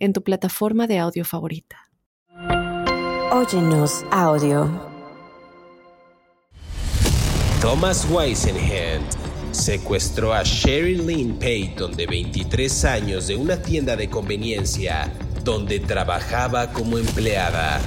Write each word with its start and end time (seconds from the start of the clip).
en 0.00 0.12
tu 0.12 0.22
plataforma 0.22 0.86
de 0.86 0.98
audio 0.98 1.24
favorita. 1.24 1.76
Óyenos 3.30 4.04
audio. 4.10 4.68
Thomas 7.60 8.08
Weisenhand 8.10 9.04
secuestró 9.52 10.32
a 10.32 10.42
Sherry 10.42 10.96
Lynn 10.96 11.38
Payton 11.38 11.94
de 11.94 12.06
23 12.06 12.84
años 12.86 13.26
de 13.26 13.36
una 13.36 13.60
tienda 13.60 13.96
de 13.96 14.08
conveniencia 14.08 15.12
donde 15.44 15.78
trabajaba 15.78 16.72
como 16.72 16.98
empleada. 16.98 17.80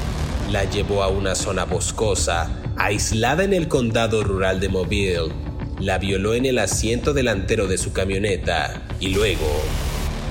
La 0.51 0.63
llevó 0.65 1.03
a 1.03 1.07
una 1.07 1.35
zona 1.35 1.65
boscosa, 1.65 2.49
aislada 2.77 3.43
en 3.43 3.53
el 3.53 3.67
condado 3.67 4.23
rural 4.23 4.59
de 4.59 4.69
Mobile. 4.69 5.31
La 5.79 5.97
violó 5.97 6.35
en 6.35 6.45
el 6.45 6.59
asiento 6.59 7.13
delantero 7.13 7.67
de 7.67 7.77
su 7.77 7.91
camioneta 7.91 8.81
y 8.99 9.09
luego 9.09 9.47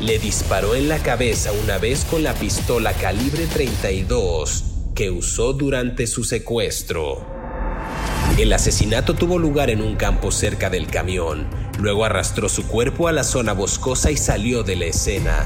le 0.02 0.18
disparó 0.18 0.74
en 0.74 0.88
la 0.88 0.98
cabeza 0.98 1.52
una 1.52 1.78
vez 1.78 2.04
con 2.04 2.24
la 2.24 2.34
pistola 2.34 2.92
calibre 2.92 3.46
32 3.46 4.64
que 4.96 5.10
usó 5.12 5.52
durante 5.52 6.08
su 6.08 6.24
secuestro. 6.24 7.24
El 8.36 8.52
asesinato 8.52 9.14
tuvo 9.14 9.38
lugar 9.38 9.70
en 9.70 9.80
un 9.80 9.94
campo 9.94 10.32
cerca 10.32 10.70
del 10.70 10.88
camión. 10.88 11.46
Luego 11.78 12.04
arrastró 12.04 12.48
su 12.48 12.66
cuerpo 12.66 13.06
a 13.06 13.12
la 13.12 13.22
zona 13.22 13.52
boscosa 13.52 14.10
y 14.10 14.16
salió 14.16 14.64
de 14.64 14.74
la 14.74 14.86
escena. 14.86 15.44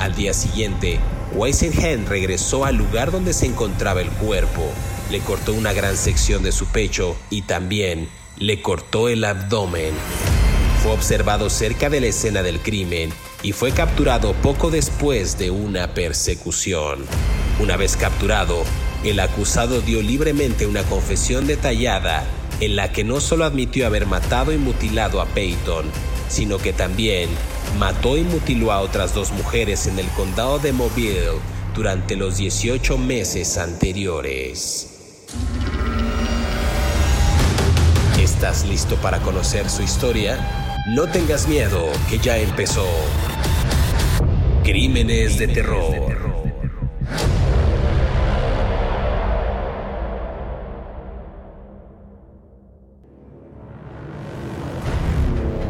Al 0.00 0.14
día 0.14 0.34
siguiente, 0.34 1.00
Weisenhen 1.34 2.06
regresó 2.06 2.66
al 2.66 2.76
lugar 2.76 3.10
donde 3.10 3.32
se 3.32 3.46
encontraba 3.46 4.02
el 4.02 4.10
cuerpo. 4.10 4.70
Le 5.10 5.20
cortó 5.20 5.54
una 5.54 5.72
gran 5.72 5.96
sección 5.96 6.42
de 6.42 6.52
su 6.52 6.66
pecho 6.66 7.16
y 7.30 7.42
también 7.42 8.10
le 8.36 8.60
cortó 8.60 9.08
el 9.08 9.24
abdomen. 9.24 9.94
Fue 10.82 10.92
observado 10.92 11.48
cerca 11.48 11.88
de 11.88 12.00
la 12.00 12.08
escena 12.08 12.42
del 12.42 12.60
crimen 12.60 13.10
y 13.44 13.52
fue 13.52 13.72
capturado 13.72 14.32
poco 14.32 14.70
después 14.70 15.38
de 15.38 15.50
una 15.50 15.92
persecución. 15.92 17.04
Una 17.60 17.76
vez 17.76 17.94
capturado, 17.94 18.64
el 19.04 19.20
acusado 19.20 19.82
dio 19.82 20.00
libremente 20.00 20.66
una 20.66 20.82
confesión 20.84 21.46
detallada 21.46 22.24
en 22.60 22.74
la 22.74 22.90
que 22.90 23.04
no 23.04 23.20
solo 23.20 23.44
admitió 23.44 23.86
haber 23.86 24.06
matado 24.06 24.50
y 24.50 24.56
mutilado 24.56 25.20
a 25.20 25.26
Peyton, 25.26 25.84
sino 26.28 26.56
que 26.56 26.72
también 26.72 27.28
mató 27.78 28.16
y 28.16 28.22
mutiló 28.22 28.72
a 28.72 28.80
otras 28.80 29.14
dos 29.14 29.30
mujeres 29.30 29.86
en 29.86 29.98
el 29.98 30.08
condado 30.08 30.58
de 30.58 30.72
Mobile 30.72 31.38
durante 31.74 32.16
los 32.16 32.38
18 32.38 32.96
meses 32.96 33.58
anteriores. 33.58 34.88
¿Estás 38.18 38.64
listo 38.64 38.96
para 38.96 39.20
conocer 39.20 39.68
su 39.68 39.82
historia? 39.82 40.63
No 40.86 41.06
tengas 41.06 41.48
miedo, 41.48 41.90
que 42.10 42.18
ya 42.18 42.36
empezó. 42.36 42.86
Crímenes 44.62 45.38
de 45.38 45.48
terror. 45.48 46.23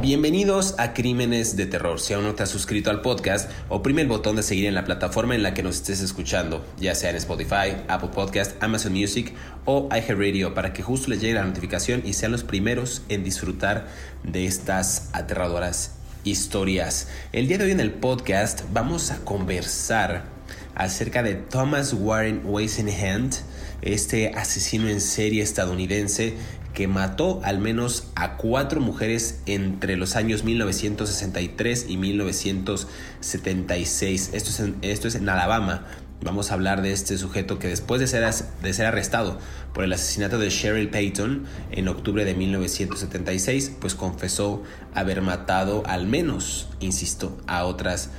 Bienvenidos 0.05 0.75
a 0.77 0.93
Crímenes 0.93 1.57
de 1.57 1.65
Terror. 1.65 1.99
Si 1.99 2.13
aún 2.13 2.25
no 2.25 2.35
te 2.35 2.43
has 2.43 2.51
suscrito 2.51 2.91
al 2.91 3.01
podcast, 3.01 3.51
oprime 3.71 4.03
el 4.03 4.07
botón 4.07 4.37
de 4.37 4.43
seguir 4.43 4.67
en 4.67 4.75
la 4.75 4.85
plataforma 4.85 5.35
en 5.35 5.43
la 5.43 5.55
que 5.55 5.63
nos 5.63 5.77
estés 5.77 6.03
escuchando, 6.03 6.63
ya 6.79 6.95
sea 6.95 7.09
en 7.09 7.17
Spotify, 7.17 7.75
Apple 7.89 8.11
Podcast, 8.15 8.63
Amazon 8.63 8.93
Music 8.93 9.33
o 9.65 9.89
iHeartRadio, 9.91 10.53
para 10.53 10.75
que 10.75 10.83
justo 10.83 11.09
les 11.09 11.23
llegue 11.23 11.33
la 11.33 11.45
notificación 11.45 12.03
y 12.05 12.13
sean 12.13 12.33
los 12.33 12.45
primeros 12.45 13.01
en 13.09 13.25
disfrutar 13.25 13.87
de 14.23 14.45
estas 14.45 15.09
aterradoras 15.15 15.93
historias. 16.23 17.09
El 17.33 17.49
día 17.49 17.57
de 17.57 17.65
hoy 17.65 17.71
en 17.71 17.81
el 17.81 17.93
podcast 17.93 18.61
vamos 18.75 19.11
a 19.11 19.25
conversar 19.25 20.27
acerca 20.75 21.23
de 21.23 21.35
Thomas 21.35 21.95
Warren 21.95 22.43
Weisenhand, 22.45 23.37
este 23.81 24.33
asesino 24.35 24.87
en 24.89 25.01
serie 25.01 25.43
estadounidense 25.43 26.35
que 26.75 26.87
mató 26.89 27.41
al 27.45 27.59
menos 27.59 28.09
a 28.17 28.37
cuatro 28.37 28.81
mujeres 28.81 29.41
entre 29.47 29.97
los 29.97 30.17
años 30.17 30.43
1963 30.45 31.87
y 31.89 31.97
1976. 31.97 34.31
Esto 34.35 34.51
es 34.51 34.61
en, 34.61 34.77
esto 34.83 35.09
es 35.09 35.15
en 35.15 35.27
Alabama. 35.29 35.87
Vamos 36.23 36.51
a 36.51 36.55
hablar 36.55 36.81
de 36.83 36.93
este 36.93 37.17
sujeto 37.17 37.59
que 37.59 37.69
después 37.69 38.01
de 38.01 38.09
ser, 38.09 38.29
de 38.63 38.73
ser 38.73 38.87
arrestado 38.87 39.39
por 39.73 39.85
el 39.85 39.93
asesinato 39.93 40.39
de 40.39 40.49
Cheryl 40.49 40.91
Payton 40.91 41.45
en 41.71 41.89
octubre 41.89 42.25
de 42.25 42.35
1976, 42.35 43.73
pues 43.81 43.95
confesó 43.95 44.65
haber 44.95 45.23
matado 45.23 45.85
al 45.87 46.07
menos, 46.07 46.69
insisto, 46.81 47.39
a 47.47 47.65
otras 47.65 48.11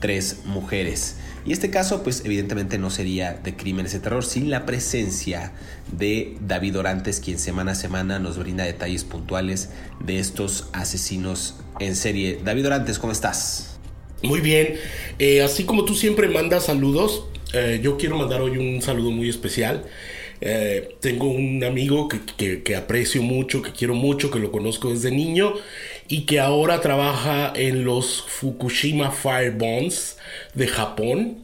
tres 0.00 0.42
mujeres. 0.44 1.16
Y 1.46 1.52
este 1.52 1.70
caso, 1.70 2.02
pues 2.02 2.22
evidentemente 2.24 2.78
no 2.78 2.88
sería 2.88 3.34
de 3.34 3.54
crímenes 3.54 3.92
de 3.92 4.00
terror 4.00 4.24
sin 4.24 4.48
la 4.48 4.64
presencia 4.64 5.52
de 5.92 6.36
David 6.40 6.78
Orantes, 6.78 7.20
quien 7.20 7.38
semana 7.38 7.72
a 7.72 7.74
semana 7.74 8.18
nos 8.18 8.38
brinda 8.38 8.64
detalles 8.64 9.04
puntuales 9.04 9.70
de 10.00 10.18
estos 10.18 10.68
asesinos 10.72 11.56
en 11.80 11.96
serie. 11.96 12.40
David 12.42 12.66
Orantes, 12.66 12.98
¿cómo 12.98 13.12
estás? 13.12 13.78
Muy 14.22 14.40
bien, 14.40 14.76
eh, 15.18 15.42
así 15.42 15.64
como 15.64 15.84
tú 15.84 15.94
siempre 15.94 16.28
mandas 16.28 16.64
saludos, 16.64 17.26
eh, 17.52 17.78
yo 17.82 17.98
quiero 17.98 18.16
mandar 18.16 18.40
hoy 18.40 18.56
un 18.56 18.80
saludo 18.80 19.10
muy 19.10 19.28
especial. 19.28 19.84
Eh, 20.40 20.96
tengo 21.00 21.28
un 21.30 21.62
amigo 21.62 22.08
que, 22.08 22.62
que, 22.62 22.76
aprecio 22.76 23.22
mucho, 23.22 23.62
que 23.62 23.72
quiero 23.72 23.94
mucho, 23.94 24.30
que 24.30 24.38
lo 24.38 24.50
conozco 24.50 24.90
desde 24.90 25.10
niño 25.10 25.54
y 26.08 26.26
que 26.26 26.40
ahora 26.40 26.80
trabaja 26.80 27.52
en 27.54 27.84
los 27.84 28.22
Fukushima 28.26 29.10
Firebombs 29.10 30.18
de 30.54 30.66
Japón. 30.66 31.38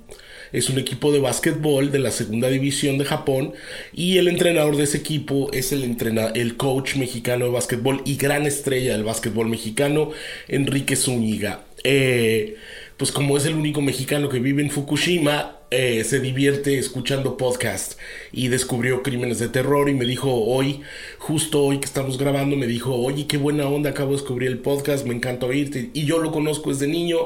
Es 0.52 0.68
un 0.68 0.80
equipo 0.80 1.12
de 1.12 1.20
básquetbol 1.20 1.92
de 1.92 2.00
la 2.00 2.10
segunda 2.10 2.48
división 2.48 2.98
de 2.98 3.04
Japón 3.04 3.52
y 3.92 4.18
el 4.18 4.26
entrenador 4.26 4.76
de 4.76 4.82
ese 4.82 4.98
equipo 4.98 5.48
es 5.52 5.70
el, 5.70 5.96
el 6.34 6.56
coach 6.56 6.96
mexicano 6.96 7.44
de 7.44 7.52
básquetbol 7.52 8.02
y 8.04 8.16
gran 8.16 8.46
estrella 8.46 8.94
del 8.94 9.04
básquetbol 9.04 9.48
mexicano, 9.48 10.10
Enrique 10.48 10.96
Zúñiga. 10.96 11.64
Eh, 11.84 12.56
pues 12.96 13.12
como 13.12 13.36
es 13.36 13.46
el 13.46 13.54
único 13.54 13.80
mexicano 13.80 14.28
que 14.28 14.40
vive 14.40 14.60
en 14.60 14.70
Fukushima, 14.70 15.59
eh, 15.72 16.02
se 16.02 16.18
divierte 16.18 16.80
escuchando 16.80 17.36
podcast 17.36 17.96
y 18.32 18.48
descubrió 18.48 19.04
crímenes 19.04 19.38
de 19.38 19.48
terror 19.48 19.88
y 19.88 19.94
me 19.94 20.04
dijo 20.04 20.32
hoy, 20.32 20.80
justo 21.18 21.62
hoy 21.62 21.78
que 21.78 21.86
estamos 21.86 22.18
grabando, 22.18 22.56
me 22.56 22.66
dijo, 22.66 22.92
oye, 22.96 23.28
qué 23.28 23.36
buena 23.36 23.68
onda, 23.68 23.90
acabo 23.90 24.10
de 24.10 24.16
descubrir 24.16 24.48
el 24.48 24.58
podcast, 24.58 25.06
me 25.06 25.14
encanta 25.14 25.46
oírte. 25.46 25.90
Y 25.94 26.06
yo 26.06 26.18
lo 26.18 26.32
conozco 26.32 26.70
desde 26.70 26.88
niño, 26.88 27.18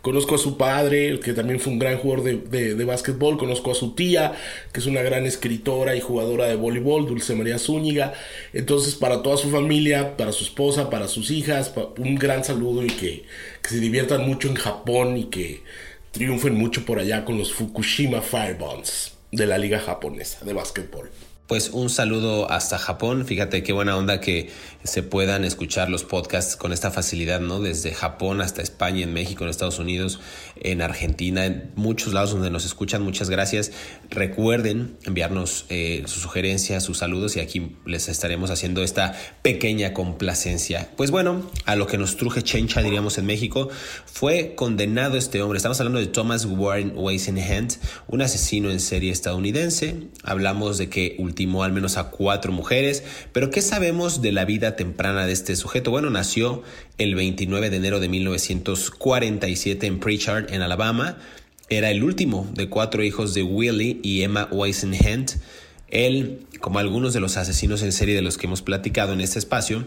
conozco 0.00 0.34
a 0.34 0.38
su 0.38 0.56
padre, 0.56 1.20
que 1.20 1.32
también 1.32 1.60
fue 1.60 1.72
un 1.72 1.78
gran 1.78 1.96
jugador 1.98 2.24
de, 2.24 2.74
de, 2.74 2.84
básquetbol, 2.84 3.38
conozco 3.38 3.70
a 3.70 3.76
su 3.76 3.94
tía, 3.94 4.32
que 4.72 4.80
es 4.80 4.86
una 4.86 5.02
gran 5.02 5.24
escritora 5.24 5.94
y 5.94 6.00
jugadora 6.00 6.48
de 6.48 6.56
voleibol, 6.56 7.06
Dulce 7.06 7.36
María 7.36 7.60
Zúñiga. 7.60 8.14
Entonces, 8.52 8.96
para 8.96 9.22
toda 9.22 9.36
su 9.36 9.48
familia, 9.48 10.16
para 10.16 10.32
su 10.32 10.42
esposa, 10.42 10.90
para 10.90 11.06
sus 11.06 11.30
hijas, 11.30 11.72
un 11.98 12.16
gran 12.16 12.42
saludo 12.42 12.84
y 12.84 12.88
que, 12.88 13.24
que 13.62 13.68
se 13.68 13.78
diviertan 13.78 14.26
mucho 14.26 14.48
en 14.48 14.56
Japón 14.56 15.16
y 15.16 15.26
que 15.26 15.62
triunfen 16.12 16.54
mucho 16.54 16.84
por 16.84 16.98
allá 16.98 17.24
con 17.24 17.38
los 17.38 17.52
Fukushima 17.52 18.20
Firebombs 18.20 19.16
de 19.32 19.46
la 19.46 19.56
liga 19.56 19.80
japonesa 19.80 20.44
de 20.44 20.52
básquetbol. 20.52 21.10
Pues 21.52 21.68
un 21.68 21.90
saludo 21.90 22.50
hasta 22.50 22.78
Japón. 22.78 23.26
Fíjate 23.26 23.62
qué 23.62 23.74
buena 23.74 23.94
onda 23.94 24.22
que 24.22 24.48
se 24.84 25.02
puedan 25.02 25.44
escuchar 25.44 25.90
los 25.90 26.02
podcasts 26.02 26.56
con 26.56 26.72
esta 26.72 26.90
facilidad, 26.90 27.40
¿no? 27.40 27.60
Desde 27.60 27.92
Japón 27.92 28.40
hasta 28.40 28.62
España, 28.62 29.02
en 29.02 29.12
México, 29.12 29.44
en 29.44 29.50
Estados 29.50 29.78
Unidos, 29.78 30.18
en 30.56 30.80
Argentina, 30.80 31.44
en 31.44 31.70
muchos 31.76 32.14
lados 32.14 32.32
donde 32.32 32.48
nos 32.48 32.64
escuchan. 32.64 33.02
Muchas 33.02 33.28
gracias. 33.28 33.70
Recuerden 34.08 34.96
enviarnos 35.04 35.66
eh, 35.68 36.02
sus 36.06 36.22
sugerencias, 36.22 36.84
sus 36.84 36.96
saludos 36.96 37.36
y 37.36 37.40
aquí 37.40 37.76
les 37.84 38.08
estaremos 38.08 38.50
haciendo 38.50 38.82
esta 38.82 39.14
pequeña 39.42 39.92
complacencia. 39.92 40.88
Pues 40.96 41.10
bueno, 41.10 41.50
a 41.66 41.76
lo 41.76 41.86
que 41.86 41.98
nos 41.98 42.16
truje 42.16 42.40
chencha, 42.42 42.80
diríamos 42.80 43.18
en 43.18 43.26
México, 43.26 43.68
fue 44.06 44.54
condenado 44.54 45.18
este 45.18 45.42
hombre. 45.42 45.58
Estamos 45.58 45.78
hablando 45.80 46.00
de 46.00 46.06
Thomas 46.06 46.46
Warren 46.46 46.94
Weisenhand, 46.96 47.74
un 48.08 48.22
asesino 48.22 48.70
en 48.70 48.80
serie 48.80 49.12
estadounidense. 49.12 50.08
Hablamos 50.24 50.78
de 50.78 50.88
que 50.88 51.14
últimamente 51.18 51.41
al 51.62 51.72
menos 51.72 51.96
a 51.96 52.10
cuatro 52.10 52.52
mujeres. 52.52 53.04
Pero 53.32 53.50
¿qué 53.50 53.62
sabemos 53.62 54.22
de 54.22 54.32
la 54.32 54.44
vida 54.44 54.76
temprana 54.76 55.26
de 55.26 55.32
este 55.32 55.56
sujeto? 55.56 55.90
Bueno, 55.90 56.10
nació 56.10 56.62
el 56.98 57.14
29 57.14 57.70
de 57.70 57.76
enero 57.76 58.00
de 58.00 58.08
1947 58.08 59.86
en 59.86 60.00
Pritchard, 60.00 60.52
en 60.52 60.62
Alabama. 60.62 61.18
era 61.68 61.90
el 61.90 62.04
último 62.04 62.46
de 62.54 62.68
cuatro 62.68 63.02
hijos 63.02 63.34
de 63.34 63.42
Willie 63.42 64.00
y 64.02 64.22
Emma 64.22 64.48
Weisenhand. 64.50 65.40
Él, 65.88 66.46
como 66.60 66.78
algunos 66.78 67.12
de 67.12 67.20
los 67.20 67.36
asesinos 67.36 67.82
en 67.82 67.92
serie 67.92 68.14
de 68.14 68.22
los 68.22 68.38
que 68.38 68.46
hemos 68.46 68.62
platicado 68.62 69.12
en 69.12 69.20
este 69.20 69.38
espacio, 69.38 69.84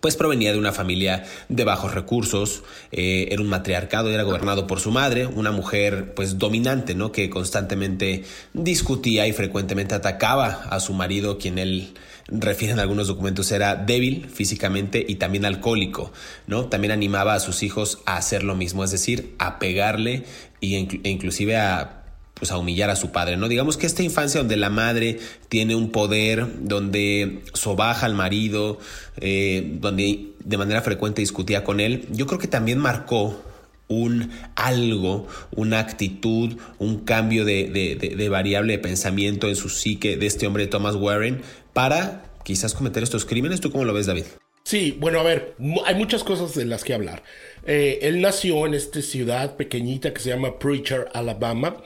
pues 0.00 0.16
provenía 0.16 0.52
de 0.52 0.58
una 0.58 0.72
familia 0.72 1.24
de 1.48 1.64
bajos 1.64 1.94
recursos, 1.94 2.62
eh, 2.92 3.28
era 3.30 3.42
un 3.42 3.48
matriarcado, 3.48 4.10
era 4.10 4.22
gobernado 4.22 4.66
por 4.66 4.80
su 4.80 4.90
madre, 4.90 5.26
una 5.26 5.50
mujer 5.50 6.14
pues 6.14 6.38
dominante, 6.38 6.94
¿no? 6.94 7.10
Que 7.10 7.28
constantemente 7.30 8.24
discutía 8.52 9.26
y 9.26 9.32
frecuentemente 9.32 9.94
atacaba 9.94 10.66
a 10.70 10.80
su 10.80 10.92
marido, 10.92 11.38
quien 11.38 11.58
él 11.58 11.94
refiere 12.28 12.74
en 12.74 12.78
algunos 12.78 13.08
documentos 13.08 13.50
era 13.52 13.74
débil 13.74 14.28
físicamente 14.28 15.04
y 15.06 15.16
también 15.16 15.44
alcohólico, 15.44 16.12
¿no? 16.46 16.66
También 16.66 16.92
animaba 16.92 17.34
a 17.34 17.40
sus 17.40 17.62
hijos 17.62 18.00
a 18.06 18.16
hacer 18.16 18.44
lo 18.44 18.54
mismo, 18.54 18.84
es 18.84 18.90
decir, 18.90 19.34
a 19.38 19.58
pegarle 19.58 20.24
e 20.60 20.88
inclusive 21.04 21.56
a 21.56 21.97
pues 22.38 22.52
a 22.52 22.58
humillar 22.58 22.90
a 22.90 22.96
su 22.96 23.10
padre, 23.10 23.36
¿no? 23.36 23.48
Digamos 23.48 23.76
que 23.76 23.86
esta 23.86 24.02
infancia 24.02 24.40
donde 24.40 24.56
la 24.56 24.70
madre 24.70 25.18
tiene 25.48 25.74
un 25.74 25.90
poder, 25.90 26.46
donde 26.60 27.42
sobaja 27.52 28.06
al 28.06 28.14
marido, 28.14 28.78
eh, 29.20 29.76
donde 29.80 30.28
de 30.44 30.56
manera 30.56 30.82
frecuente 30.82 31.20
discutía 31.20 31.64
con 31.64 31.80
él, 31.80 32.06
yo 32.10 32.26
creo 32.26 32.38
que 32.38 32.48
también 32.48 32.78
marcó 32.78 33.42
un 33.88 34.30
algo, 34.54 35.26
una 35.56 35.80
actitud, 35.80 36.56
un 36.78 37.00
cambio 37.00 37.44
de, 37.44 38.28
variable 38.30 38.74
de 38.74 38.78
pensamiento 38.78 39.48
en 39.48 39.56
su 39.56 39.68
psique 39.68 40.16
de 40.16 40.26
este 40.26 40.46
hombre 40.46 40.66
Thomas 40.66 40.94
Warren 40.94 41.42
para 41.72 42.24
quizás 42.44 42.74
cometer 42.74 43.02
estos 43.02 43.24
crímenes. 43.24 43.60
¿Tú 43.60 43.70
cómo 43.70 43.84
lo 43.84 43.94
ves, 43.94 44.06
David? 44.06 44.24
Sí, 44.68 44.94
bueno, 45.00 45.20
a 45.20 45.22
ver, 45.22 45.54
hay 45.86 45.94
muchas 45.94 46.22
cosas 46.22 46.54
de 46.54 46.66
las 46.66 46.84
que 46.84 46.92
hablar. 46.92 47.22
Eh, 47.66 48.00
él 48.02 48.20
nació 48.20 48.66
en 48.66 48.74
esta 48.74 49.00
ciudad 49.00 49.56
pequeñita 49.56 50.12
que 50.12 50.20
se 50.20 50.28
llama 50.28 50.58
Preacher, 50.58 51.08
Alabama, 51.14 51.78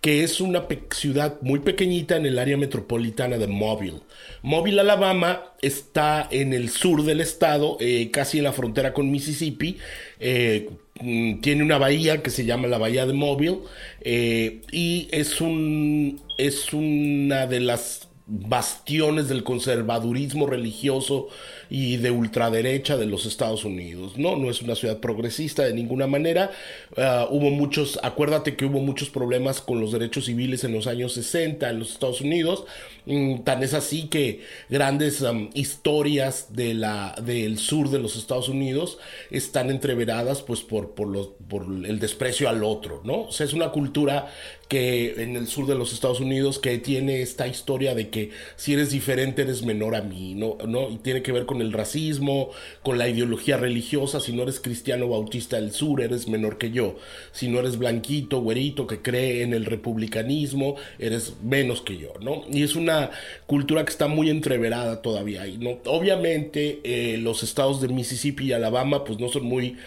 que 0.00 0.24
es 0.24 0.40
una 0.40 0.66
ciudad 0.90 1.36
muy 1.42 1.58
pequeñita 1.58 2.16
en 2.16 2.24
el 2.24 2.38
área 2.38 2.56
metropolitana 2.56 3.36
de 3.36 3.46
Mobile. 3.46 4.00
Mobile, 4.40 4.80
Alabama, 4.80 5.52
está 5.60 6.26
en 6.30 6.54
el 6.54 6.70
sur 6.70 7.02
del 7.04 7.20
estado, 7.20 7.76
eh, 7.78 8.10
casi 8.10 8.38
en 8.38 8.44
la 8.44 8.54
frontera 8.54 8.94
con 8.94 9.10
Mississippi. 9.10 9.76
Eh, 10.18 10.70
mm, 10.98 11.42
tiene 11.42 11.62
una 11.62 11.76
bahía 11.76 12.22
que 12.22 12.30
se 12.30 12.46
llama 12.46 12.68
la 12.68 12.78
Bahía 12.78 13.04
de 13.04 13.12
Mobile 13.12 13.58
y 14.02 15.08
es, 15.10 15.42
un, 15.42 16.22
es 16.38 16.72
una 16.72 17.46
de 17.46 17.60
las 17.60 18.09
bastiones 18.32 19.28
del 19.28 19.42
conservadurismo 19.42 20.46
religioso 20.46 21.28
y 21.68 21.96
de 21.96 22.12
ultraderecha 22.12 22.96
de 22.96 23.06
los 23.06 23.26
Estados 23.26 23.64
Unidos. 23.64 24.16
No, 24.16 24.36
no 24.36 24.50
es 24.50 24.62
una 24.62 24.76
ciudad 24.76 25.00
progresista 25.00 25.64
de 25.64 25.74
ninguna 25.74 26.06
manera. 26.06 26.52
Ah, 26.96 27.26
hubo 27.28 27.50
muchos, 27.50 27.98
acuérdate 28.04 28.54
que 28.54 28.66
hubo 28.66 28.80
muchos 28.80 29.10
problemas 29.10 29.60
con 29.60 29.80
los 29.80 29.90
derechos 29.90 30.26
civiles 30.26 30.62
en 30.62 30.72
los 30.72 30.86
años 30.86 31.12
60 31.14 31.68
en 31.68 31.80
los 31.80 31.90
Estados 31.90 32.20
Unidos. 32.20 32.64
Mm, 33.06 33.40
tan 33.40 33.64
es 33.64 33.74
así 33.74 34.06
que 34.08 34.42
grandes 34.68 35.24
historias 35.54 36.54
de 36.54 36.74
la, 36.74 37.16
del 37.20 37.58
sur 37.58 37.90
de 37.90 37.98
los 37.98 38.16
Estados 38.16 38.48
Unidos 38.48 38.98
están 39.32 39.70
entreveradas 39.70 40.42
pues 40.42 40.60
por, 40.60 40.94
por, 40.94 41.08
los, 41.08 41.30
por 41.48 41.64
el 41.64 41.98
desprecio 41.98 42.48
al 42.48 42.62
otro, 42.62 43.00
¿no? 43.04 43.22
O 43.22 43.32
sea, 43.32 43.44
es 43.44 43.54
una 43.54 43.70
cultura 43.70 44.28
que 44.70 45.20
en 45.20 45.34
el 45.34 45.48
sur 45.48 45.66
de 45.66 45.74
los 45.74 45.92
Estados 45.92 46.20
Unidos 46.20 46.60
que 46.60 46.78
tiene 46.78 47.22
esta 47.22 47.48
historia 47.48 47.92
de 47.96 48.08
que 48.08 48.30
si 48.54 48.72
eres 48.72 48.92
diferente 48.92 49.42
eres 49.42 49.64
menor 49.64 49.96
a 49.96 50.00
mí, 50.00 50.34
¿no? 50.34 50.58
¿no? 50.64 50.88
Y 50.90 50.98
tiene 50.98 51.22
que 51.22 51.32
ver 51.32 51.44
con 51.44 51.60
el 51.60 51.72
racismo, 51.72 52.50
con 52.84 52.96
la 52.96 53.08
ideología 53.08 53.56
religiosa, 53.56 54.20
si 54.20 54.32
no 54.32 54.44
eres 54.44 54.60
cristiano 54.60 55.08
bautista 55.08 55.56
del 55.56 55.72
sur 55.72 56.00
eres 56.00 56.28
menor 56.28 56.56
que 56.56 56.70
yo, 56.70 56.96
si 57.32 57.48
no 57.48 57.58
eres 57.58 57.78
blanquito, 57.78 58.42
güerito, 58.42 58.86
que 58.86 59.02
cree 59.02 59.42
en 59.42 59.54
el 59.54 59.64
republicanismo, 59.64 60.76
eres 61.00 61.34
menos 61.42 61.82
que 61.82 61.98
yo, 61.98 62.12
¿no? 62.20 62.44
Y 62.48 62.62
es 62.62 62.76
una 62.76 63.10
cultura 63.46 63.84
que 63.84 63.90
está 63.90 64.06
muy 64.06 64.30
entreverada 64.30 65.02
todavía 65.02 65.42
ahí, 65.42 65.58
¿no? 65.58 65.78
Obviamente 65.86 66.78
eh, 66.84 67.16
los 67.16 67.42
estados 67.42 67.80
de 67.80 67.88
Mississippi 67.88 68.44
y 68.44 68.52
Alabama 68.52 69.02
pues 69.02 69.18
no 69.18 69.28
son 69.30 69.46
muy 69.46 69.78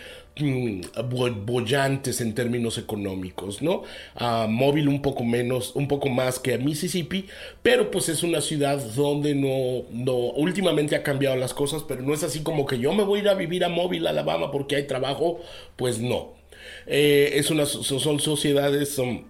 bollantes 1.45 2.21
en 2.21 2.33
términos 2.33 2.77
económicos, 2.77 3.61
¿no? 3.61 3.83
A 4.15 4.47
móvil 4.49 4.87
un 4.87 5.01
poco 5.01 5.23
menos, 5.23 5.75
un 5.75 5.87
poco 5.87 6.09
más 6.09 6.39
que 6.39 6.55
a 6.55 6.57
Mississippi, 6.57 7.27
pero 7.61 7.91
pues 7.91 8.09
es 8.09 8.23
una 8.23 8.41
ciudad 8.41 8.79
donde 8.95 9.35
no, 9.35 9.85
no, 9.91 10.13
últimamente 10.13 10.95
ha 10.95 11.03
cambiado 11.03 11.35
las 11.35 11.53
cosas, 11.53 11.83
pero 11.87 12.01
no 12.01 12.13
es 12.13 12.23
así 12.23 12.41
como 12.41 12.65
que 12.65 12.79
yo 12.79 12.93
me 12.93 13.03
voy 13.03 13.19
a 13.19 13.21
ir 13.23 13.29
a 13.29 13.33
vivir 13.35 13.63
a 13.63 13.69
móvil, 13.69 14.07
Alabama, 14.07 14.51
porque 14.51 14.75
hay 14.75 14.87
trabajo, 14.87 15.39
pues 15.75 15.99
no. 15.99 16.33
Eh, 16.87 17.33
es 17.35 17.51
una, 17.51 17.65
son 17.65 18.19
sociedades 18.19 18.89
son 18.95 19.25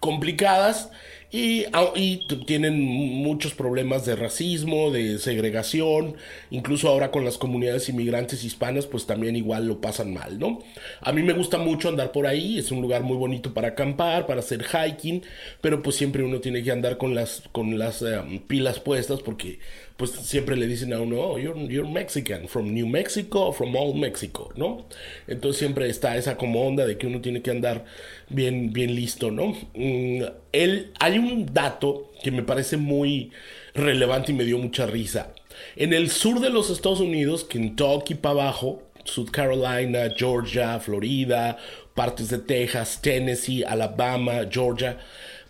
complicadas 0.00 0.90
y, 1.34 2.26
tienen 2.46 2.78
muchos 2.82 3.54
problemas 3.54 4.04
de 4.04 4.16
racismo, 4.16 4.90
de 4.90 5.18
segregación, 5.18 6.16
incluso 6.50 6.88
ahora 6.88 7.10
con 7.10 7.24
las 7.24 7.38
comunidades 7.38 7.88
inmigrantes 7.88 8.44
hispanas, 8.44 8.86
pues 8.86 9.06
también 9.06 9.34
igual 9.34 9.66
lo 9.66 9.80
pasan 9.80 10.12
mal, 10.12 10.38
¿no? 10.38 10.58
A 11.00 11.10
mí 11.12 11.22
me 11.22 11.32
gusta 11.32 11.56
mucho 11.56 11.88
andar 11.88 12.12
por 12.12 12.26
ahí, 12.26 12.58
es 12.58 12.70
un 12.70 12.82
lugar 12.82 13.02
muy 13.02 13.16
bonito 13.16 13.54
para 13.54 13.68
acampar, 13.68 14.26
para 14.26 14.40
hacer 14.40 14.62
hiking, 14.62 15.22
pero 15.62 15.82
pues 15.82 15.96
siempre 15.96 16.22
uno 16.22 16.40
tiene 16.40 16.62
que 16.62 16.70
andar 16.70 16.98
con 16.98 17.14
las, 17.14 17.42
con 17.50 17.78
las 17.78 18.02
eh, 18.02 18.42
pilas 18.46 18.78
puestas 18.78 19.20
porque 19.22 19.58
pues 20.02 20.10
siempre 20.26 20.56
le 20.56 20.66
dicen 20.66 20.92
a 20.92 20.98
uno, 20.98 21.20
oh, 21.20 21.38
you're, 21.38 21.88
Mexican, 21.88 22.48
from 22.48 22.74
New 22.74 22.88
Mexico, 22.88 23.52
from 23.52 23.76
Old 23.76 23.94
Mexico, 23.94 24.52
¿no? 24.56 24.86
Entonces 25.28 25.60
siempre 25.60 25.88
está 25.88 26.16
esa 26.16 26.36
como 26.36 26.66
onda 26.66 26.84
de 26.86 26.98
que 26.98 27.06
uno 27.06 27.20
tiene 27.20 27.40
que 27.40 27.52
andar 27.52 27.84
bien, 28.28 28.72
bien 28.72 28.96
listo, 28.96 29.30
¿no? 29.30 29.56
Mm, 29.74 30.24
él, 30.50 30.90
hay 30.98 31.18
un 31.18 31.54
dato 31.54 32.10
que 32.20 32.32
me 32.32 32.42
parece 32.42 32.78
muy 32.78 33.30
relevante 33.74 34.32
y 34.32 34.34
me 34.34 34.42
dio 34.42 34.58
mucha 34.58 34.86
risa. 34.86 35.34
En 35.76 35.92
el 35.92 36.10
sur 36.10 36.40
de 36.40 36.50
los 36.50 36.68
Estados 36.70 36.98
Unidos, 36.98 37.44
Kentucky 37.44 38.16
para 38.16 38.32
abajo, 38.32 38.82
South 39.04 39.30
Carolina, 39.30 40.12
Georgia, 40.16 40.80
Florida, 40.80 41.58
partes 41.94 42.28
de 42.28 42.38
Texas, 42.38 42.98
Tennessee, 43.00 43.62
Alabama, 43.62 44.48
Georgia, 44.50 44.98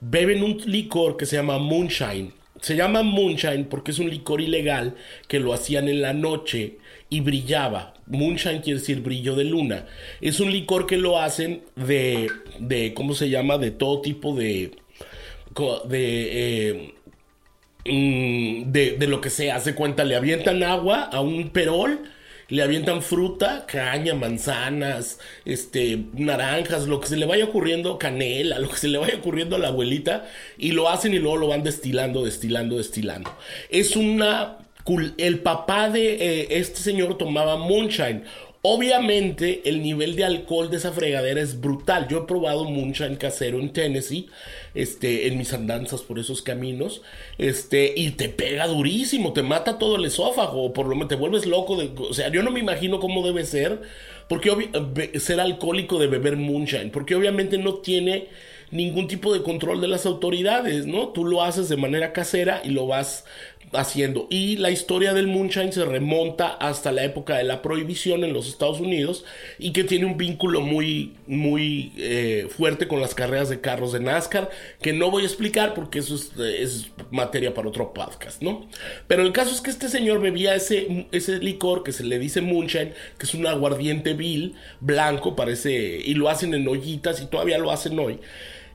beben 0.02 0.42
un 0.42 0.60
licor 0.66 1.16
que 1.16 1.24
se 1.24 1.36
llama 1.36 1.56
moonshine 1.56 2.41
se 2.62 2.76
llama 2.76 3.02
moonshine 3.02 3.64
porque 3.64 3.90
es 3.90 3.98
un 3.98 4.08
licor 4.08 4.40
ilegal 4.40 4.94
que 5.26 5.40
lo 5.40 5.52
hacían 5.52 5.88
en 5.88 6.00
la 6.00 6.12
noche 6.12 6.78
y 7.10 7.20
brillaba. 7.20 7.94
Moonshine 8.06 8.60
quiere 8.62 8.78
decir 8.78 9.00
brillo 9.00 9.34
de 9.34 9.44
luna. 9.44 9.86
Es 10.20 10.38
un 10.38 10.52
licor 10.52 10.86
que 10.86 10.96
lo 10.96 11.18
hacen 11.18 11.62
de, 11.74 12.30
de 12.60 12.94
¿cómo 12.94 13.14
se 13.14 13.28
llama? 13.28 13.58
De 13.58 13.72
todo 13.72 14.00
tipo 14.00 14.36
de, 14.36 14.70
de, 15.88 16.68
eh, 16.68 16.94
mm, 17.84 18.70
de, 18.70 18.96
de 18.96 19.06
lo 19.08 19.20
que 19.20 19.30
se 19.30 19.50
hace 19.50 19.74
cuenta. 19.74 20.04
Le 20.04 20.14
avientan 20.14 20.62
agua 20.62 21.02
a 21.02 21.20
un 21.20 21.50
perol 21.50 22.00
le 22.52 22.62
avientan 22.62 23.00
fruta, 23.00 23.64
caña, 23.66 24.14
manzanas, 24.14 25.18
este, 25.46 26.04
naranjas, 26.12 26.86
lo 26.86 27.00
que 27.00 27.06
se 27.06 27.16
le 27.16 27.24
vaya 27.24 27.46
ocurriendo, 27.46 27.98
canela, 27.98 28.58
lo 28.58 28.68
que 28.68 28.76
se 28.76 28.88
le 28.88 28.98
vaya 28.98 29.16
ocurriendo 29.16 29.56
a 29.56 29.58
la 29.58 29.68
abuelita, 29.68 30.28
y 30.58 30.72
lo 30.72 30.90
hacen 30.90 31.14
y 31.14 31.18
luego 31.18 31.38
lo 31.38 31.48
van 31.48 31.62
destilando, 31.62 32.26
destilando, 32.26 32.76
destilando. 32.76 33.34
Es 33.70 33.96
una... 33.96 34.58
El 35.16 35.38
papá 35.38 35.88
de 35.88 36.14
eh, 36.14 36.46
este 36.50 36.80
señor 36.80 37.16
tomaba 37.16 37.56
moonshine. 37.56 38.24
Obviamente 38.64 39.68
el 39.68 39.82
nivel 39.82 40.14
de 40.14 40.24
alcohol 40.24 40.70
de 40.70 40.76
esa 40.76 40.92
fregadera 40.92 41.40
es 41.40 41.60
brutal. 41.60 42.06
Yo 42.08 42.18
he 42.18 42.26
probado 42.26 42.62
moonshine 42.62 43.16
casero 43.16 43.58
en 43.58 43.72
Tennessee, 43.72 44.28
este, 44.72 45.26
en 45.26 45.36
mis 45.36 45.52
andanzas 45.52 46.02
por 46.02 46.20
esos 46.20 46.42
caminos, 46.42 47.02
este, 47.38 47.92
y 47.96 48.12
te 48.12 48.28
pega 48.28 48.68
durísimo, 48.68 49.32
te 49.32 49.42
mata 49.42 49.78
todo 49.78 49.96
el 49.96 50.04
esófago, 50.04 50.72
por 50.72 50.86
lo 50.86 50.94
menos 50.94 51.08
te 51.08 51.16
vuelves 51.16 51.44
loco. 51.44 51.74
De, 51.74 51.90
o 52.08 52.14
sea, 52.14 52.28
yo 52.28 52.44
no 52.44 52.52
me 52.52 52.60
imagino 52.60 53.00
cómo 53.00 53.26
debe 53.26 53.44
ser, 53.44 53.82
porque 54.28 54.70
ser 55.18 55.40
alcohólico 55.40 55.98
de 55.98 56.06
beber 56.06 56.36
moonshine, 56.36 56.90
porque 56.92 57.16
obviamente 57.16 57.58
no 57.58 57.74
tiene 57.78 58.28
ningún 58.72 59.06
tipo 59.06 59.32
de 59.34 59.42
control 59.42 59.80
de 59.80 59.88
las 59.88 60.06
autoridades, 60.06 60.86
¿no? 60.86 61.08
Tú 61.08 61.24
lo 61.24 61.42
haces 61.42 61.68
de 61.68 61.76
manera 61.76 62.12
casera 62.12 62.62
y 62.64 62.70
lo 62.70 62.86
vas 62.86 63.24
haciendo. 63.72 64.26
Y 64.30 64.56
la 64.56 64.70
historia 64.70 65.14
del 65.14 65.26
moonshine 65.26 65.72
se 65.72 65.84
remonta 65.84 66.48
hasta 66.48 66.92
la 66.92 67.04
época 67.04 67.36
de 67.36 67.44
la 67.44 67.62
prohibición 67.62 68.24
en 68.24 68.32
los 68.32 68.48
Estados 68.48 68.80
Unidos 68.80 69.24
y 69.58 69.72
que 69.72 69.84
tiene 69.84 70.04
un 70.04 70.16
vínculo 70.16 70.60
muy, 70.60 71.14
muy 71.26 71.92
eh, 71.96 72.48
fuerte 72.54 72.88
con 72.88 73.00
las 73.00 73.14
carreras 73.14 73.48
de 73.48 73.60
carros 73.60 73.92
de 73.92 74.00
NASCAR, 74.00 74.50
que 74.80 74.92
no 74.92 75.10
voy 75.10 75.22
a 75.22 75.26
explicar 75.26 75.74
porque 75.74 76.00
eso 76.00 76.14
es, 76.14 76.90
materia 77.10 77.54
para 77.54 77.68
otro 77.68 77.92
podcast, 77.92 78.42
¿no? 78.42 78.66
Pero 79.06 79.22
el 79.22 79.32
caso 79.32 79.54
es 79.54 79.60
que 79.60 79.70
este 79.70 79.88
señor 79.88 80.20
bebía 80.20 80.54
ese, 80.54 81.06
ese 81.12 81.38
licor 81.38 81.82
que 81.82 81.92
se 81.92 82.04
le 82.04 82.18
dice 82.18 82.40
moonshine, 82.40 82.92
que 83.18 83.26
es 83.26 83.34
un 83.34 83.46
aguardiente 83.46 84.14
vil, 84.14 84.54
blanco, 84.80 85.36
parece, 85.36 85.72
y 86.04 86.14
lo 86.14 86.28
hacen 86.28 86.54
en 86.54 86.68
ollitas 86.68 87.20
y 87.20 87.26
todavía 87.26 87.58
lo 87.58 87.70
hacen 87.70 87.98
hoy. 87.98 88.18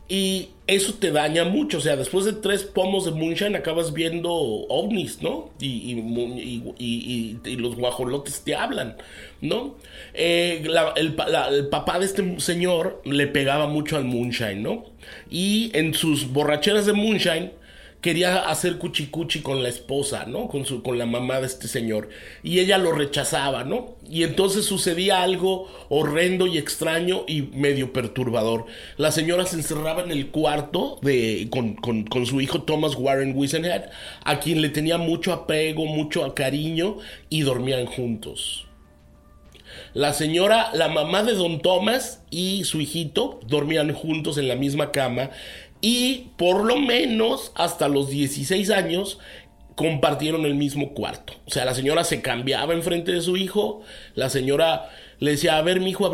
Y 0.09 0.49
eso 0.67 0.93
te 0.93 1.11
daña 1.11 1.43
mucho. 1.43 1.79
O 1.79 1.81
sea, 1.81 1.95
después 1.95 2.25
de 2.25 2.33
tres 2.33 2.63
pomos 2.63 3.05
de 3.05 3.11
moonshine 3.11 3.55
acabas 3.55 3.93
viendo 3.93 4.31
ovnis, 4.31 5.21
¿no? 5.21 5.49
Y, 5.59 7.37
los 7.57 7.75
guajolotes 7.75 8.41
te 8.41 8.55
hablan, 8.55 8.97
¿no? 9.41 9.75
Eh, 10.13 10.63
el, 10.95 11.15
el, 11.53 11.67
papá 11.67 11.99
de 11.99 12.05
este 12.05 12.39
señor 12.39 13.01
le 13.05 13.27
pegaba 13.27 13.67
mucho 13.67 13.97
al 13.97 14.05
moonshine, 14.05 14.61
¿no? 14.61 14.85
Y 15.29 15.71
en 15.73 15.93
sus 15.93 16.31
borracheras 16.31 16.85
de 16.85 16.93
moonshine 16.93 17.51
quería 18.01 18.49
hacer 18.49 18.77
cuchicuchi 18.77 19.41
con 19.41 19.63
la 19.63 19.69
esposa, 19.69 20.25
¿no? 20.25 20.47
Con, 20.47 20.65
su, 20.65 20.83
con 20.83 20.97
la 20.97 21.05
mamá 21.05 21.39
de 21.39 21.47
este 21.47 21.67
señor. 21.67 22.09
Y 22.43 22.59
ella 22.59 22.77
lo 22.77 22.91
rechazaba, 22.91 23.63
¿no? 23.63 23.95
Y 24.09 24.23
entonces 24.23 24.65
sucedía 24.65 25.23
algo 25.23 25.67
horrendo 25.89 26.47
y 26.47 26.57
extraño 26.57 27.23
y 27.27 27.43
medio 27.43 27.93
perturbador. 27.93 28.65
La 28.97 29.11
señora 29.11 29.45
se 29.45 29.55
encerraba 29.55 30.03
en 30.03 30.11
el 30.11 30.27
cuarto 30.27 30.99
de, 31.01 31.47
con, 31.49 31.75
con 31.75 32.25
su 32.25 32.41
hijo 32.41 32.63
Thomas 32.63 32.95
Warren 32.95 33.33
Wisenhead, 33.35 33.89
a 34.23 34.39
quien 34.39 34.61
le 34.61 34.69
tenía 34.69 34.97
mucho 34.97 35.33
apego, 35.33 35.85
mucho 35.85 36.33
cariño, 36.35 36.97
y 37.29 37.41
dormían 37.41 37.85
juntos. 37.85 38.67
La 39.93 40.13
señora, 40.13 40.69
la 40.73 40.89
mamá 40.89 41.23
de 41.23 41.33
don 41.33 41.61
Thomas 41.61 42.21
y 42.29 42.63
su 42.65 42.81
hijito 42.81 43.39
dormían 43.47 43.93
juntos 43.93 44.37
en 44.37 44.47
la 44.47 44.55
misma 44.55 44.91
cama 44.91 45.31
y 45.81 46.29
por 46.37 46.65
lo 46.65 46.77
menos 46.77 47.51
hasta 47.55 47.87
los 47.87 48.09
16 48.09 48.69
años 48.71 49.19
compartieron 49.77 50.45
el 50.45 50.55
mismo 50.55 50.95
cuarto. 50.95 51.33
O 51.45 51.51
sea, 51.51 51.63
la 51.63 51.75
señora 51.75 52.03
se 52.03 52.23
cambiaba 52.23 52.73
enfrente 52.73 53.11
de 53.11 53.21
su 53.21 53.37
hijo, 53.37 53.83
la 54.15 54.31
señora 54.31 54.89
le 55.19 55.31
decía, 55.31 55.57
a 55.57 55.61
ver, 55.61 55.79
mi 55.79 55.91
hijo, 55.91 56.11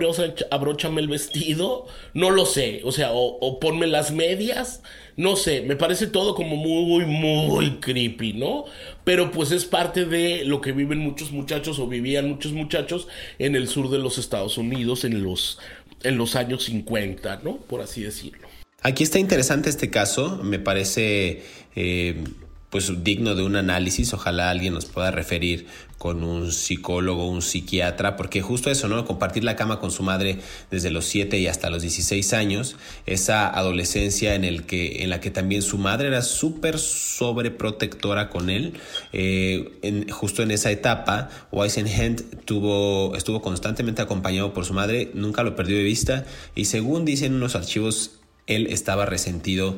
abróchame 0.51 0.99
el 0.99 1.07
vestido, 1.07 1.85
no 2.13 2.29
lo 2.29 2.45
sé, 2.45 2.81
o 2.83 2.91
sea, 2.91 3.11
o, 3.13 3.59
ponme 3.59 3.87
las 3.87 4.11
medias, 4.11 4.81
no 5.15 5.37
sé, 5.37 5.61
me 5.61 5.77
parece 5.77 6.07
todo 6.07 6.35
como 6.35 6.57
muy, 6.57 7.05
muy 7.05 7.71
creepy, 7.79 8.33
¿no? 8.33 8.65
Pero 9.05 9.31
pues 9.31 9.51
es 9.51 9.63
parte 9.63 10.05
de 10.05 10.43
lo 10.43 10.59
que 10.59 10.73
viven 10.73 10.99
muchos 10.99 11.31
muchachos 11.31 11.79
o 11.79 11.87
vivían 11.87 12.29
muchos 12.29 12.51
muchachos 12.51 13.07
en 13.39 13.55
el 13.55 13.69
sur 13.69 13.89
de 13.89 13.99
los 13.99 14.17
Estados 14.17 14.57
Unidos 14.57 15.05
en 15.05 15.23
los, 15.23 15.59
en 16.03 16.17
los 16.17 16.35
años 16.35 16.63
50, 16.65 17.41
¿no? 17.43 17.57
Por 17.57 17.79
así 17.79 18.01
decirlo. 18.01 18.52
Aquí 18.83 19.03
está 19.03 19.17
interesante 19.17 19.69
este 19.69 19.89
caso, 19.89 20.41
me 20.43 20.59
parece 20.59 21.41
eh, 21.75 22.21
pues 22.69 22.91
digno 23.03 23.33
de 23.33 23.43
un 23.43 23.55
análisis, 23.55 24.13
ojalá 24.13 24.49
alguien 24.49 24.73
nos 24.73 24.85
pueda 24.85 25.09
referir 25.09 25.67
con 25.97 26.21
un 26.21 26.51
psicólogo, 26.51 27.29
un 27.29 27.41
psiquiatra, 27.41 28.17
porque 28.17 28.41
justo 28.41 28.69
eso, 28.69 28.89
¿no? 28.89 29.05
Compartir 29.05 29.45
la 29.45 29.55
cama 29.55 29.79
con 29.79 29.89
su 29.89 30.03
madre 30.03 30.39
desde 30.69 30.91
los 30.91 31.05
7 31.05 31.39
y 31.39 31.47
hasta 31.47 31.69
los 31.69 31.81
16 31.81 32.33
años, 32.33 32.75
esa 33.05 33.47
adolescencia 33.47 34.35
en, 34.35 34.43
el 34.43 34.63
que, 34.63 35.03
en 35.03 35.11
la 35.11 35.21
que 35.21 35.31
también 35.31 35.61
su 35.61 35.77
madre 35.77 36.09
era 36.09 36.21
súper 36.21 36.77
sobreprotectora 36.77 38.29
con 38.29 38.49
él, 38.49 38.73
eh, 39.13 40.07
justo 40.11 40.43
en 40.43 40.51
esa 40.51 40.71
etapa, 40.71 41.29
Weisenhand 41.53 42.43
tuvo, 42.43 43.15
estuvo 43.15 43.41
constantemente 43.41 44.01
acompañado 44.01 44.51
por 44.51 44.65
su 44.65 44.73
madre, 44.73 45.09
nunca 45.13 45.43
lo 45.43 45.55
perdió 45.55 45.77
de 45.77 45.83
vista 45.83 46.25
y 46.53 46.65
según 46.65 47.05
dicen 47.05 47.33
unos 47.33 47.55
archivos 47.55 48.19
él 48.47 48.67
estaba 48.67 49.05
resentido 49.05 49.77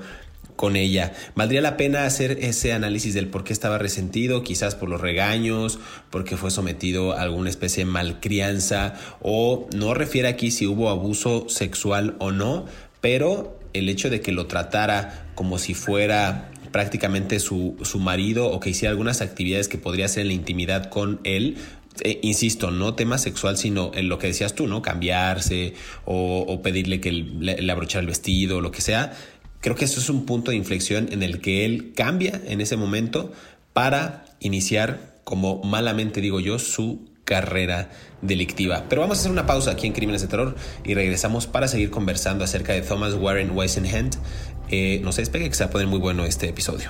con 0.55 0.75
ella. 0.75 1.13
¿Valdría 1.35 1.61
la 1.61 1.77
pena 1.77 2.05
hacer 2.05 2.37
ese 2.41 2.73
análisis 2.73 3.13
del 3.13 3.27
por 3.27 3.43
qué 3.43 3.53
estaba 3.53 3.77
resentido? 3.77 4.43
Quizás 4.43 4.75
por 4.75 4.89
los 4.89 5.01
regaños, 5.01 5.79
porque 6.09 6.37
fue 6.37 6.51
sometido 6.51 7.13
a 7.13 7.21
alguna 7.21 7.49
especie 7.49 7.83
de 7.85 7.91
malcrianza, 7.91 8.93
o 9.21 9.67
no 9.75 9.93
refiere 9.93 10.27
aquí 10.27 10.51
si 10.51 10.65
hubo 10.65 10.89
abuso 10.89 11.47
sexual 11.49 12.15
o 12.19 12.31
no, 12.31 12.65
pero 13.01 13.59
el 13.73 13.89
hecho 13.89 14.09
de 14.09 14.21
que 14.21 14.31
lo 14.31 14.47
tratara 14.47 15.27
como 15.35 15.57
si 15.57 15.73
fuera 15.73 16.49
prácticamente 16.71 17.39
su, 17.39 17.77
su 17.83 17.99
marido 17.99 18.51
o 18.51 18.59
que 18.59 18.69
hiciera 18.69 18.91
algunas 18.91 19.21
actividades 19.21 19.67
que 19.67 19.77
podría 19.77 20.05
hacer 20.05 20.21
en 20.21 20.27
la 20.27 20.33
intimidad 20.33 20.89
con 20.89 21.19
él, 21.23 21.57
eh, 22.01 22.19
insisto, 22.23 22.71
no 22.71 22.93
tema 22.95 23.17
sexual, 23.17 23.57
sino 23.57 23.91
en 23.93 24.09
lo 24.09 24.19
que 24.19 24.27
decías 24.27 24.55
tú, 24.55 24.67
¿no? 24.67 24.81
Cambiarse 24.81 25.73
o, 26.05 26.61
pedirle 26.61 26.99
que 26.99 27.11
le, 27.11 27.71
abrochara 27.71 28.01
el 28.01 28.07
vestido, 28.07 28.61
lo 28.61 28.71
que 28.71 28.81
sea. 28.81 29.13
Creo 29.61 29.75
que 29.75 29.85
eso 29.85 29.99
es 29.99 30.09
un 30.09 30.25
punto 30.25 30.51
de 30.51 30.57
inflexión 30.57 31.11
en 31.11 31.23
el 31.23 31.41
que 31.41 31.65
él 31.65 31.93
cambia 31.95 32.41
en 32.45 32.61
ese 32.61 32.77
momento 32.77 33.31
para 33.73 34.25
iniciar, 34.39 35.15
como 35.23 35.63
malamente 35.63 36.21
digo 36.21 36.39
yo, 36.39 36.59
su 36.59 37.09
carrera 37.23 37.89
delictiva. 38.21 38.85
Pero 38.87 39.01
vamos 39.01 39.17
a 39.17 39.21
hacer 39.21 39.31
una 39.31 39.47
pausa 39.47 39.71
aquí 39.71 39.87
en 39.87 39.93
Crímenes 39.93 40.21
de 40.21 40.27
Terror 40.27 40.55
y 40.83 40.93
regresamos 40.93 41.47
para 41.47 41.67
seguir 41.67 41.89
conversando 41.89 42.43
acerca 42.43 42.73
de 42.73 42.81
Thomas 42.81 43.15
Warren 43.15 43.51
Weisenhand. 43.51 44.17
Eh, 44.69 45.01
no 45.03 45.11
se 45.11 45.21
despegue 45.21 45.49
que 45.49 45.55
se 45.55 45.63
va 45.63 45.69
a 45.69 45.71
poner 45.71 45.87
muy 45.87 45.99
bueno 45.99 46.25
este 46.25 46.47
episodio. 46.49 46.89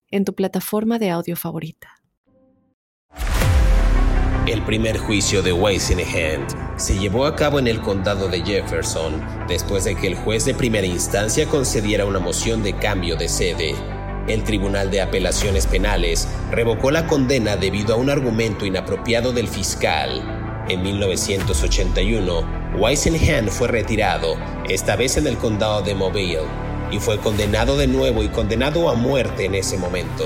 en 0.11 0.25
tu 0.25 0.35
plataforma 0.35 0.99
de 0.99 1.09
audio 1.09 1.35
favorita. 1.35 2.01
El 4.47 4.63
primer 4.63 4.97
juicio 4.97 5.43
de 5.43 5.51
Hand 5.51 6.77
se 6.77 6.97
llevó 6.97 7.25
a 7.25 7.35
cabo 7.35 7.59
en 7.59 7.67
el 7.67 7.79
condado 7.79 8.27
de 8.27 8.41
Jefferson 8.41 9.23
después 9.47 9.85
de 9.85 9.95
que 9.95 10.07
el 10.07 10.15
juez 10.15 10.45
de 10.45 10.53
primera 10.53 10.85
instancia 10.85 11.47
concediera 11.47 12.05
una 12.05 12.19
moción 12.19 12.63
de 12.63 12.73
cambio 12.73 13.15
de 13.15 13.29
sede. 13.29 13.75
El 14.27 14.43
Tribunal 14.43 14.91
de 14.91 15.01
Apelaciones 15.01 15.67
Penales 15.67 16.27
revocó 16.49 16.91
la 16.91 17.07
condena 17.07 17.55
debido 17.55 17.93
a 17.93 17.97
un 17.97 18.09
argumento 18.09 18.65
inapropiado 18.65 19.31
del 19.31 19.47
fiscal. 19.47 20.65
En 20.67 20.81
1981, 20.81 22.73
Hand 22.75 23.49
fue 23.49 23.67
retirado, 23.67 24.35
esta 24.67 24.95
vez 24.95 25.17
en 25.17 25.27
el 25.27 25.37
condado 25.37 25.81
de 25.81 25.95
Mobile, 25.95 26.70
y 26.91 26.99
fue 26.99 27.17
condenado 27.17 27.77
de 27.77 27.87
nuevo 27.87 28.23
y 28.23 28.27
condenado 28.27 28.89
a 28.89 28.95
muerte 28.95 29.45
en 29.45 29.55
ese 29.55 29.77
momento. 29.77 30.25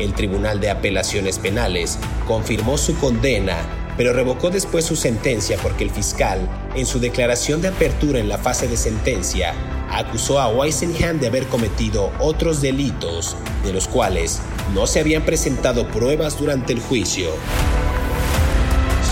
El 0.00 0.14
Tribunal 0.14 0.60
de 0.60 0.70
Apelaciones 0.70 1.38
Penales 1.38 1.98
confirmó 2.26 2.78
su 2.78 2.96
condena, 2.98 3.56
pero 3.96 4.12
revocó 4.12 4.48
después 4.50 4.84
su 4.84 4.96
sentencia 4.96 5.58
porque 5.62 5.84
el 5.84 5.90
fiscal, 5.90 6.48
en 6.74 6.86
su 6.86 7.00
declaración 7.00 7.60
de 7.60 7.68
apertura 7.68 8.20
en 8.20 8.28
la 8.28 8.38
fase 8.38 8.68
de 8.68 8.76
sentencia, 8.76 9.54
acusó 9.90 10.40
a 10.40 10.48
Weisenhand 10.48 11.20
de 11.20 11.26
haber 11.26 11.46
cometido 11.46 12.12
otros 12.20 12.60
delitos, 12.60 13.36
de 13.64 13.72
los 13.72 13.88
cuales 13.88 14.40
no 14.72 14.86
se 14.86 15.00
habían 15.00 15.24
presentado 15.24 15.88
pruebas 15.88 16.38
durante 16.38 16.72
el 16.72 16.80
juicio. 16.80 17.30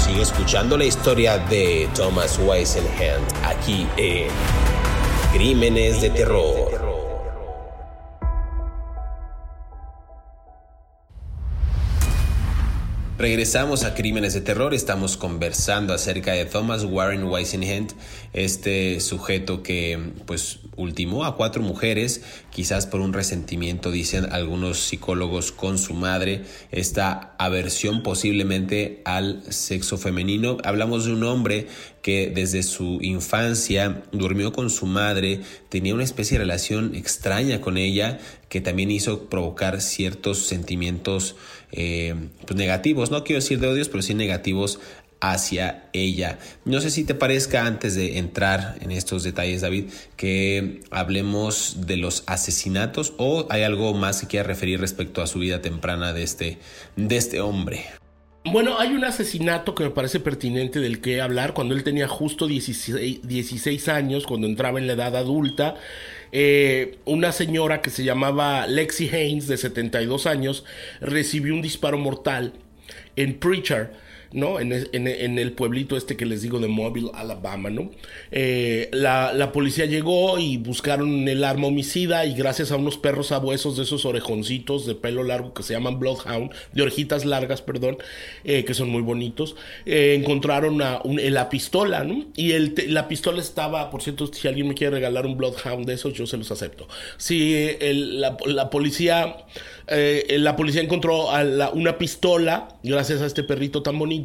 Sigue 0.05 0.23
escuchando 0.23 0.76
la 0.79 0.85
historia 0.85 1.38
de 1.38 1.88
Thomas 1.95 2.38
Weisenhand 2.38 3.25
aquí 3.45 3.88
en 3.97 4.29
Crímenes 5.33 6.00
de 6.00 6.11
Terror. 6.11 6.65
Regresamos 13.18 13.85
a 13.85 13.94
Crímenes 13.94 14.35
de 14.35 14.42
Terror, 14.42 14.75
estamos 14.75 15.16
conversando 15.16 15.94
acerca 15.94 16.32
de 16.32 16.44
Thomas 16.44 16.85
Warren 16.85 17.25
Weisenhand, 17.25 17.94
este 18.35 19.00
sujeto 19.00 19.62
que 19.62 20.12
pues 20.26 20.58
ultimó 20.76 21.25
a 21.25 21.35
cuatro 21.35 21.62
mujeres, 21.62 22.20
quizás 22.50 22.87
por 22.87 23.00
un 23.00 23.14
resentimiento, 23.14 23.90
dicen 23.90 24.30
algunos 24.30 24.80
psicólogos, 24.80 25.50
con 25.50 25.78
su 25.78 25.94
madre, 25.94 26.42
esta 26.70 27.35
aversión 27.38 28.02
posiblemente 28.02 29.00
al 29.06 29.50
sexo 29.50 29.96
femenino. 29.96 30.58
Hablamos 30.62 31.06
de 31.06 31.14
un 31.14 31.25
hombre 31.25 31.68
que 32.02 32.30
desde 32.32 32.62
su 32.62 32.99
infancia 33.00 34.02
durmió 34.12 34.52
con 34.52 34.68
su 34.68 34.85
madre, 34.85 35.40
tenía 35.70 35.94
una 35.94 36.04
especie 36.04 36.37
de 36.37 36.44
relación 36.44 36.94
extraña 36.94 37.62
con 37.62 37.78
ella 37.78 38.18
que 38.49 38.61
también 38.61 38.90
hizo 38.90 39.28
provocar 39.28 39.80
ciertos 39.80 40.46
sentimientos 40.46 41.35
eh, 41.73 42.14
pues 42.46 42.56
negativos, 42.56 43.11
no 43.11 43.25
quiero 43.25 43.40
decir 43.40 43.61
de 43.61 43.68
odios, 43.68 43.88
pero 43.88 44.02
sí 44.02 44.14
negativos 44.14 44.78
hacia 45.20 45.88
ella. 45.92 46.38
No 46.64 46.80
sé 46.80 46.90
si 46.90 47.04
te 47.04 47.14
parezca 47.14 47.66
antes 47.66 47.94
de 47.94 48.18
entrar 48.18 48.76
en 48.80 48.90
estos 48.90 49.23
detalles, 49.23 49.62
David, 49.62 49.87
que 50.16 50.80
hablemos 50.90 51.87
de 51.87 51.96
los 51.96 52.25
asesinatos 52.26 53.14
o 53.16 53.46
hay 53.50 53.62
algo 53.62 53.94
más 53.94 54.20
que 54.20 54.26
quiera 54.26 54.46
referir 54.46 54.80
respecto 54.80 55.23
a 55.23 55.26
su 55.26 55.38
vida 55.38 55.62
temprana 55.62 56.12
de 56.12 56.23
este, 56.23 56.58
de 56.96 57.16
este 57.16 57.40
hombre. 57.40 57.87
bueno, 58.44 58.78
hay 58.78 58.94
un 58.94 59.04
asesinato 59.04 59.75
que 59.75 59.85
me 59.85 59.90
parece 59.90 60.20
pertinente 60.20 60.80
del 60.80 61.00
que 61.00 61.20
hablar 61.20 61.54
cuando 61.54 61.75
él 61.75 61.82
tenía 61.82 62.08
justo 62.08 62.46
16, 62.46 63.88
años, 63.88 64.26
cuando 64.26 64.46
entraba 64.46 64.78
en 64.78 64.87
la 64.87 64.92
edad 64.92 65.16
adulta. 65.16 65.76
Eh, 66.33 66.99
una 67.04 67.33
señora 67.33 67.80
que 67.80 67.90
se 67.90 68.04
llamaba 68.04 68.66
Lexi 68.66 69.09
Haynes, 69.09 69.47
de 69.47 69.56
72 69.56 70.26
años, 70.26 70.64
recibió 71.00 71.54
un 71.54 71.62
disparo 71.62 71.99
mortal 71.99 72.52
en 73.16 73.38
Preacher 73.38 74.06
¿no? 74.33 74.61
En, 74.61 74.73
el 74.73 75.52
pueblito 75.52 75.97
este 75.97 76.16
que 76.16 76.26
les 76.26 76.42
digo 76.42 76.59
de 76.59 76.68
Mobile, 76.68 77.11
Alabama, 77.14 77.71
¿no? 77.71 77.90
Eh, 78.30 78.88
la, 78.92 79.52
policía 79.52 79.87
llegó 79.87 80.38
y 80.38 80.56
buscaron 80.56 81.28
el 81.28 81.45
arma 81.45 81.68
homicida 81.68 82.26
y 82.26 82.35
gracias 82.35 82.73
a 82.73 82.76
unos 82.76 82.99
perros 82.99 83.33
abuesos 83.33 83.76
de 83.76 83.85
esos 83.85 84.04
orejoncitos 84.04 84.87
de 84.87 84.95
pelo 84.95 85.23
largo 85.23 85.54
que 85.54 85.62
se 85.62 85.75
llaman 85.75 85.99
Bloodhound, 85.99 86.50
de 86.73 86.83
orejitas 86.83 87.25
largas, 87.25 87.62
perdón, 87.62 87.99
eh, 88.45 88.64
que 88.64 88.75
son 88.75 88.88
muy 88.90 89.02
bonitos, 89.02 89.56
eh, 89.87 90.16
encontraron 90.18 90.78
la 90.78 91.49
pistola, 91.49 92.04
¿no? 92.04 92.26
Y 92.37 92.52
la 92.88 93.09
pistola 93.09 93.40
estaba, 93.40 93.90
por 93.90 94.02
cierto, 94.02 94.26
si 94.26 94.49
alguien 94.49 94.68
me 94.68 94.75
quiere 94.75 94.97
regalar 94.97 95.26
un 95.26 95.37
Bloodhound 95.37 95.87
de 95.87 95.95
esos, 95.95 96.12
yo 96.14 96.26
se 96.26 96.37
los 96.37 96.50
acepto. 96.50 96.88
Si 97.16 97.68
la, 97.80 98.37
la 98.47 98.71
policía 98.71 99.37
la 99.88 100.56
policía 100.56 100.83
encontró 100.83 101.28
una 101.73 101.97
pistola, 101.97 102.68
gracias 102.83 103.23
a 103.23 103.26
este 103.26 103.45
perrito 103.45 103.83
tan 103.83 103.99
bonito, 103.99 104.15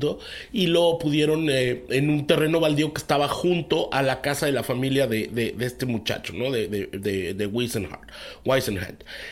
y 0.52 0.68
lo 0.68 0.98
pudieron 0.98 1.50
eh, 1.50 1.84
en 1.90 2.10
un 2.10 2.28
terreno 2.28 2.60
baldío 2.60 2.94
que 2.94 3.02
estaba 3.02 3.28
junto 3.28 3.94
a 3.94 4.02
la 4.02 4.22
casa 4.22 4.46
de 4.46 4.52
la 4.52 4.64
familia 4.64 5.08
de, 5.08 5.56
este 5.60 5.86
muchacho, 5.86 6.34
¿no? 6.34 6.52
De, 6.52 6.68
de, 6.68 7.34
de. 7.34 7.50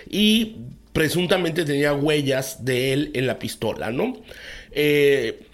Y 0.09 0.55
presuntamente 0.93 1.65
tenía 1.65 1.93
huellas 1.93 2.65
de 2.65 2.93
él 2.93 3.11
en 3.13 3.27
la 3.27 3.39
pistola, 3.39 3.91
¿no? 3.91 4.17
Eh, 4.71 5.45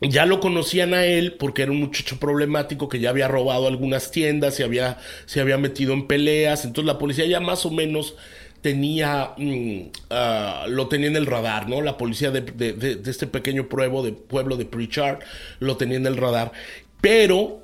ya 0.00 0.26
lo 0.26 0.38
conocían 0.38 0.94
a 0.94 1.04
él 1.04 1.32
porque 1.32 1.62
era 1.62 1.72
un 1.72 1.80
muchacho 1.80 2.20
problemático 2.20 2.88
que 2.88 3.00
ya 3.00 3.10
había 3.10 3.26
robado 3.26 3.66
algunas 3.66 4.12
tiendas, 4.12 4.54
se 4.54 4.62
había, 4.62 4.98
se 5.26 5.40
había 5.40 5.58
metido 5.58 5.92
en 5.92 6.06
peleas, 6.06 6.64
entonces 6.64 6.86
la 6.86 6.98
policía 6.98 7.26
ya 7.26 7.40
más 7.40 7.66
o 7.66 7.70
menos 7.70 8.14
tenía, 8.60 9.32
mm, 9.36 9.80
ah, 10.10 10.66
lo 10.68 10.88
tenía 10.88 11.08
en 11.08 11.16
el 11.16 11.26
radar, 11.26 11.68
¿no? 11.68 11.80
La 11.80 11.96
policía 11.96 12.30
de, 12.30 13.00
este 13.06 13.26
pequeño 13.26 13.68
pueblo 13.68 14.02
de, 14.02 14.12
pueblo 14.12 14.56
de 14.56 14.64
Pritchard 14.64 15.20
lo 15.60 15.76
tenía 15.76 15.96
en 15.96 16.06
el 16.06 16.16
radar. 16.16 16.52
Pero, 17.00 17.62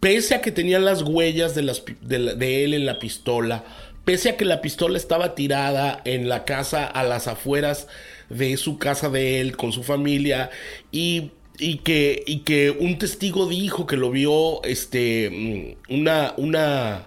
pese 0.00 0.34
a 0.34 0.40
que 0.40 0.52
tenían 0.52 0.84
las 0.84 1.02
huellas 1.02 1.54
de, 1.54 1.62
las, 1.62 1.82
de, 2.02 2.64
él 2.64 2.74
en 2.74 2.86
la 2.86 2.98
pistola, 2.98 3.64
pese 4.04 4.30
a 4.30 4.36
que 4.36 4.44
la 4.44 4.60
pistola 4.60 4.96
estaba 4.98 5.34
tirada 5.34 6.02
en 6.04 6.28
la 6.28 6.44
casa 6.44 6.84
a 6.86 7.04
las 7.04 7.26
afueras 7.26 7.88
de 8.28 8.56
su 8.56 8.78
casa 8.78 9.08
de 9.08 9.40
él 9.40 9.56
con 9.56 9.72
su 9.72 9.82
familia 9.82 10.50
y 10.92 11.30
y 11.56 11.78
que, 11.78 12.24
y 12.26 12.40
que 12.40 12.72
un 12.72 12.98
testigo 12.98 13.46
dijo 13.46 13.86
que 13.86 13.96
lo 13.96 14.10
vio 14.10 14.60
este 14.64 15.76
mm, 15.88 15.94
una, 15.94 16.34
una 16.36 17.06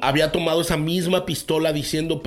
había 0.00 0.32
tomado 0.32 0.60
esa 0.60 0.76
misma 0.76 1.26
pistola 1.26 1.72
diciendo 1.72 2.22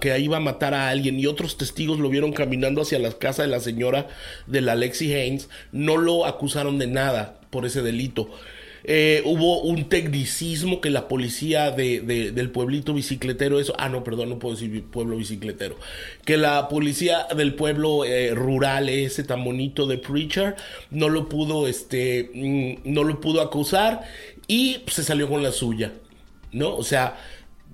que 0.00 0.18
iba 0.18 0.36
a 0.36 0.40
matar 0.40 0.74
a 0.74 0.88
alguien 0.88 1.18
y 1.18 1.26
otros 1.26 1.56
testigos 1.56 1.98
lo 1.98 2.08
vieron 2.08 2.32
caminando 2.32 2.82
hacia 2.82 2.98
la 2.98 3.12
casa 3.12 3.42
de 3.42 3.48
la 3.48 3.60
señora 3.60 4.08
de 4.46 4.60
la 4.60 4.74
Lexi 4.74 5.12
Haynes, 5.12 5.48
no 5.72 5.96
lo 5.96 6.26
acusaron 6.26 6.78
de 6.78 6.86
nada 6.86 7.40
por 7.50 7.66
ese 7.66 7.82
delito. 7.82 8.30
Eh, 8.84 9.22
hubo 9.24 9.62
un 9.62 9.88
tecnicismo 9.88 10.80
que 10.80 10.90
la 10.90 11.06
policía 11.06 11.70
de, 11.70 12.00
del 12.00 12.50
pueblito 12.50 12.94
bicicletero, 12.94 13.60
eso, 13.60 13.74
ah, 13.78 13.88
no, 13.88 14.02
perdón, 14.02 14.30
no 14.30 14.38
puedo 14.38 14.56
decir 14.56 14.84
pueblo 14.84 15.16
bicicletero, 15.16 15.76
que 16.24 16.36
la 16.36 16.68
policía 16.68 17.26
del 17.36 17.54
pueblo 17.54 18.04
eh, 18.04 18.34
rural, 18.34 18.88
ese 18.88 19.22
tan 19.22 19.44
bonito 19.44 19.86
de 19.86 19.98
Preacher, 19.98 20.56
no 20.90 21.08
lo 21.08 21.28
pudo, 21.28 21.68
este, 21.68 22.30
mm, 22.34 22.92
no 22.92 23.04
lo 23.04 23.20
pudo 23.20 23.40
acusar 23.40 24.02
y 24.48 24.78
se 24.88 25.04
salió 25.04 25.28
con 25.28 25.42
la 25.42 25.52
suya. 25.52 25.92
¿No? 26.52 26.76
O 26.76 26.84
sea, 26.84 27.16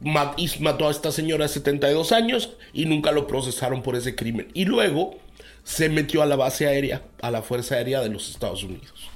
mató 0.00 0.88
a 0.88 0.90
esta 0.90 1.12
señora 1.12 1.44
de 1.44 1.48
72 1.52 2.12
años 2.12 2.50
y 2.72 2.86
nunca 2.86 3.12
lo 3.12 3.26
procesaron 3.26 3.82
por 3.82 3.96
ese 3.96 4.14
crimen. 4.14 4.48
Y 4.54 4.64
luego 4.64 5.18
se 5.64 5.88
metió 5.88 6.22
a 6.22 6.26
la 6.26 6.36
base 6.36 6.66
aérea, 6.66 7.02
a 7.20 7.30
la 7.30 7.42
Fuerza 7.42 7.74
Aérea 7.74 8.00
de 8.00 8.08
los 8.08 8.30
Estados 8.30 8.62
Unidos. 8.64 9.10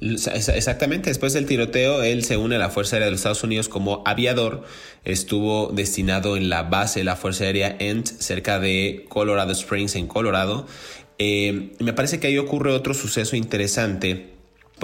Exactamente, 0.00 1.08
después 1.08 1.32
del 1.32 1.46
tiroteo, 1.46 2.02
él 2.02 2.24
se 2.24 2.36
une 2.36 2.56
a 2.56 2.58
la 2.58 2.68
Fuerza 2.68 2.96
Aérea 2.96 3.06
de 3.06 3.12
los 3.12 3.20
Estados 3.20 3.44
Unidos 3.44 3.68
como 3.68 4.02
aviador. 4.04 4.64
Estuvo 5.04 5.68
destinado 5.68 6.36
en 6.36 6.50
la 6.50 6.64
base 6.64 7.00
de 7.00 7.04
la 7.04 7.16
Fuerza 7.16 7.44
Aérea 7.44 7.76
ENT, 7.78 8.06
cerca 8.06 8.58
de 8.58 9.06
Colorado 9.08 9.52
Springs, 9.52 9.94
en 9.94 10.06
Colorado. 10.06 10.66
Eh, 11.18 11.72
me 11.78 11.92
parece 11.92 12.18
que 12.18 12.26
ahí 12.26 12.38
ocurre 12.38 12.72
otro 12.72 12.92
suceso 12.92 13.36
interesante 13.36 14.33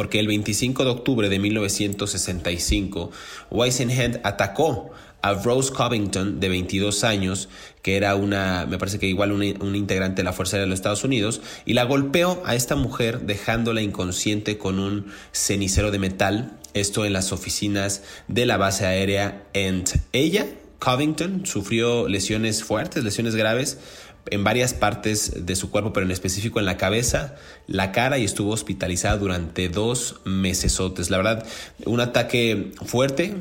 porque 0.01 0.19
el 0.19 0.29
25 0.29 0.85
de 0.85 0.91
octubre 0.93 1.29
de 1.29 1.39
1965, 1.39 3.11
Weisenhand 3.51 4.21
atacó 4.25 4.93
a 5.21 5.35
Rose 5.35 5.71
Covington, 5.75 6.41
de 6.41 6.49
22 6.49 7.05
años, 7.05 7.51
que 7.83 7.99
era 7.99 8.15
una, 8.15 8.65
me 8.65 8.79
parece 8.79 8.99
que 8.99 9.07
igual 9.07 9.31
un 9.31 9.77
integrante 9.77 10.23
de 10.23 10.25
la 10.25 10.33
Fuerza 10.33 10.57
Aérea 10.57 10.65
de 10.65 10.71
los 10.71 10.79
Estados 10.79 11.05
Unidos, 11.05 11.43
y 11.67 11.75
la 11.75 11.85
golpeó 11.85 12.43
a 12.47 12.55
esta 12.55 12.77
mujer 12.77 13.27
dejándola 13.27 13.83
inconsciente 13.83 14.57
con 14.57 14.79
un 14.79 15.13
cenicero 15.33 15.91
de 15.91 15.99
metal, 15.99 16.59
esto 16.73 17.05
en 17.05 17.13
las 17.13 17.31
oficinas 17.31 18.03
de 18.27 18.47
la 18.47 18.57
base 18.57 18.87
aérea 18.87 19.45
Ent. 19.53 19.97
Ella, 20.15 20.47
Covington, 20.79 21.45
sufrió 21.45 22.09
lesiones 22.09 22.65
fuertes, 22.65 23.05
lesiones 23.05 23.35
graves, 23.35 23.77
en 24.31 24.45
varias 24.45 24.75
partes 24.75 25.47
de 25.47 25.57
su 25.57 25.71
cuerpo, 25.71 25.93
pero 25.93 26.07
en 26.07 26.13
específico 26.13 26.59
en 26.59 26.67
la 26.67 26.77
cabeza, 26.77 27.37
la 27.67 27.93
cara 27.93 28.19
y 28.19 28.25
estuvo 28.25 28.53
hospitalizada 28.53 29.17
durante 29.17 29.69
dos 29.69 30.21
mesesotes. 30.25 31.11
La 31.11 31.17
verdad, 31.17 31.47
un 31.87 32.01
ataque 32.01 32.73
fuerte 32.85 33.35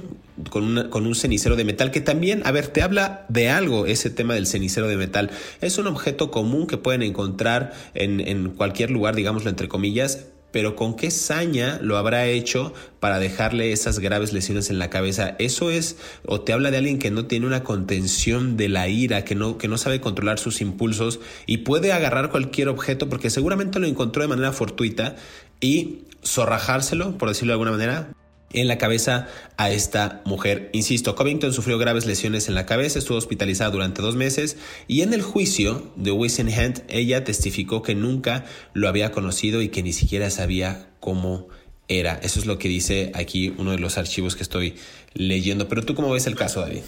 con, 0.50 0.90
con, 0.90 1.06
un 1.06 1.16
cenicero 1.16 1.56
de 1.56 1.66
metal 1.66 1.92
que 1.92 2.02
también, 2.02 2.42
a 2.46 2.52
ver, 2.52 2.68
te 2.68 2.82
habla 2.82 3.26
de 3.30 3.50
algo 3.50 3.86
ese 3.86 4.10
tema 4.10 4.34
del 4.34 4.48
cenicero 4.48 4.88
de 4.88 4.98
metal. 4.98 5.32
Es 5.62 5.78
un 5.78 5.88
objeto 5.88 6.32
común 6.32 6.68
que 6.68 6.78
pueden 6.78 7.04
encontrar 7.04 7.74
en, 7.94 8.20
en 8.20 8.50
cualquier 8.52 8.92
lugar, 8.92 9.16
digámoslo 9.16 9.50
entre 9.50 9.68
comillas, 9.68 10.28
pero 10.52 10.76
con 10.76 10.96
qué 10.96 11.12
saña 11.12 11.80
lo 11.82 11.98
habrá 11.98 12.28
hecho 12.28 12.74
para 13.00 13.20
dejarle 13.20 13.72
esas 13.72 14.00
graves 14.00 14.34
lesiones 14.34 14.70
en 14.70 14.80
la 14.80 14.90
cabeza. 14.90 15.36
Eso 15.40 15.72
es, 15.72 15.98
o 16.26 16.42
te 16.42 16.54
habla 16.54 16.72
de 16.72 16.78
alguien 16.78 17.00
que 17.00 17.12
no 17.12 17.26
tiene 17.26 17.46
una 17.46 17.64
contención 17.64 18.58
de 18.58 18.70
la 18.70 18.88
ira, 18.88 19.24
que 19.24 19.36
no, 19.36 19.58
que 19.58 19.68
no 19.68 19.78
sabe 19.78 20.02
controlar 20.02 20.40
sus 20.40 20.62
impulsos 20.62 21.20
y 21.46 21.58
puede 21.60 21.92
agarrar 21.92 22.30
cualquier 22.30 22.70
objeto 22.70 23.10
porque 23.10 23.30
seguramente 23.30 23.80
lo 23.80 23.88
encontró 23.88 24.22
de 24.22 24.28
manera 24.28 24.52
fortuita 24.52 25.16
y 25.62 26.00
zorrajárselo, 26.26 27.18
por 27.18 27.30
decirlo 27.30 27.52
de 27.52 27.54
alguna 27.54 27.72
manera, 27.72 28.14
en 28.54 28.68
la 28.68 28.78
cabeza 28.78 29.28
a 29.58 29.72
esta 29.72 30.22
mujer. 30.26 30.70
Insisto, 30.74 31.16
Covington 31.16 31.54
sufrió 31.54 31.78
graves 31.78 32.06
lesiones 32.06 32.48
en 32.48 32.56
la 32.56 32.66
cabeza, 32.66 33.00
estuvo 33.00 33.18
hospitalizada 33.18 33.70
durante 33.70 34.02
dos 34.02 34.16
meses 34.16 34.58
y 34.88 35.02
en 35.02 35.14
el 35.14 35.22
juicio 35.22 35.92
de 35.96 36.12
Wisenhand 36.12 36.84
ella 36.88 37.24
testificó 37.24 37.82
que 37.82 37.96
nunca 37.96 38.46
lo 38.74 38.88
había 38.88 39.12
conocido 39.12 39.62
y 39.62 39.70
que 39.70 39.84
ni 39.84 39.94
siquiera 39.94 40.30
sabía 40.30 40.90
cómo 41.00 41.48
era. 41.88 42.20
Eso 42.24 42.40
es 42.40 42.46
lo 42.46 42.58
que 42.58 42.70
dice 42.70 43.12
aquí 43.16 43.54
uno 43.58 43.72
de 43.72 43.80
los 43.80 43.98
archivos 43.98 44.36
que 44.36 44.44
estoy 44.44 44.76
leyendo. 45.14 45.68
Pero 45.68 45.84
tú 45.84 45.96
cómo 45.96 46.12
ves 46.12 46.28
el 46.28 46.36
caso, 46.36 46.62
David? 46.62 46.82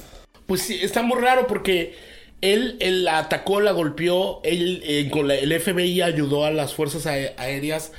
Pues 0.45 0.61
sí, 0.61 0.79
está 0.81 1.03
muy 1.03 1.19
raro 1.19 1.47
porque 1.47 1.95
él, 2.41 2.77
la 2.79 3.19
atacó, 3.19 3.61
la 3.61 3.71
golpeó, 3.71 4.41
él 4.43 4.81
eh, 4.85 5.09
con 5.11 5.29
el 5.29 5.59
FBI 5.59 6.01
ayudó 6.01 6.45
a 6.45 6.51
las 6.51 6.73
fuerzas 6.73 7.05
aéreas. 7.05 7.91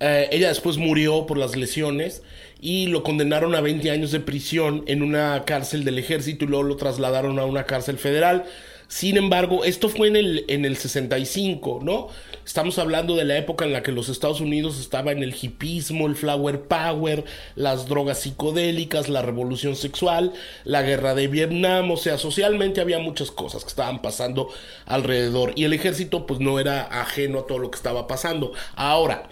Eh, 0.00 0.28
ella 0.32 0.48
después 0.48 0.78
murió 0.78 1.26
por 1.26 1.38
las 1.38 1.56
lesiones 1.56 2.22
y 2.62 2.86
lo 2.86 3.02
condenaron 3.02 3.56
a 3.56 3.60
20 3.60 3.90
años 3.90 4.12
de 4.12 4.20
prisión 4.20 4.84
en 4.86 5.02
una 5.02 5.44
cárcel 5.44 5.84
del 5.84 5.98
ejército 5.98 6.44
y 6.44 6.48
luego 6.48 6.62
lo 6.62 6.76
trasladaron 6.76 7.40
a 7.40 7.44
una 7.44 7.64
cárcel 7.64 7.98
federal. 7.98 8.44
Sin 8.86 9.16
embargo, 9.16 9.64
esto 9.64 9.88
fue 9.88 10.06
en 10.06 10.14
el, 10.14 10.44
en 10.46 10.64
el 10.64 10.76
65, 10.76 11.80
¿no? 11.82 12.06
Estamos 12.46 12.78
hablando 12.78 13.16
de 13.16 13.24
la 13.24 13.36
época 13.36 13.64
en 13.64 13.72
la 13.72 13.82
que 13.82 13.90
los 13.90 14.08
Estados 14.08 14.40
Unidos 14.40 14.78
estaba 14.78 15.10
en 15.10 15.24
el 15.24 15.34
hipismo, 15.34 16.06
el 16.06 16.14
flower 16.14 16.60
power, 16.60 17.24
las 17.56 17.88
drogas 17.88 18.20
psicodélicas, 18.20 19.08
la 19.08 19.22
revolución 19.22 19.74
sexual, 19.74 20.32
la 20.62 20.82
guerra 20.82 21.16
de 21.16 21.26
Vietnam, 21.26 21.90
o 21.90 21.96
sea, 21.96 22.16
socialmente 22.16 22.80
había 22.80 23.00
muchas 23.00 23.32
cosas 23.32 23.64
que 23.64 23.70
estaban 23.70 24.02
pasando 24.02 24.50
alrededor 24.86 25.52
y 25.56 25.64
el 25.64 25.72
ejército 25.72 26.26
pues 26.26 26.38
no 26.38 26.60
era 26.60 26.82
ajeno 26.82 27.40
a 27.40 27.46
todo 27.46 27.58
lo 27.58 27.72
que 27.72 27.76
estaba 27.76 28.06
pasando. 28.06 28.52
Ahora, 28.76 29.30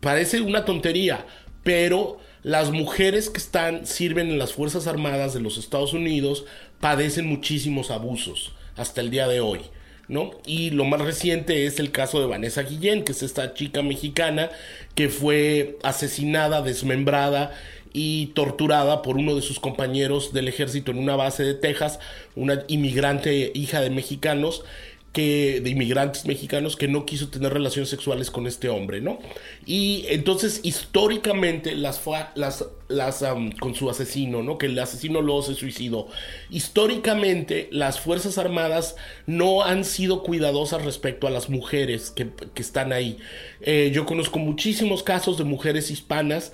parece 0.00 0.40
una 0.40 0.64
tontería, 0.64 1.26
pero 1.64 2.18
las 2.42 2.70
mujeres 2.70 3.30
que 3.30 3.38
están, 3.38 3.86
sirven 3.86 4.30
en 4.30 4.38
las 4.38 4.52
Fuerzas 4.52 4.86
Armadas 4.86 5.32
de 5.34 5.40
los 5.40 5.58
Estados 5.58 5.92
Unidos 5.92 6.44
padecen 6.80 7.26
muchísimos 7.26 7.90
abusos 7.90 8.52
hasta 8.76 9.00
el 9.00 9.10
día 9.10 9.28
de 9.28 9.40
hoy. 9.40 9.60
¿No? 10.08 10.32
Y 10.44 10.70
lo 10.70 10.84
más 10.84 11.00
reciente 11.00 11.64
es 11.64 11.78
el 11.78 11.90
caso 11.90 12.20
de 12.20 12.26
Vanessa 12.26 12.64
Guillén, 12.64 13.04
que 13.04 13.12
es 13.12 13.22
esta 13.22 13.54
chica 13.54 13.82
mexicana 13.82 14.50
que 14.94 15.08
fue 15.08 15.78
asesinada, 15.84 16.60
desmembrada 16.60 17.52
y 17.94 18.26
torturada 18.34 19.00
por 19.00 19.16
uno 19.16 19.34
de 19.36 19.42
sus 19.42 19.60
compañeros 19.60 20.32
del 20.32 20.48
ejército 20.48 20.90
en 20.90 20.98
una 20.98 21.16
base 21.16 21.44
de 21.44 21.54
Texas, 21.54 21.98
una 22.34 22.64
inmigrante 22.68 23.52
hija 23.54 23.80
de 23.80 23.90
mexicanos 23.90 24.64
que 25.12 25.60
de 25.60 25.70
inmigrantes 25.70 26.24
mexicanos 26.24 26.76
que 26.76 26.88
no 26.88 27.04
quiso 27.04 27.28
tener 27.28 27.52
relaciones 27.52 27.90
sexuales 27.90 28.30
con 28.30 28.46
este 28.46 28.68
hombre, 28.68 29.00
¿no? 29.00 29.18
Y 29.64 30.06
entonces 30.08 30.60
históricamente 30.62 31.76
las 31.76 32.00
las 32.34 32.64
las 32.88 33.24
con 33.60 33.74
su 33.74 33.88
asesino, 33.90 34.42
¿no? 34.42 34.58
Que 34.58 34.66
el 34.66 34.78
asesino 34.78 35.20
luego 35.20 35.42
se 35.42 35.54
suicidó. 35.54 36.08
Históricamente 36.50 37.68
las 37.72 38.00
fuerzas 38.00 38.38
armadas 38.38 38.96
no 39.26 39.62
han 39.62 39.84
sido 39.84 40.22
cuidadosas 40.22 40.84
respecto 40.84 41.26
a 41.26 41.30
las 41.30 41.48
mujeres 41.48 42.10
que, 42.10 42.28
que 42.54 42.62
están 42.62 42.92
ahí. 42.92 43.18
Eh, 43.60 43.90
yo 43.94 44.06
conozco 44.06 44.38
muchísimos 44.38 45.02
casos 45.02 45.38
de 45.38 45.44
mujeres 45.44 45.90
hispanas 45.90 46.52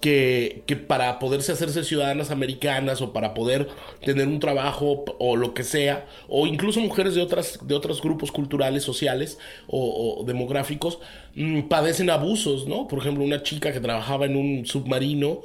que, 0.00 0.62
que 0.66 0.76
para 0.76 1.18
poderse 1.18 1.52
hacerse 1.52 1.84
ciudadanas 1.84 2.30
americanas 2.30 3.00
o 3.00 3.12
para 3.12 3.34
poder 3.34 3.68
tener 4.04 4.28
un 4.28 4.40
trabajo 4.40 5.04
o 5.18 5.36
lo 5.36 5.54
que 5.54 5.64
sea, 5.64 6.06
o 6.28 6.46
incluso 6.46 6.80
mujeres 6.80 7.14
de 7.14 7.22
otras 7.22 7.66
de 7.66 7.74
otros 7.74 8.02
grupos 8.02 8.30
culturales, 8.30 8.82
sociales 8.82 9.38
o, 9.66 10.22
demográficos 10.26 10.98
mm, 11.34 11.62
padecen 11.62 12.10
abusos, 12.10 12.66
¿no? 12.66 12.88
Por 12.88 12.98
ejemplo, 12.98 13.24
una 13.24 13.42
chica 13.42 13.72
que 13.72 13.80
trabajaba 13.80 14.26
en 14.26 14.36
un 14.36 14.66
submarino 14.66 15.42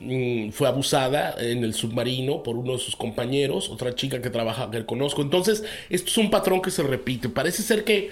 mm, 0.00 0.50
fue 0.50 0.68
abusada 0.68 1.34
en 1.38 1.64
el 1.64 1.74
submarino 1.74 2.42
por 2.42 2.56
uno 2.56 2.72
de 2.72 2.78
sus 2.78 2.96
compañeros, 2.96 3.70
otra 3.70 3.94
chica 3.94 4.20
que 4.22 4.30
trabaja, 4.30 4.70
que 4.70 4.84
conozco. 4.86 5.22
Entonces, 5.22 5.64
esto 5.90 6.10
es 6.10 6.18
un 6.18 6.30
patrón 6.30 6.62
que 6.62 6.70
se 6.70 6.82
repite. 6.82 7.28
Parece 7.28 7.62
ser 7.62 7.84
que... 7.84 8.10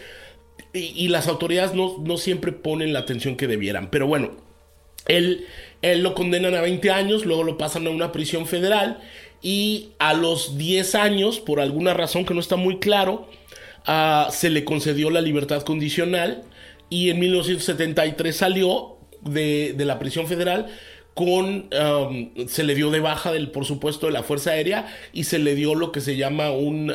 Y, 0.73 1.09
las 1.09 1.29
autoridades 1.29 1.75
no, 1.75 1.99
no, 2.05 2.17
siempre 2.17 2.53
ponen 2.53 2.93
la 2.93 3.01
atención 3.01 3.37
que 3.37 3.47
debieran. 3.47 3.91
Pero 3.91 4.09
bueno, 4.09 4.33
él, 5.07 5.47
él 5.83 6.03
lo 6.03 6.15
condenan 6.15 6.55
a 6.55 6.61
20 6.61 6.91
años, 6.91 7.25
luego 7.25 7.45
lo 7.45 7.59
pasan 7.59 7.87
a 7.87 7.91
una 7.91 8.11
prisión 8.11 8.47
federal 8.47 8.99
y 9.41 9.91
a 9.99 10.15
los 10.15 10.59
10 10.59 10.95
años, 10.97 11.39
por 11.39 11.61
alguna 11.61 11.95
razón 11.95 12.25
que 12.25 12.35
no 12.35 12.41
está 12.41 12.57
muy 12.57 12.79
claro, 12.79 13.29
Ah, 13.87 14.29
se 14.31 14.49
le 14.49 14.65
concedió 14.65 15.11
la 15.11 15.21
libertad 15.21 15.63
condicional 15.63 16.43
y 16.89 17.11
en 17.11 17.19
1973 17.19 18.37
salió 18.37 18.99
de, 19.23 19.75
la 19.79 19.99
prisión 19.99 20.27
federal 20.27 20.67
con 21.15 21.69
se 22.49 22.65
le 22.65 22.75
dio 22.75 22.91
de 22.91 23.01
baja 23.01 23.33
del 23.33 23.51
por 23.51 23.65
supuesto 23.65 24.07
de 24.07 24.13
la 24.13 24.23
fuerza 24.23 24.51
aérea 24.51 24.93
y 25.13 25.25
se 25.25 25.39
le 25.39 25.55
dio 25.55 25.75
lo 25.75 25.93
que 25.93 26.01
se 26.01 26.17
llama 26.17 26.51
un 26.51 26.93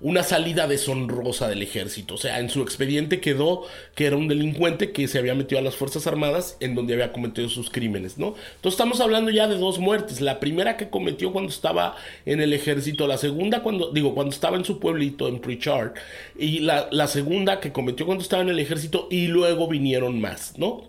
una 0.00 0.22
salida 0.22 0.66
deshonrosa 0.66 1.48
del 1.48 1.62
ejército. 1.62 2.14
O 2.14 2.18
sea, 2.18 2.40
en 2.40 2.48
su 2.48 2.62
expediente 2.62 3.20
quedó 3.20 3.66
que 3.94 4.06
era 4.06 4.16
un 4.16 4.28
delincuente 4.28 4.92
que 4.92 5.08
se 5.08 5.18
había 5.18 5.34
metido 5.34 5.58
a 5.58 5.62
las 5.62 5.76
Fuerzas 5.76 6.06
Armadas 6.06 6.56
en 6.60 6.74
donde 6.74 6.94
había 6.94 7.12
cometido 7.12 7.48
sus 7.48 7.70
crímenes, 7.70 8.18
¿no? 8.18 8.28
Entonces 8.56 8.72
estamos 8.72 9.00
hablando 9.00 9.30
ya 9.30 9.46
de 9.46 9.58
dos 9.58 9.78
muertes. 9.78 10.20
La 10.20 10.40
primera 10.40 10.76
que 10.76 10.88
cometió 10.88 11.32
cuando 11.32 11.50
estaba 11.50 11.96
en 12.24 12.40
el 12.40 12.52
ejército, 12.52 13.06
la 13.06 13.18
segunda 13.18 13.62
cuando, 13.62 13.92
digo, 13.92 14.14
cuando 14.14 14.32
estaba 14.32 14.56
en 14.56 14.64
su 14.64 14.80
pueblito, 14.80 15.28
en 15.28 15.40
Pritchard, 15.40 15.92
y 16.38 16.60
la, 16.60 16.88
la 16.90 17.06
segunda 17.06 17.60
que 17.60 17.72
cometió 17.72 18.06
cuando 18.06 18.22
estaba 18.22 18.42
en 18.42 18.48
el 18.48 18.58
ejército 18.58 19.06
y 19.10 19.26
luego 19.26 19.68
vinieron 19.68 20.20
más, 20.20 20.54
¿no? 20.56 20.88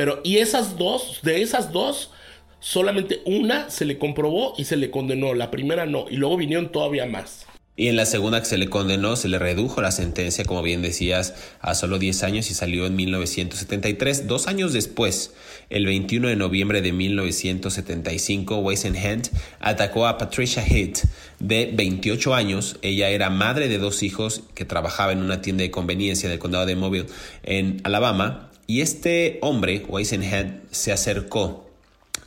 Pero, 0.00 0.22
y 0.24 0.38
esas 0.38 0.78
dos, 0.78 1.18
de 1.22 1.42
esas 1.42 1.72
dos, 1.72 2.10
solamente 2.58 3.20
una 3.26 3.68
se 3.68 3.84
le 3.84 3.98
comprobó 3.98 4.54
y 4.56 4.64
se 4.64 4.78
le 4.78 4.90
condenó, 4.90 5.34
la 5.34 5.50
primera 5.50 5.84
no, 5.84 6.06
y 6.08 6.16
luego 6.16 6.38
vinieron 6.38 6.72
todavía 6.72 7.04
más. 7.04 7.44
Y 7.76 7.88
en 7.88 7.96
la 7.96 8.06
segunda 8.06 8.40
que 8.40 8.46
se 8.46 8.56
le 8.56 8.70
condenó, 8.70 9.14
se 9.16 9.28
le 9.28 9.38
redujo 9.38 9.82
la 9.82 9.90
sentencia, 9.90 10.46
como 10.46 10.62
bien 10.62 10.80
decías, 10.80 11.34
a 11.60 11.74
solo 11.74 11.98
10 11.98 12.22
años 12.22 12.50
y 12.50 12.54
salió 12.54 12.86
en 12.86 12.96
1973. 12.96 14.26
Dos 14.26 14.46
años 14.46 14.72
después, 14.72 15.34
el 15.68 15.84
21 15.84 16.28
de 16.28 16.36
noviembre 16.36 16.80
de 16.80 16.92
1975, 16.92 18.56
Weissenhand 18.56 19.28
atacó 19.60 20.06
a 20.06 20.16
Patricia 20.16 20.64
Hitt, 20.66 21.00
de 21.40 21.72
28 21.74 22.34
años. 22.34 22.78
Ella 22.80 23.10
era 23.10 23.28
madre 23.28 23.68
de 23.68 23.76
dos 23.76 24.02
hijos 24.02 24.44
que 24.54 24.64
trabajaba 24.64 25.12
en 25.12 25.18
una 25.18 25.42
tienda 25.42 25.62
de 25.62 25.70
conveniencia 25.70 26.30
del 26.30 26.38
condado 26.38 26.64
de 26.64 26.76
Mobile 26.76 27.06
en 27.42 27.82
Alabama. 27.84 28.49
Y 28.70 28.82
este 28.82 29.40
hombre, 29.42 29.84
Weissenhand, 29.88 30.60
se 30.70 30.92
acercó 30.92 31.68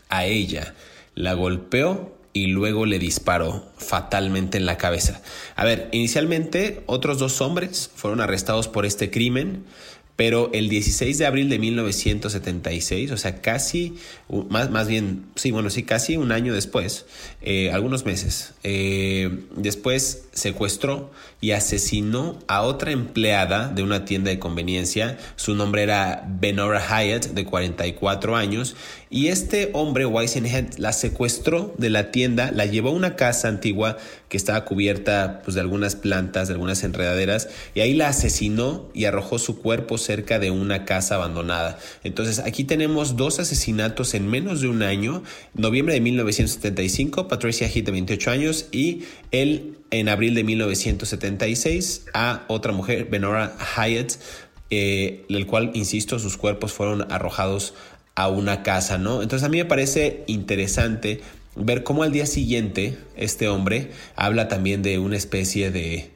a 0.10 0.26
ella, 0.26 0.76
la 1.16 1.36
golpeó 1.36 2.18
y 2.34 2.48
luego 2.48 2.86
le 2.86 3.00
disparó 3.00 3.72
fatalmente 3.78 4.58
en 4.58 4.66
la 4.66 4.78
cabeza. 4.78 5.22
A 5.56 5.64
ver, 5.64 5.88
inicialmente 5.94 6.84
otros 6.86 7.18
dos 7.18 7.40
hombres 7.40 7.90
fueron 7.96 8.20
arrestados 8.20 8.68
por 8.68 8.86
este 8.86 9.10
crimen, 9.10 9.64
pero 10.18 10.52
el 10.54 10.68
16 10.68 11.18
de 11.18 11.26
abril 11.26 11.50
de 11.50 11.60
1976, 11.60 13.12
o 13.12 13.18
sea, 13.18 13.40
casi, 13.42 13.96
más, 14.50 14.70
más 14.70 14.90
bien, 14.90 15.28
sí, 15.36 15.52
bueno, 15.52 15.70
sí, 15.70 15.84
casi 15.84 16.18
un 16.18 16.34
año 16.34 16.54
después, 16.54 17.06
eh, 17.42 17.72
algunos 17.72 18.04
meses, 18.04 18.54
eh, 18.64 19.46
después 19.56 20.26
secuestró 20.34 21.12
y 21.40 21.52
asesinó 21.52 22.40
a 22.48 22.64
otra 22.64 22.92
empleada 22.92 23.70
de 23.70 23.84
una 23.84 24.06
tienda 24.06 24.32
de 24.32 24.40
conveniencia. 24.40 25.18
Su 25.36 25.56
nombre 25.56 25.84
era 25.84 26.26
Benora 26.28 26.82
Hyatt, 26.82 27.28
de 27.28 27.46
44 27.46 28.36
años, 28.36 28.76
y 29.10 29.28
este 29.28 29.70
hombre, 29.74 30.08
Weisenhead, 30.08 30.74
la 30.78 30.92
secuestró 30.92 31.76
de 31.78 31.92
la 31.92 32.10
tienda, 32.10 32.52
la 32.52 32.66
llevó 32.66 32.90
a 32.90 32.94
una 32.94 33.16
casa 33.16 33.48
antigua 33.48 33.98
que 34.28 34.38
estaba 34.38 34.66
cubierta 34.66 35.42
pues, 35.44 35.54
de 35.54 35.62
algunas 35.62 35.96
plantas, 35.96 36.48
de 36.48 36.56
algunas 36.56 36.84
enredaderas, 36.84 37.48
y 37.76 37.82
ahí 37.82 37.94
la 37.94 38.08
asesinó 38.08 38.90
y 38.96 39.06
arrojó 39.06 39.38
su 39.38 39.60
cuerpo 39.60 40.00
cerca 40.00 40.40
de 40.40 40.50
una 40.50 40.86
casa 40.86 41.16
abandonada. 41.16 41.78
Entonces 42.04 42.40
aquí 42.40 42.64
tenemos 42.64 43.16
dos 43.16 43.40
asesinatos 43.40 44.16
en 44.16 44.28
menos 44.28 44.62
de 44.62 44.68
un 44.68 44.82
año, 44.82 45.22
noviembre 45.54 45.94
de 45.94 46.02
1975, 46.02 47.28
Patricia 47.28 47.68
Heath 47.68 47.86
de 47.86 47.92
28 47.92 48.32
años 48.32 48.66
y 48.72 49.04
él 49.30 49.78
en 49.92 50.10
abril 50.10 50.23
de 50.32 50.44
1976 50.44 52.06
a 52.14 52.46
otra 52.48 52.72
mujer, 52.72 53.06
Benora 53.06 53.56
Hyatt, 53.76 54.14
eh, 54.70 55.26
el 55.30 55.46
cual, 55.46 55.72
insisto, 55.74 56.18
sus 56.20 56.38
cuerpos 56.38 56.72
fueron 56.72 57.12
arrojados 57.12 57.74
a 58.16 58.30
una 58.30 58.64
casa, 58.64 58.98
¿no? 58.98 59.22
Entonces 59.22 59.46
a 59.46 59.50
mí 59.50 59.58
me 59.58 59.66
parece 59.66 60.24
interesante 60.28 61.22
ver 61.56 61.84
cómo 61.84 62.04
al 62.04 62.12
día 62.12 62.26
siguiente 62.26 62.98
este 63.16 63.48
hombre 63.48 63.92
habla 64.16 64.48
también 64.48 64.82
de 64.82 65.00
una 65.00 65.18
especie 65.18 65.72
de, 65.72 66.13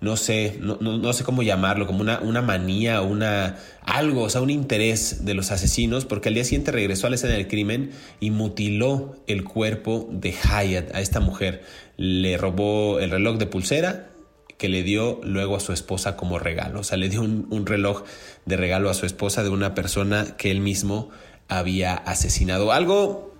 no 0.00 0.16
sé, 0.16 0.58
no, 0.60 0.76
no, 0.76 1.12
sé 1.12 1.24
cómo 1.24 1.42
llamarlo, 1.42 1.86
como 1.86 2.00
una, 2.00 2.20
una 2.20 2.40
manía, 2.40 3.02
una 3.02 3.58
algo, 3.82 4.22
o 4.22 4.30
sea, 4.30 4.40
un 4.40 4.50
interés 4.50 5.24
de 5.24 5.34
los 5.34 5.50
asesinos, 5.50 6.04
porque 6.04 6.28
al 6.28 6.34
día 6.34 6.44
siguiente 6.44 6.70
regresó 6.70 7.06
a 7.06 7.10
la 7.10 7.16
escena 7.16 7.34
del 7.34 7.48
crimen 7.48 7.90
y 8.20 8.30
mutiló 8.30 9.16
el 9.26 9.44
cuerpo 9.44 10.08
de 10.10 10.32
Hyatt, 10.32 10.94
a 10.94 11.00
esta 11.00 11.20
mujer. 11.20 11.64
Le 11.96 12.36
robó 12.36 13.00
el 13.00 13.10
reloj 13.10 13.38
de 13.38 13.46
pulsera 13.46 14.10
que 14.56 14.68
le 14.68 14.82
dio 14.82 15.20
luego 15.24 15.56
a 15.56 15.60
su 15.60 15.72
esposa 15.72 16.16
como 16.16 16.38
regalo. 16.38 16.80
O 16.80 16.84
sea, 16.84 16.96
le 16.96 17.08
dio 17.08 17.20
un, 17.20 17.46
un 17.50 17.66
reloj 17.66 18.04
de 18.44 18.56
regalo 18.56 18.90
a 18.90 18.94
su 18.94 19.06
esposa 19.06 19.42
de 19.42 19.50
una 19.50 19.74
persona 19.74 20.36
que 20.36 20.50
él 20.50 20.60
mismo 20.60 21.10
había 21.48 21.94
asesinado. 21.94 22.72
Algo 22.72 23.34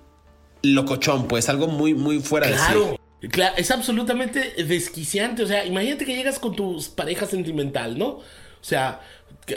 locochón, 0.63 1.29
pues, 1.29 1.49
algo 1.49 1.69
muy, 1.69 1.95
muy 1.95 2.21
fuera 2.21 2.49
de 2.49 2.55
sí. 2.55 2.98
Claro, 3.21 3.57
es 3.57 3.71
absolutamente 3.71 4.65
desquiciante. 4.65 5.43
O 5.43 5.47
sea, 5.47 5.67
imagínate 5.67 6.05
que 6.05 6.15
llegas 6.15 6.39
con 6.39 6.55
tu 6.55 6.81
pareja 6.95 7.27
sentimental, 7.27 7.99
¿no? 7.99 8.07
O 8.09 8.23
sea, 8.61 9.01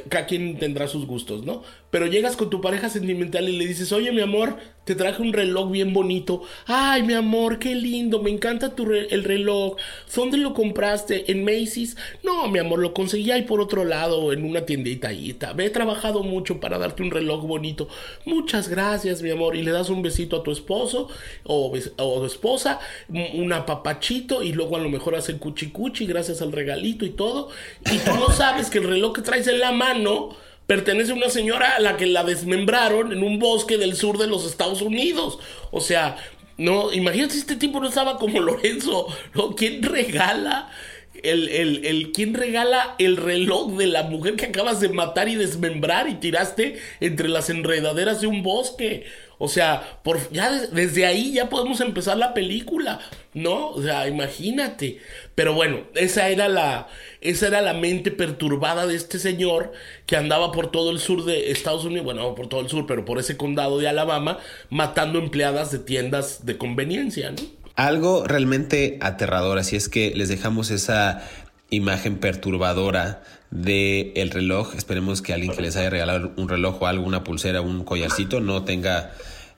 cada 0.09 0.25
quien 0.25 0.57
tendrá 0.57 0.87
sus 0.87 1.05
gustos, 1.05 1.45
¿no? 1.45 1.63
Pero 1.91 2.07
llegas 2.07 2.37
con 2.37 2.49
tu 2.49 2.61
pareja 2.61 2.89
sentimental 2.89 3.47
y 3.47 3.57
le 3.57 3.67
dices, 3.67 3.91
oye, 3.91 4.11
mi 4.11 4.21
amor, 4.21 4.57
te 4.85 4.95
traje 4.95 5.21
un 5.21 5.33
reloj 5.33 5.69
bien 5.69 5.93
bonito. 5.93 6.41
Ay, 6.65 7.03
mi 7.03 7.13
amor, 7.13 7.59
qué 7.59 7.75
lindo, 7.75 8.21
me 8.21 8.31
encanta 8.31 8.75
tu 8.75 8.91
el 8.91 9.23
reloj. 9.23 9.75
¿Dónde 10.15 10.37
lo 10.37 10.53
compraste? 10.53 11.31
¿En 11.31 11.43
Macy's? 11.43 11.97
No, 12.23 12.47
mi 12.47 12.59
amor, 12.59 12.79
lo 12.79 12.93
conseguí 12.93 13.29
ahí 13.29 13.43
por 13.43 13.61
otro 13.61 13.83
lado, 13.83 14.33
en 14.33 14.43
una 14.43 14.65
tiendita 14.65 15.09
ahí. 15.09 15.37
He 15.57 15.69
trabajado 15.69 16.23
mucho 16.23 16.59
para 16.59 16.79
darte 16.79 17.03
un 17.03 17.11
reloj 17.11 17.45
bonito. 17.45 17.87
Muchas 18.25 18.69
gracias, 18.69 19.21
mi 19.21 19.29
amor. 19.29 19.55
Y 19.55 19.61
le 19.61 19.71
das 19.71 19.89
un 19.89 20.01
besito 20.01 20.37
a 20.37 20.43
tu 20.43 20.51
esposo 20.51 21.09
o, 21.43 21.73
o 21.97 22.19
tu 22.19 22.25
esposa, 22.25 22.79
un 23.09 23.53
apapachito 23.53 24.43
y 24.43 24.53
luego 24.53 24.77
a 24.77 24.79
lo 24.79 24.89
mejor 24.89 25.15
hacen 25.15 25.37
cuchi 25.37 25.71
cuchi 25.71 26.05
gracias 26.05 26.41
al 26.41 26.53
regalito 26.53 27.05
y 27.05 27.11
todo. 27.11 27.49
Y 27.91 27.97
tú 27.99 28.13
no 28.15 28.29
sabes 28.29 28.69
que 28.69 28.79
el 28.79 28.85
reloj 28.85 29.13
que 29.13 29.21
traes 29.21 29.47
en 29.47 29.59
la 29.59 29.71
mano 29.71 30.29
pertenece 30.67 31.11
a 31.11 31.15
una 31.15 31.29
señora 31.29 31.75
a 31.75 31.79
la 31.79 31.97
que 31.97 32.05
la 32.05 32.23
desmembraron 32.23 33.11
en 33.11 33.23
un 33.23 33.39
bosque 33.39 33.77
del 33.77 33.95
sur 33.95 34.17
de 34.17 34.27
los 34.27 34.45
Estados 34.45 34.81
Unidos. 34.81 35.39
O 35.71 35.81
sea, 35.81 36.17
no, 36.57 36.93
imagínate 36.93 37.33
si 37.33 37.39
este 37.39 37.55
tipo 37.55 37.79
no 37.79 37.87
estaba 37.87 38.17
como 38.17 38.39
Lorenzo. 38.41 39.07
¿Quién 39.57 39.83
regala? 39.83 40.69
El, 41.23 41.49
el, 41.49 41.85
el, 41.85 42.11
¿quién 42.11 42.33
regala 42.33 42.95
el 42.97 43.17
reloj 43.17 43.73
de 43.77 43.87
la 43.87 44.03
mujer 44.03 44.35
que 44.35 44.45
acabas 44.45 44.79
de 44.79 44.89
matar 44.89 45.27
y 45.27 45.35
desmembrar 45.35 46.09
y 46.09 46.15
tiraste 46.15 46.79
entre 46.99 47.27
las 47.27 47.49
enredaderas 47.49 48.21
de 48.21 48.27
un 48.27 48.41
bosque? 48.43 49.05
O 49.43 49.47
sea, 49.47 49.99
por, 50.03 50.31
ya 50.31 50.51
desde 50.51 51.07
ahí 51.07 51.33
ya 51.33 51.49
podemos 51.49 51.81
empezar 51.81 52.15
la 52.15 52.35
película, 52.35 52.99
¿no? 53.33 53.69
O 53.69 53.81
sea, 53.81 54.07
imagínate. 54.07 54.99
Pero 55.33 55.55
bueno, 55.55 55.79
esa 55.95 56.29
era 56.29 56.47
la, 56.47 56.87
esa 57.21 57.47
era 57.47 57.61
la 57.61 57.73
mente 57.73 58.11
perturbada 58.11 58.85
de 58.85 58.95
este 58.95 59.17
señor 59.17 59.71
que 60.05 60.15
andaba 60.15 60.51
por 60.51 60.69
todo 60.69 60.91
el 60.91 60.99
sur 60.99 61.25
de 61.25 61.49
Estados 61.49 61.85
Unidos, 61.85 62.05
bueno, 62.05 62.35
por 62.35 62.49
todo 62.49 62.61
el 62.61 62.69
sur, 62.69 62.85
pero 62.85 63.03
por 63.03 63.17
ese 63.17 63.35
condado 63.35 63.79
de 63.79 63.87
Alabama, 63.87 64.37
matando 64.69 65.17
empleadas 65.17 65.71
de 65.71 65.79
tiendas 65.79 66.45
de 66.45 66.59
conveniencia, 66.59 67.31
¿no? 67.31 67.41
Algo 67.75 68.25
realmente 68.27 68.99
aterrador, 69.01 69.57
así 69.57 69.75
es 69.75 69.89
que 69.89 70.13
les 70.15 70.29
dejamos 70.29 70.69
esa 70.69 71.27
imagen 71.71 72.17
perturbadora 72.17 73.23
de 73.49 74.13
el 74.15 74.29
reloj. 74.31 74.75
Esperemos 74.75 75.21
que 75.21 75.33
alguien 75.33 75.51
que 75.53 75.61
les 75.61 75.75
haya 75.75 75.89
regalado 75.89 76.31
un 76.37 76.49
reloj 76.49 76.81
o 76.81 76.87
algo, 76.87 77.05
una 77.05 77.23
pulsera, 77.23 77.61
un 77.61 77.83
collarcito, 77.83 78.39
no 78.39 78.63
tenga, 78.63 79.11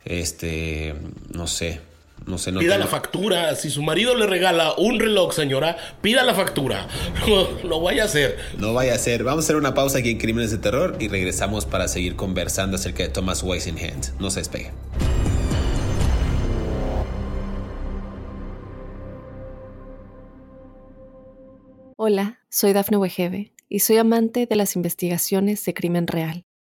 este, 0.05 0.95
no 1.33 1.47
sé, 1.47 1.79
no 2.25 2.37
sé, 2.37 2.51
no 2.51 2.59
pida 2.59 2.77
la 2.77 2.87
factura. 2.87 3.55
Si 3.55 3.69
su 3.69 3.83
marido 3.83 4.15
le 4.15 4.27
regala 4.27 4.73
un 4.77 4.99
reloj, 4.99 5.33
señora, 5.33 5.77
pida 6.01 6.23
la 6.23 6.33
factura. 6.33 6.87
No, 7.27 7.47
no, 7.67 7.81
vaya 7.81 8.03
a 8.03 8.05
hacer. 8.05 8.37
No 8.57 8.73
vaya 8.73 8.95
a 8.95 8.97
ser. 8.97 9.23
Vamos 9.23 9.43
a 9.43 9.45
hacer 9.45 9.55
una 9.55 9.73
pausa 9.73 9.99
aquí 9.99 10.11
en 10.11 10.17
Crímenes 10.17 10.51
de 10.51 10.57
Terror 10.57 10.97
y 10.99 11.07
regresamos 11.07 11.65
para 11.65 11.87
seguir 11.87 12.15
conversando 12.15 12.75
acerca 12.75 13.03
de 13.03 13.09
Thomas 13.09 13.43
Weisenhand. 13.43 14.19
No 14.19 14.29
se 14.29 14.39
despegue. 14.39 14.71
Hola, 21.95 22.39
soy 22.49 22.73
Dafne 22.73 22.97
Wegebe 22.97 23.53
y 23.69 23.79
soy 23.79 23.97
amante 23.97 24.45
de 24.45 24.55
las 24.55 24.75
investigaciones 24.75 25.63
de 25.63 25.73
crimen 25.73 26.07
real. 26.07 26.45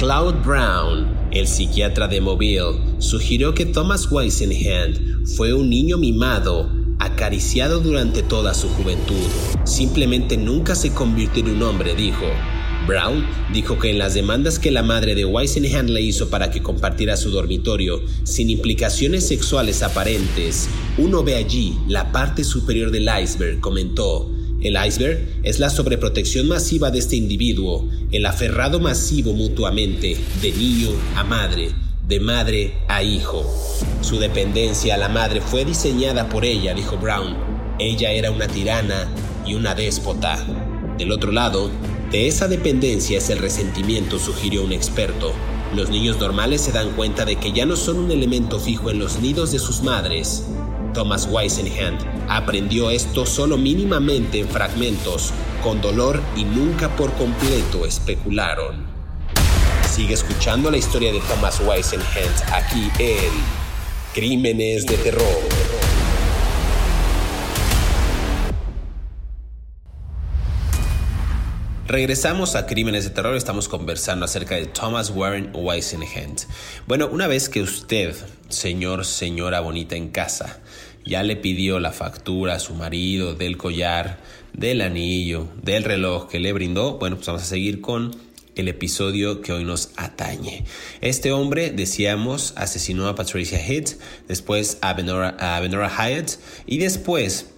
Cloud 0.00 0.36
Brown, 0.46 1.14
el 1.30 1.46
psiquiatra 1.46 2.08
de 2.08 2.22
Mobile, 2.22 2.80
sugirió 3.00 3.52
que 3.52 3.66
Thomas 3.66 4.10
Weisenhand 4.10 5.26
fue 5.36 5.52
un 5.52 5.68
niño 5.68 5.98
mimado, 5.98 6.70
acariciado 6.98 7.80
durante 7.80 8.22
toda 8.22 8.54
su 8.54 8.70
juventud. 8.70 9.20
Simplemente 9.64 10.38
nunca 10.38 10.74
se 10.74 10.94
convirtió 10.94 11.44
en 11.44 11.50
un 11.50 11.62
hombre, 11.64 11.94
dijo. 11.94 12.24
Brown 12.86 13.26
dijo 13.52 13.78
que 13.78 13.90
en 13.90 13.98
las 13.98 14.14
demandas 14.14 14.58
que 14.58 14.70
la 14.70 14.82
madre 14.82 15.14
de 15.14 15.26
Weisenhand 15.26 15.90
le 15.90 16.00
hizo 16.00 16.30
para 16.30 16.50
que 16.50 16.62
compartiera 16.62 17.18
su 17.18 17.30
dormitorio, 17.30 18.00
sin 18.22 18.48
implicaciones 18.48 19.28
sexuales 19.28 19.82
aparentes, 19.82 20.70
uno 20.96 21.22
ve 21.22 21.36
allí 21.36 21.76
la 21.88 22.10
parte 22.10 22.42
superior 22.42 22.90
del 22.90 23.10
iceberg, 23.22 23.60
comentó. 23.60 24.30
El 24.62 24.76
iceberg 24.86 25.26
es 25.42 25.58
la 25.58 25.70
sobreprotección 25.70 26.46
masiva 26.46 26.90
de 26.90 26.98
este 26.98 27.16
individuo, 27.16 27.88
el 28.12 28.26
aferrado 28.26 28.78
masivo 28.78 29.32
mutuamente, 29.32 30.18
de 30.42 30.52
niño 30.52 30.90
a 31.16 31.24
madre, 31.24 31.70
de 32.06 32.20
madre 32.20 32.74
a 32.86 33.02
hijo. 33.02 33.42
Su 34.02 34.18
dependencia 34.18 34.96
a 34.96 34.98
la 34.98 35.08
madre 35.08 35.40
fue 35.40 35.64
diseñada 35.64 36.28
por 36.28 36.44
ella, 36.44 36.74
dijo 36.74 36.98
Brown. 36.98 37.36
Ella 37.78 38.12
era 38.12 38.30
una 38.30 38.48
tirana 38.48 39.08
y 39.46 39.54
una 39.54 39.74
déspota. 39.74 40.44
Del 40.98 41.10
otro 41.10 41.32
lado, 41.32 41.70
de 42.10 42.28
esa 42.28 42.46
dependencia 42.46 43.16
es 43.16 43.30
el 43.30 43.38
resentimiento, 43.38 44.18
sugirió 44.18 44.62
un 44.62 44.72
experto. 44.72 45.32
Los 45.74 45.88
niños 45.88 46.18
normales 46.18 46.60
se 46.60 46.72
dan 46.72 46.90
cuenta 46.90 47.24
de 47.24 47.36
que 47.36 47.52
ya 47.52 47.64
no 47.64 47.76
son 47.76 47.98
un 47.98 48.10
elemento 48.10 48.60
fijo 48.60 48.90
en 48.90 48.98
los 48.98 49.20
nidos 49.20 49.52
de 49.52 49.58
sus 49.58 49.82
madres, 49.82 50.44
Thomas 50.92 51.28
Weisenhand 51.30 52.00
aprendió 52.28 52.90
esto 52.90 53.26
solo 53.26 53.56
mínimamente 53.56 54.40
en 54.40 54.48
fragmentos, 54.48 55.32
con 55.62 55.80
dolor 55.80 56.20
y 56.36 56.44
nunca 56.44 56.88
por 56.96 57.12
completo 57.14 57.86
especularon. 57.86 58.86
Sigue 59.88 60.14
escuchando 60.14 60.70
la 60.70 60.76
historia 60.76 61.12
de 61.12 61.20
Thomas 61.20 61.60
Weisenhand 61.60 62.52
aquí 62.52 62.90
en 62.98 63.30
Crímenes 64.14 64.86
de 64.86 64.96
Terror. 64.96 65.70
Regresamos 71.90 72.54
a 72.54 72.66
Crímenes 72.66 73.02
de 73.02 73.10
Terror, 73.10 73.34
estamos 73.34 73.66
conversando 73.66 74.24
acerca 74.24 74.54
de 74.54 74.66
Thomas 74.66 75.10
Warren 75.10 75.50
Weisenhand. 75.52 76.42
Bueno, 76.86 77.08
una 77.10 77.26
vez 77.26 77.48
que 77.48 77.62
usted, 77.62 78.14
señor, 78.48 79.04
señora 79.04 79.58
bonita 79.58 79.96
en 79.96 80.10
casa, 80.10 80.60
ya 81.04 81.22
le 81.22 81.36
pidió 81.36 81.80
la 81.80 81.92
factura 81.92 82.54
a 82.54 82.58
su 82.58 82.74
marido 82.74 83.34
del 83.34 83.56
collar, 83.56 84.18
del 84.52 84.80
anillo, 84.80 85.48
del 85.62 85.84
reloj 85.84 86.28
que 86.28 86.40
le 86.40 86.52
brindó, 86.52 86.98
bueno, 86.98 87.16
pues 87.16 87.26
vamos 87.26 87.42
a 87.42 87.46
seguir 87.46 87.80
con 87.80 88.16
el 88.56 88.68
episodio 88.68 89.40
que 89.40 89.52
hoy 89.52 89.64
nos 89.64 89.90
atañe. 89.96 90.64
Este 91.00 91.32
hombre, 91.32 91.70
decíamos, 91.70 92.52
asesinó 92.56 93.08
a 93.08 93.14
Patricia 93.14 93.58
Head, 93.58 93.90
después 94.28 94.78
a 94.82 94.92
Benora, 94.92 95.36
a 95.38 95.60
Benora 95.60 95.88
Hyatt 95.88 96.32
y 96.66 96.78
después 96.78 97.50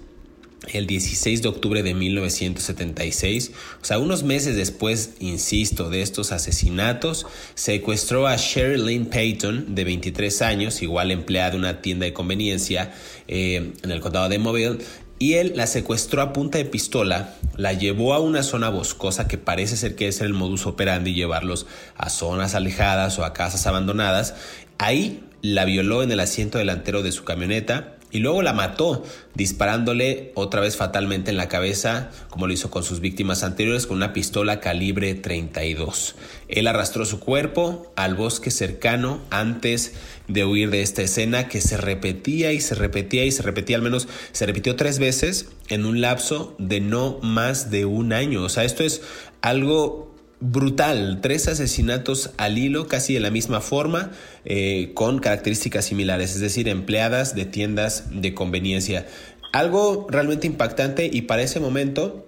el 0.72 0.86
16 0.86 1.42
de 1.42 1.48
octubre 1.48 1.82
de 1.82 1.94
1976, 1.94 3.52
o 3.80 3.84
sea, 3.84 3.98
unos 3.98 4.22
meses 4.22 4.56
después, 4.56 5.14
insisto, 5.18 5.90
de 5.90 6.02
estos 6.02 6.30
asesinatos, 6.30 7.26
secuestró 7.54 8.26
a 8.26 8.36
Sherry 8.36 8.78
Lynn 8.80 9.06
Payton, 9.06 9.74
de 9.74 9.84
23 9.84 10.42
años, 10.42 10.82
igual 10.82 11.10
empleada 11.10 11.50
de 11.50 11.56
una 11.56 11.82
tienda 11.82 12.06
de 12.06 12.12
conveniencia 12.12 12.94
eh, 13.26 13.72
en 13.82 13.90
el 13.90 14.00
condado 14.00 14.28
de 14.28 14.38
Mobile, 14.38 14.78
y 15.18 15.34
él 15.34 15.52
la 15.54 15.66
secuestró 15.66 16.20
a 16.20 16.32
punta 16.32 16.58
de 16.58 16.64
pistola, 16.64 17.34
la 17.56 17.72
llevó 17.72 18.12
a 18.12 18.18
una 18.18 18.42
zona 18.42 18.70
boscosa 18.70 19.28
que 19.28 19.38
parece 19.38 19.76
ser 19.76 19.94
que 19.94 20.08
es 20.08 20.20
el 20.20 20.32
modus 20.32 20.66
operandi 20.66 21.14
llevarlos 21.14 21.66
a 21.96 22.10
zonas 22.10 22.56
alejadas 22.56 23.20
o 23.20 23.24
a 23.24 23.32
casas 23.32 23.68
abandonadas. 23.68 24.34
Ahí 24.78 25.22
la 25.40 25.64
violó 25.64 26.02
en 26.02 26.10
el 26.10 26.18
asiento 26.18 26.58
delantero 26.58 27.04
de 27.04 27.12
su 27.12 27.22
camioneta 27.22 27.98
y 28.12 28.18
luego 28.18 28.42
la 28.42 28.52
mató 28.52 29.02
disparándole 29.34 30.32
otra 30.34 30.60
vez 30.60 30.76
fatalmente 30.76 31.30
en 31.30 31.38
la 31.38 31.48
cabeza, 31.48 32.10
como 32.28 32.46
lo 32.46 32.52
hizo 32.52 32.70
con 32.70 32.84
sus 32.84 33.00
víctimas 33.00 33.42
anteriores, 33.42 33.86
con 33.86 33.96
una 33.96 34.12
pistola 34.12 34.60
calibre 34.60 35.14
32. 35.14 36.14
Él 36.48 36.66
arrastró 36.66 37.06
su 37.06 37.18
cuerpo 37.18 37.90
al 37.96 38.14
bosque 38.14 38.50
cercano 38.50 39.20
antes 39.30 39.94
de 40.28 40.44
huir 40.44 40.68
de 40.70 40.82
esta 40.82 41.00
escena 41.00 41.48
que 41.48 41.62
se 41.62 41.78
repetía 41.78 42.52
y 42.52 42.60
se 42.60 42.74
repetía 42.74 43.24
y 43.24 43.32
se 43.32 43.42
repetía, 43.42 43.76
al 43.76 43.82
menos 43.82 44.06
se 44.32 44.44
repitió 44.44 44.76
tres 44.76 44.98
veces 44.98 45.48
en 45.68 45.86
un 45.86 46.02
lapso 46.02 46.54
de 46.58 46.80
no 46.80 47.18
más 47.22 47.70
de 47.70 47.86
un 47.86 48.12
año. 48.12 48.42
O 48.42 48.50
sea, 48.50 48.64
esto 48.64 48.84
es 48.84 49.00
algo 49.40 50.11
brutal, 50.42 51.20
tres 51.22 51.46
asesinatos 51.46 52.30
al 52.36 52.58
hilo, 52.58 52.88
casi 52.88 53.14
de 53.14 53.20
la 53.20 53.30
misma 53.30 53.60
forma, 53.60 54.10
eh, 54.44 54.90
con 54.94 55.20
características 55.20 55.84
similares, 55.84 56.34
es 56.34 56.40
decir, 56.40 56.68
empleadas 56.68 57.34
de 57.36 57.44
tiendas 57.44 58.06
de 58.10 58.34
conveniencia. 58.34 59.06
Algo 59.52 60.06
realmente 60.10 60.48
impactante 60.48 61.08
y 61.12 61.22
para 61.22 61.42
ese 61.42 61.60
momento, 61.60 62.26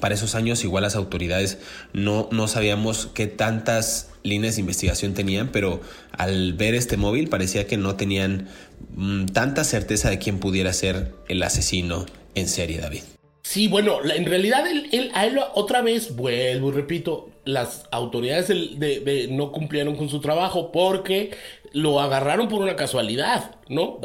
para 0.00 0.14
esos 0.14 0.34
años, 0.34 0.64
igual 0.64 0.82
las 0.82 0.96
autoridades 0.96 1.58
no, 1.94 2.28
no 2.30 2.46
sabíamos 2.46 3.08
qué 3.14 3.26
tantas 3.26 4.10
líneas 4.22 4.56
de 4.56 4.60
investigación 4.60 5.14
tenían, 5.14 5.48
pero 5.50 5.80
al 6.12 6.52
ver 6.52 6.74
este 6.74 6.98
móvil 6.98 7.28
parecía 7.28 7.66
que 7.66 7.78
no 7.78 7.96
tenían 7.96 8.48
mm, 8.94 9.26
tanta 9.26 9.64
certeza 9.64 10.10
de 10.10 10.18
quién 10.18 10.40
pudiera 10.40 10.72
ser 10.74 11.14
el 11.28 11.42
asesino 11.42 12.04
en 12.34 12.48
serie, 12.48 12.78
David. 12.78 13.02
Sí, 13.42 13.68
bueno, 13.68 13.98
en 14.04 14.26
realidad 14.26 14.66
él, 14.66 15.10
a 15.14 15.24
él 15.24 15.38
otra 15.54 15.80
vez, 15.80 16.16
vuelvo 16.16 16.70
y 16.70 16.72
repito, 16.72 17.30
las 17.46 17.86
autoridades 17.92 18.48
de, 18.48 19.28
no 19.30 19.52
cumplieron 19.52 19.96
con 19.96 20.10
su 20.10 20.20
trabajo 20.20 20.72
porque 20.72 21.30
lo 21.72 22.00
agarraron 22.00 22.48
por 22.48 22.60
una 22.60 22.76
casualidad, 22.76 23.56
¿no? 23.68 24.00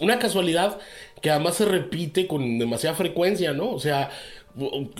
Una 0.00 0.18
casualidad 0.18 0.78
que 1.22 1.30
además 1.30 1.54
se 1.54 1.64
repite 1.64 2.26
con 2.26 2.58
demasiada 2.58 2.96
frecuencia, 2.96 3.52
¿no? 3.52 3.70
O 3.70 3.78
sea, 3.78 4.10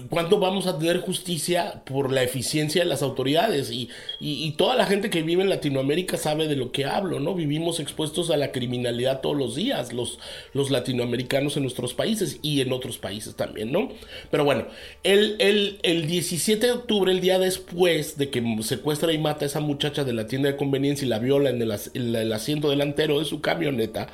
¿Cuándo 0.09 0.39
vamos 0.39 0.67
a 0.67 0.79
tener 0.79 1.01
justicia 1.01 1.83
por 1.85 2.11
la 2.11 2.23
eficiencia 2.23 2.83
de 2.83 2.89
las 2.89 3.03
autoridades? 3.03 3.71
Y, 3.71 4.55
toda 4.57 4.77
la 4.77 4.87
gente 4.87 5.11
que 5.11 5.23
vive 5.23 5.43
en 5.43 5.51
Latinoamérica 5.51 6.17
sabe 6.17 6.49
de 6.49 6.57
lo 6.57 6.73
que 6.73 6.87
hablo, 6.87 7.21
¿no? 7.21 7.35
Vivimos 7.35 7.79
expuestos 7.79 8.31
a 8.31 8.37
la 8.37 8.51
criminalidad 8.51 9.21
todos 9.21 9.37
los 9.37 9.55
días, 9.55 9.93
los, 9.93 10.19
los 10.55 10.71
latinoamericanos 10.71 11.57
en 11.57 11.65
nuestros 11.65 11.93
países 11.93 12.39
y 12.41 12.61
en 12.63 12.73
otros 12.73 12.99
países 12.99 13.35
también, 13.35 13.73
¿no? 13.73 13.91
Pero 14.31 14.45
bueno, 14.45 14.67
el, 15.03 15.37
el, 15.39 15.79
el 15.83 16.07
17 16.07 16.67
de 16.67 16.73
octubre, 16.73 17.13
el 17.13 17.21
día 17.21 17.39
después 17.39 18.17
de 18.17 18.31
que 18.31 18.43
secuestra 18.63 19.13
y 19.13 19.19
mata 19.19 19.45
a 19.45 19.49
esa 19.49 19.61
muchacha 19.61 20.05
de 20.05 20.15
la 20.15 20.27
tienda 20.27 20.51
de 20.51 20.57
conveniencia 20.57 21.05
y 21.05 21.09
la 21.09 21.19
viola 21.19 21.51
en 21.51 21.61
el, 21.61 21.73
en 21.95 22.15
el 22.15 22.33
asiento 22.33 22.71
delantero 22.71 23.19
de 23.19 23.27
su 23.27 23.41
camioneta, 23.41 24.09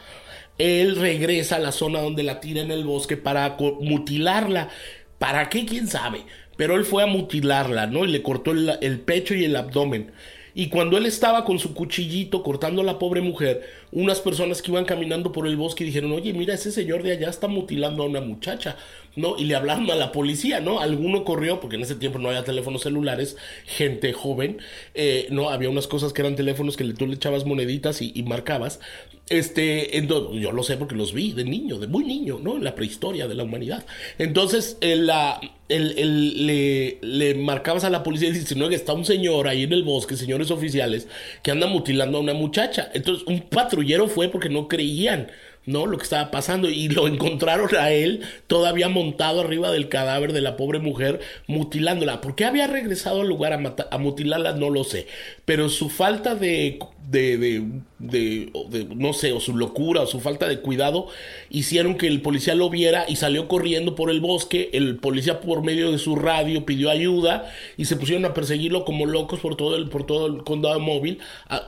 él 0.58 0.96
regresa 0.96 1.56
a 1.56 1.60
la 1.60 1.72
zona 1.72 2.00
donde 2.00 2.24
la 2.24 2.40
tira 2.40 2.60
en 2.60 2.72
el 2.72 2.84
bosque 2.84 3.16
para 3.16 3.56
mutilarla 3.80 4.70
¿Para 5.18 5.48
qué? 5.48 5.66
¿Quién 5.66 5.88
sabe? 5.88 6.24
Pero 6.56 6.76
él 6.76 6.84
fue 6.84 7.02
a 7.02 7.06
mutilarla, 7.06 7.86
¿no? 7.86 8.04
Y 8.04 8.08
le 8.08 8.22
cortó 8.22 8.52
el, 8.52 9.00
pecho 9.00 9.34
y 9.34 9.44
el 9.44 9.56
abdomen. 9.56 10.12
Y 10.54 10.68
cuando 10.68 10.96
él 10.96 11.06
estaba 11.06 11.44
con 11.44 11.58
su 11.58 11.74
cuchillito 11.74 12.42
cortando 12.42 12.82
a 12.82 12.84
la 12.84 12.98
pobre 12.98 13.20
mujer, 13.20 13.62
unas 13.92 14.20
personas 14.20 14.62
que 14.62 14.70
iban 14.70 14.84
caminando 14.84 15.32
por 15.32 15.46
el 15.46 15.56
bosque 15.56 15.84
y 15.84 15.86
dijeron, 15.86 16.12
oye, 16.12 16.32
mira, 16.32 16.54
ese 16.54 16.70
señor 16.70 17.02
de 17.02 17.12
allá 17.12 17.28
está 17.28 17.48
mutilando 17.48 18.02
a 18.02 18.06
una 18.06 18.20
muchacha, 18.20 18.76
¿no? 19.16 19.36
Y 19.38 19.44
le 19.44 19.56
hablaron 19.56 19.90
a 19.90 19.94
la 19.94 20.12
policía, 20.12 20.60
¿no? 20.60 20.80
Alguno 20.80 21.24
corrió, 21.24 21.60
porque 21.60 21.76
en 21.76 21.82
ese 21.82 21.96
tiempo 21.96 22.18
no 22.18 22.28
había 22.28 22.44
teléfonos 22.44 22.82
celulares, 22.82 23.36
gente 23.66 24.12
joven, 24.12 24.58
eh, 24.94 25.26
¿no? 25.30 25.50
Había 25.50 25.70
unas 25.70 25.86
cosas 25.86 26.12
que 26.12 26.22
eran 26.22 26.36
teléfonos 26.36 26.76
que 26.76 26.84
tú 26.94 27.06
le 27.06 27.14
echabas 27.14 27.44
moneditas 27.44 28.02
y, 28.02 28.22
marcabas. 28.22 28.80
Este, 29.28 29.98
entonces, 29.98 30.40
yo 30.40 30.52
lo 30.52 30.62
sé 30.62 30.76
porque 30.76 30.94
los 30.94 31.12
vi 31.12 31.32
de 31.32 31.44
niño, 31.44 31.78
de 31.78 31.86
muy 31.86 32.04
niño, 32.04 32.38
¿no? 32.42 32.56
En 32.56 32.64
la 32.64 32.74
prehistoria 32.74 33.26
de 33.26 33.34
la 33.34 33.44
humanidad. 33.44 33.84
Entonces, 34.18 34.78
la, 34.80 35.40
el, 35.68 36.46
le, 36.46 36.98
le, 37.02 37.34
marcabas 37.34 37.84
a 37.84 37.90
la 37.90 38.02
policía 38.02 38.28
y 38.28 38.32
dices, 38.32 38.56
no, 38.56 38.68
que 38.68 38.74
está 38.74 38.92
un 38.92 39.04
señor 39.04 39.48
ahí 39.48 39.64
en 39.64 39.72
el 39.72 39.82
bosque, 39.82 40.16
señores 40.16 40.50
oficiales, 40.50 41.08
que 41.42 41.50
anda 41.50 41.66
mutilando 41.66 42.18
a 42.18 42.20
una 42.20 42.34
muchacha. 42.34 42.90
Entonces, 42.94 43.26
un 43.26 43.40
patrullero 43.78 44.08
fue 44.08 44.28
porque 44.28 44.48
no 44.48 44.68
creían. 44.68 45.28
¿no? 45.66 45.84
Lo 45.84 45.98
que 45.98 46.04
estaba 46.04 46.30
pasando 46.30 46.70
y 46.70 46.88
lo 46.88 47.06
encontraron 47.06 47.68
a 47.78 47.90
él 47.90 48.22
todavía 48.46 48.88
montado 48.88 49.42
arriba 49.42 49.70
del 49.70 49.90
cadáver 49.90 50.32
de 50.32 50.40
la 50.40 50.56
pobre 50.56 50.78
mujer 50.78 51.20
mutilándola. 51.46 52.22
¿Por 52.22 52.34
qué 52.34 52.46
había 52.46 52.66
regresado 52.66 53.20
al 53.20 53.28
lugar 53.28 53.52
a, 53.52 53.76
a 53.90 53.98
mutilarla? 53.98 54.54
No 54.54 54.70
lo 54.70 54.82
sé. 54.84 55.06
Pero 55.44 55.68
su 55.68 55.90
falta 55.90 56.34
de 56.34 56.78
de, 57.10 57.38
de, 57.98 58.52
de, 58.68 58.86
no 58.94 59.14
sé, 59.14 59.32
o 59.32 59.40
su 59.40 59.56
locura 59.56 60.02
o 60.02 60.06
su 60.06 60.20
falta 60.20 60.46
de 60.46 60.60
cuidado 60.60 61.06
hicieron 61.48 61.96
que 61.96 62.06
el 62.06 62.20
policía 62.20 62.54
lo 62.54 62.68
viera 62.68 63.06
y 63.08 63.16
salió 63.16 63.48
corriendo 63.48 63.94
por 63.94 64.10
el 64.10 64.20
bosque. 64.20 64.68
El 64.74 64.96
policía 64.96 65.40
por 65.40 65.62
medio 65.62 65.90
de 65.90 65.98
su 65.98 66.16
radio 66.16 66.66
pidió 66.66 66.90
ayuda 66.90 67.50
y 67.78 67.86
se 67.86 67.96
pusieron 67.96 68.26
a 68.26 68.34
perseguirlo 68.34 68.84
como 68.84 69.06
locos 69.06 69.40
por 69.40 69.56
todo 69.56 69.76
el, 69.76 69.88
por 69.88 70.04
todo 70.04 70.26
el 70.26 70.44
condado 70.44 70.80
móvil, 70.80 71.18
a, 71.48 71.66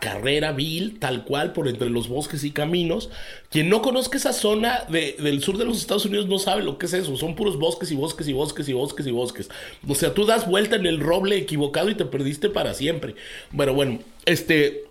carrera 0.00 0.52
vil, 0.52 0.98
tal 0.98 1.24
cual, 1.24 1.52
por 1.52 1.68
entre 1.68 1.90
los 1.90 2.08
bosques 2.08 2.42
y 2.42 2.50
caminos. 2.50 3.10
Quien 3.52 3.68
no 3.68 3.82
conozca 3.82 4.16
esa 4.16 4.32
zona 4.32 4.86
del 4.88 5.42
sur 5.42 5.58
de 5.58 5.66
los 5.66 5.76
Estados 5.76 6.06
Unidos 6.06 6.26
no 6.26 6.38
sabe 6.38 6.62
lo 6.62 6.78
que 6.78 6.86
es 6.86 6.94
eso. 6.94 7.18
Son 7.18 7.34
puros 7.34 7.58
bosques 7.58 7.90
y 7.92 7.94
bosques 7.94 8.26
y 8.26 8.32
bosques 8.32 8.66
y 8.66 8.72
bosques 8.72 9.06
y 9.06 9.10
bosques. 9.10 9.50
O 9.86 9.94
sea, 9.94 10.14
tú 10.14 10.24
das 10.24 10.48
vuelta 10.48 10.76
en 10.76 10.86
el 10.86 11.00
roble 11.00 11.36
equivocado 11.36 11.90
y 11.90 11.94
te 11.94 12.06
perdiste 12.06 12.48
para 12.48 12.72
siempre. 12.72 13.14
Pero 13.54 13.74
bueno, 13.74 13.98
este, 14.24 14.84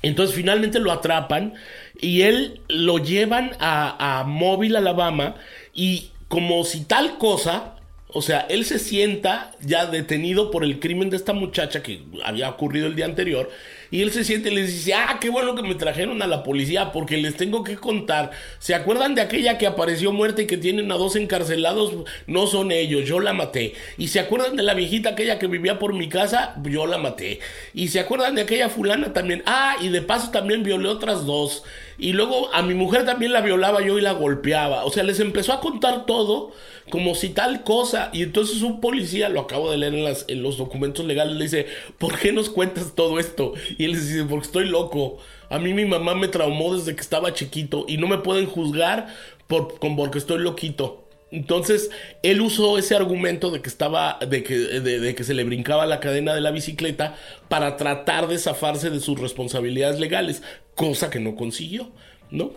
entonces 0.00 0.34
finalmente 0.34 0.80
lo 0.80 0.92
atrapan 0.92 1.52
y 2.00 2.22
él 2.22 2.62
lo 2.68 2.96
llevan 2.96 3.50
a, 3.58 4.20
a 4.20 4.24
Mobile, 4.24 4.78
Alabama, 4.78 5.34
y 5.74 6.08
como 6.28 6.64
si 6.64 6.84
tal 6.84 7.18
cosa, 7.18 7.74
o 8.12 8.22
sea, 8.22 8.40
él 8.48 8.64
se 8.64 8.78
sienta 8.78 9.52
ya 9.60 9.86
detenido 9.86 10.50
por 10.50 10.64
el 10.64 10.80
crimen 10.80 11.10
de 11.10 11.16
esta 11.16 11.32
muchacha 11.32 11.82
que 11.82 12.02
había 12.24 12.48
ocurrido 12.48 12.86
el 12.86 12.96
día 12.96 13.04
anterior 13.04 13.50
y 13.90 14.02
él 14.02 14.12
se 14.12 14.24
siente 14.24 14.50
y 14.50 14.54
les 14.54 14.68
dice, 14.68 14.94
ah, 14.94 15.18
qué 15.20 15.30
bueno 15.30 15.54
que 15.54 15.62
me 15.62 15.74
trajeron 15.74 16.22
a 16.22 16.28
la 16.28 16.44
policía 16.44 16.92
porque 16.92 17.16
les 17.16 17.36
tengo 17.36 17.64
que 17.64 17.76
contar. 17.76 18.30
¿Se 18.60 18.74
acuerdan 18.74 19.16
de 19.16 19.22
aquella 19.22 19.58
que 19.58 19.66
apareció 19.66 20.12
muerta 20.12 20.42
y 20.42 20.46
que 20.46 20.56
tienen 20.56 20.90
a 20.92 20.96
dos 20.96 21.16
encarcelados? 21.16 21.92
No 22.26 22.46
son 22.46 22.70
ellos, 22.70 23.08
yo 23.08 23.18
la 23.18 23.32
maté. 23.32 23.74
¿Y 23.98 24.08
se 24.08 24.20
acuerdan 24.20 24.54
de 24.54 24.62
la 24.62 24.74
viejita 24.74 25.10
aquella 25.10 25.38
que 25.38 25.48
vivía 25.48 25.80
por 25.80 25.92
mi 25.92 26.08
casa? 26.08 26.54
Yo 26.62 26.86
la 26.86 26.98
maté. 26.98 27.40
¿Y 27.74 27.88
se 27.88 27.98
acuerdan 27.98 28.36
de 28.36 28.42
aquella 28.42 28.68
fulana 28.68 29.12
también? 29.12 29.42
Ah, 29.44 29.76
y 29.80 29.88
de 29.88 30.02
paso 30.02 30.30
también 30.30 30.62
violé 30.62 30.88
otras 30.88 31.26
dos. 31.26 31.64
Y 32.00 32.14
luego 32.14 32.52
a 32.54 32.62
mi 32.62 32.74
mujer 32.74 33.04
también 33.04 33.32
la 33.32 33.42
violaba 33.42 33.82
yo 33.82 33.98
y 33.98 34.00
la 34.00 34.12
golpeaba. 34.12 34.84
O 34.84 34.90
sea, 34.90 35.02
les 35.02 35.20
empezó 35.20 35.52
a 35.52 35.60
contar 35.60 36.06
todo 36.06 36.52
como 36.90 37.14
si 37.14 37.28
tal 37.28 37.62
cosa. 37.62 38.10
Y 38.12 38.22
entonces 38.22 38.62
un 38.62 38.80
policía, 38.80 39.28
lo 39.28 39.40
acabo 39.40 39.70
de 39.70 39.76
leer 39.76 39.94
en, 39.94 40.04
las, 40.04 40.24
en 40.28 40.42
los 40.42 40.56
documentos 40.56 41.04
legales, 41.04 41.36
le 41.36 41.44
dice, 41.44 41.66
¿por 41.98 42.18
qué 42.18 42.32
nos 42.32 42.48
cuentas 42.48 42.94
todo 42.94 43.18
esto? 43.18 43.52
Y 43.76 43.84
él 43.84 43.92
dice, 43.92 44.24
porque 44.24 44.46
estoy 44.46 44.64
loco. 44.66 45.18
A 45.50 45.58
mí 45.58 45.74
mi 45.74 45.84
mamá 45.84 46.14
me 46.14 46.28
traumó 46.28 46.74
desde 46.74 46.94
que 46.94 47.02
estaba 47.02 47.34
chiquito 47.34 47.84
y 47.86 47.98
no 47.98 48.06
me 48.06 48.18
pueden 48.18 48.46
juzgar 48.46 49.14
por, 49.46 49.78
porque 49.78 50.18
estoy 50.18 50.38
loquito. 50.38 51.04
Entonces, 51.30 51.90
él 52.22 52.40
usó 52.40 52.76
ese 52.78 52.96
argumento 52.96 53.50
de 53.50 53.62
que 53.62 53.68
estaba, 53.68 54.18
de 54.26 54.42
que, 54.42 54.54
de, 54.58 55.14
que 55.14 55.24
se 55.24 55.34
le 55.34 55.44
brincaba 55.44 55.86
la 55.86 56.00
cadena 56.00 56.34
de 56.34 56.40
la 56.40 56.50
bicicleta 56.50 57.16
para 57.48 57.76
tratar 57.76 58.26
de 58.26 58.38
zafarse 58.38 58.90
de 58.90 59.00
sus 59.00 59.18
responsabilidades 59.18 60.00
legales, 60.00 60.42
cosa 60.74 61.10
que 61.10 61.20
no 61.20 61.36
consiguió, 61.36 61.92
¿no? 62.30 62.52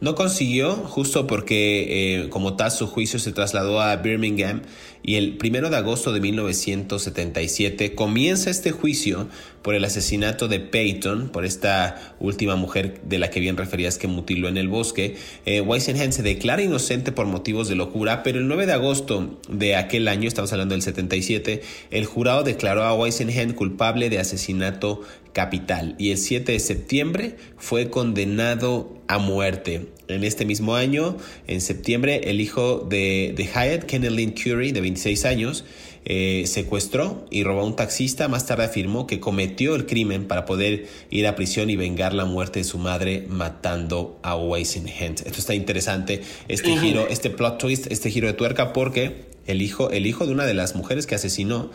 No 0.00 0.14
consiguió, 0.14 0.76
justo 0.76 1.26
porque, 1.26 2.22
eh, 2.22 2.28
como 2.30 2.56
tal, 2.56 2.70
su 2.70 2.86
juicio 2.86 3.18
se 3.18 3.32
trasladó 3.32 3.80
a 3.80 3.96
Birmingham 3.96 4.62
y 5.02 5.16
el 5.16 5.36
primero 5.36 5.70
de 5.70 5.76
agosto 5.76 6.12
de 6.12 6.20
1977 6.20 7.94
comienza 7.94 8.50
este 8.50 8.70
juicio 8.70 9.28
por 9.62 9.74
el 9.74 9.84
asesinato 9.84 10.48
de 10.48 10.60
Peyton, 10.60 11.28
por 11.28 11.44
esta 11.44 12.14
última 12.18 12.56
mujer 12.56 13.00
de 13.04 13.18
la 13.18 13.30
que 13.30 13.40
bien 13.40 13.56
referías 13.56 13.98
que 13.98 14.08
mutiló 14.08 14.48
en 14.48 14.56
el 14.56 14.68
bosque. 14.68 15.16
Eh, 15.44 15.62
se 15.80 16.22
declara 16.22 16.62
inocente 16.62 17.12
por 17.12 17.26
motivos 17.26 17.68
de 17.68 17.74
locura, 17.74 18.22
pero 18.22 18.38
el 18.38 18.48
9 18.48 18.66
de 18.66 18.72
agosto 18.72 19.38
de 19.48 19.76
aquel 19.76 20.08
año, 20.08 20.28
estamos 20.28 20.52
hablando 20.52 20.74
del 20.74 20.82
77, 20.82 21.62
el 21.90 22.06
jurado 22.06 22.42
declaró 22.42 22.84
a 22.84 22.94
Weisenhand 22.94 23.54
culpable 23.54 24.10
de 24.10 24.18
asesinato 24.18 25.02
capital 25.32 25.94
y 25.98 26.10
el 26.10 26.18
7 26.18 26.52
de 26.52 26.58
septiembre 26.58 27.36
fue 27.56 27.90
condenado 27.90 28.98
a 29.06 29.18
muerte. 29.18 29.88
En 30.08 30.24
este 30.24 30.44
mismo 30.44 30.74
año, 30.74 31.16
en 31.46 31.60
septiembre, 31.60 32.22
el 32.24 32.40
hijo 32.40 32.86
de, 32.88 33.32
de 33.36 33.44
Hyatt, 33.44 33.84
Kenneth 33.84 34.10
Lynn 34.10 34.32
Curie, 34.32 34.72
de 34.72 34.80
26 34.90 35.24
años, 35.24 35.64
eh, 36.04 36.44
secuestró 36.46 37.26
y 37.30 37.44
robó 37.44 37.60
a 37.60 37.64
un 37.64 37.76
taxista. 37.76 38.28
Más 38.28 38.46
tarde 38.46 38.64
afirmó 38.64 39.06
que 39.06 39.20
cometió 39.20 39.74
el 39.76 39.86
crimen 39.86 40.26
para 40.26 40.44
poder 40.44 40.86
ir 41.10 41.26
a 41.26 41.36
prisión 41.36 41.70
y 41.70 41.76
vengar 41.76 42.14
la 42.14 42.24
muerte 42.24 42.60
de 42.60 42.64
su 42.64 42.78
madre 42.78 43.26
matando 43.28 44.18
a 44.22 44.36
Weisenhand. 44.36 45.20
Esto 45.26 45.38
está 45.38 45.54
interesante, 45.54 46.22
este 46.48 46.76
giro, 46.76 47.06
este 47.08 47.30
plot 47.30 47.58
twist, 47.58 47.86
este 47.90 48.10
giro 48.10 48.26
de 48.26 48.34
tuerca, 48.34 48.72
porque 48.72 49.30
el 49.46 49.62
hijo, 49.62 49.90
el 49.90 50.06
hijo 50.06 50.26
de 50.26 50.32
una 50.32 50.44
de 50.44 50.54
las 50.54 50.74
mujeres 50.74 51.06
que 51.06 51.14
asesinó 51.14 51.70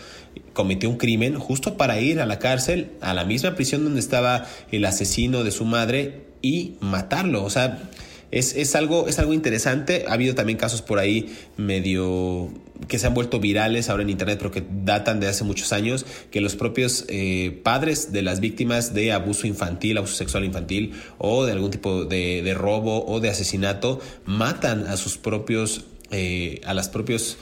cometió 0.53 0.89
un 0.89 0.97
crimen 0.97 1.39
justo 1.39 1.77
para 1.77 1.99
ir 1.99 2.19
a 2.19 2.25
la 2.25 2.39
cárcel, 2.39 2.91
a 3.01 3.13
la 3.13 3.25
misma 3.25 3.55
prisión 3.55 3.83
donde 3.83 3.99
estaba 3.99 4.45
el 4.71 4.85
asesino 4.85 5.43
de 5.43 5.51
su 5.51 5.65
madre 5.65 6.25
y 6.41 6.75
matarlo. 6.79 7.43
O 7.43 7.49
sea, 7.49 7.89
es, 8.35 8.75
algo, 8.75 9.07
es 9.07 9.17
algo 9.17 9.33
interesante. 9.33 10.05
Ha 10.07 10.13
habido 10.13 10.35
también 10.35 10.57
casos 10.57 10.81
por 10.81 10.99
ahí 10.99 11.33
medio 11.57 12.51
que 12.89 12.99
se 12.99 13.07
han 13.07 13.13
vuelto 13.13 13.39
virales 13.39 13.89
ahora 13.89 14.03
en 14.03 14.09
internet, 14.09 14.37
pero 14.37 14.51
que 14.51 14.63
datan 14.83 15.21
de 15.21 15.27
hace 15.27 15.45
muchos 15.45 15.71
años, 15.71 16.05
que 16.29 16.41
los 16.41 16.57
propios 16.57 17.05
eh, 17.07 17.61
padres 17.63 18.11
de 18.11 18.21
las 18.21 18.41
víctimas 18.41 18.93
de 18.93 19.13
abuso 19.13 19.47
infantil, 19.47 19.97
abuso 19.97 20.15
sexual 20.15 20.43
infantil 20.43 20.93
o 21.17 21.45
de 21.45 21.53
algún 21.53 21.71
tipo 21.71 22.03
de, 22.03 22.53
robo 22.53 23.05
o 23.05 23.21
de 23.21 23.29
asesinato 23.29 24.01
matan 24.25 24.87
a 24.87 24.97
sus 24.97 25.17
propios, 25.17 25.85
eh, 26.11 26.59
a 26.65 26.73
las 26.73 26.89
propios 26.89 27.37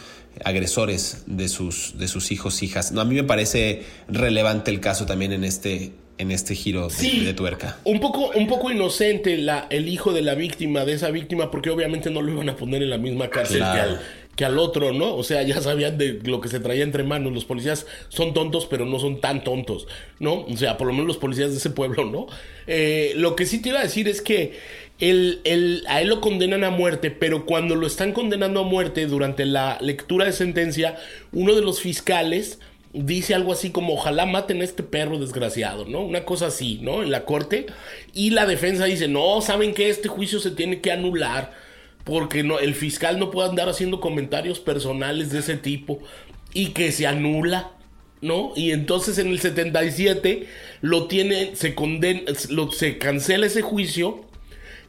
agresores 0.45 1.23
de 1.25 1.49
sus, 1.49 1.97
de 1.97 2.08
sus 2.08 2.32
hijos, 2.32 2.62
hijas. 2.62 2.91
No, 2.91 3.01
a 3.01 3.06
mí 3.06 3.15
me 3.15 3.23
parece 3.23 3.84
relevante 4.08 4.71
el 4.71 4.79
caso 4.79 5.06
también 5.06 5.32
en 5.32 5.43
este, 5.43 5.93
en 6.17 6.32
este 6.32 6.56
giro 6.56 6.88
de, 6.88 7.34
tuerca. 7.34 7.78
Un 7.84 7.99
poco, 7.99 8.32
un 8.36 8.47
poco 8.47 8.71
inocente 8.71 9.38
la, 9.38 9.67
el 9.69 9.89
hijo 9.89 10.13
de 10.13 10.21
la 10.21 10.36
víctima, 10.36 10.86
de 10.86 10.93
esa 10.93 11.10
víctima, 11.10 11.49
porque 11.52 11.69
obviamente 11.69 12.10
no 12.12 12.21
lo 12.21 12.32
iban 12.32 12.49
a 12.49 12.56
poner 12.56 12.84
en 12.84 12.89
la 12.89 12.97
misma 12.97 13.30
cárcel 13.30 13.60
que, 13.60 13.63
al, 13.63 14.02
que, 14.36 14.45
al, 14.45 14.60
otro, 14.60 14.93
¿no? 14.93 15.15
O 15.15 15.23
sea, 15.23 15.41
ya 15.43 15.60
sabían 15.62 15.97
de 15.97 16.19
lo 16.23 16.39
que 16.39 16.49
se 16.49 16.60
traía 16.60 16.84
entre 16.84 17.04
manos. 17.04 17.34
Los 17.34 17.45
policías 17.45 17.88
son 18.10 18.34
tontos, 18.34 18.67
pero 18.67 18.86
no 18.86 18.99
son 18.99 19.21
tan 19.21 19.43
tontos, 19.43 19.88
¿no? 20.19 20.45
O 20.45 20.58
sea, 20.58 20.78
por 20.78 20.88
lo 20.88 20.93
menos 20.93 21.08
los 21.08 21.17
policías 21.17 21.52
de 21.52 21.58
ese 21.58 21.71
pueblo, 21.71 22.06
¿no? 22.06 22.28
Eh, 22.67 23.13
lo 23.15 23.36
que 23.36 23.45
sí 23.45 23.62
te 23.62 23.69
iba 23.69 23.80
a 23.80 23.84
decir 23.84 24.08
es 24.08 24.21
que 24.21 24.60
el, 24.99 25.41
el, 25.43 25.84
a 25.88 26.02
él 26.02 26.10
lo 26.10 26.21
condenan 26.21 26.63
a 26.63 26.69
muerte, 26.69 27.10
pero 27.10 27.45
cuando 27.45 27.76
lo 27.76 27.88
están 27.88 28.13
condenando 28.13 28.62
a 28.62 28.63
muerte 28.63 29.08
durante 29.08 29.45
la 29.45 29.80
lectura 29.82 30.26
de 30.26 30.32
sentencia, 30.32 30.97
uno 31.32 31.56
de 31.56 31.62
los 31.62 31.82
fiscales 31.82 32.60
dice 32.93 33.34
algo 33.34 33.51
así 33.51 33.71
como 33.71 33.93
ojalá 33.93 34.25
maten 34.25 34.62
a 34.62 34.63
este 34.63 34.84
perro 34.84 35.19
desgraciado, 35.19 35.86
¿no? 35.86 36.01
Una 36.01 36.25
cosa 36.25 36.47
así, 36.47 36.79
¿no? 36.82 37.01
En 37.01 37.12
la 37.12 37.25
corte. 37.25 37.65
Y 38.13 38.29
la 38.29 38.45
defensa 38.45 38.86
dice, 38.86 39.08
no, 39.08 39.41
saben 39.41 39.73
que 39.73 39.89
este 39.89 40.08
juicio 40.08 40.39
se 40.39 40.51
tiene 40.51 40.79
que 40.79 40.91
anular 40.91 41.51
porque 42.03 42.43
no, 42.43 42.60
el 42.60 42.75
fiscal 42.75 43.19
no 43.19 43.32
puede 43.32 43.49
andar 43.49 43.69
haciendo 43.69 43.99
comentarios 43.99 44.60
personales 44.60 45.32
de 45.32 45.39
ese 45.39 45.58
tipo 45.58 45.99
y 46.53 46.67
que 46.69 46.91
se 46.91 47.08
anula, 47.08 47.71
¿no? 48.21 48.53
Y 48.56 48.71
entonces 48.71 49.17
en 49.17 49.27
el 49.29 49.39
77 49.39 50.47
lo 50.82 51.08
tiene, 51.08 51.56
se 51.56 51.73
condena, 51.73 52.21
lo, 52.49 52.71
se 52.71 52.97
cancela 52.97 53.47
ese 53.47 53.62
juicio 53.62 54.25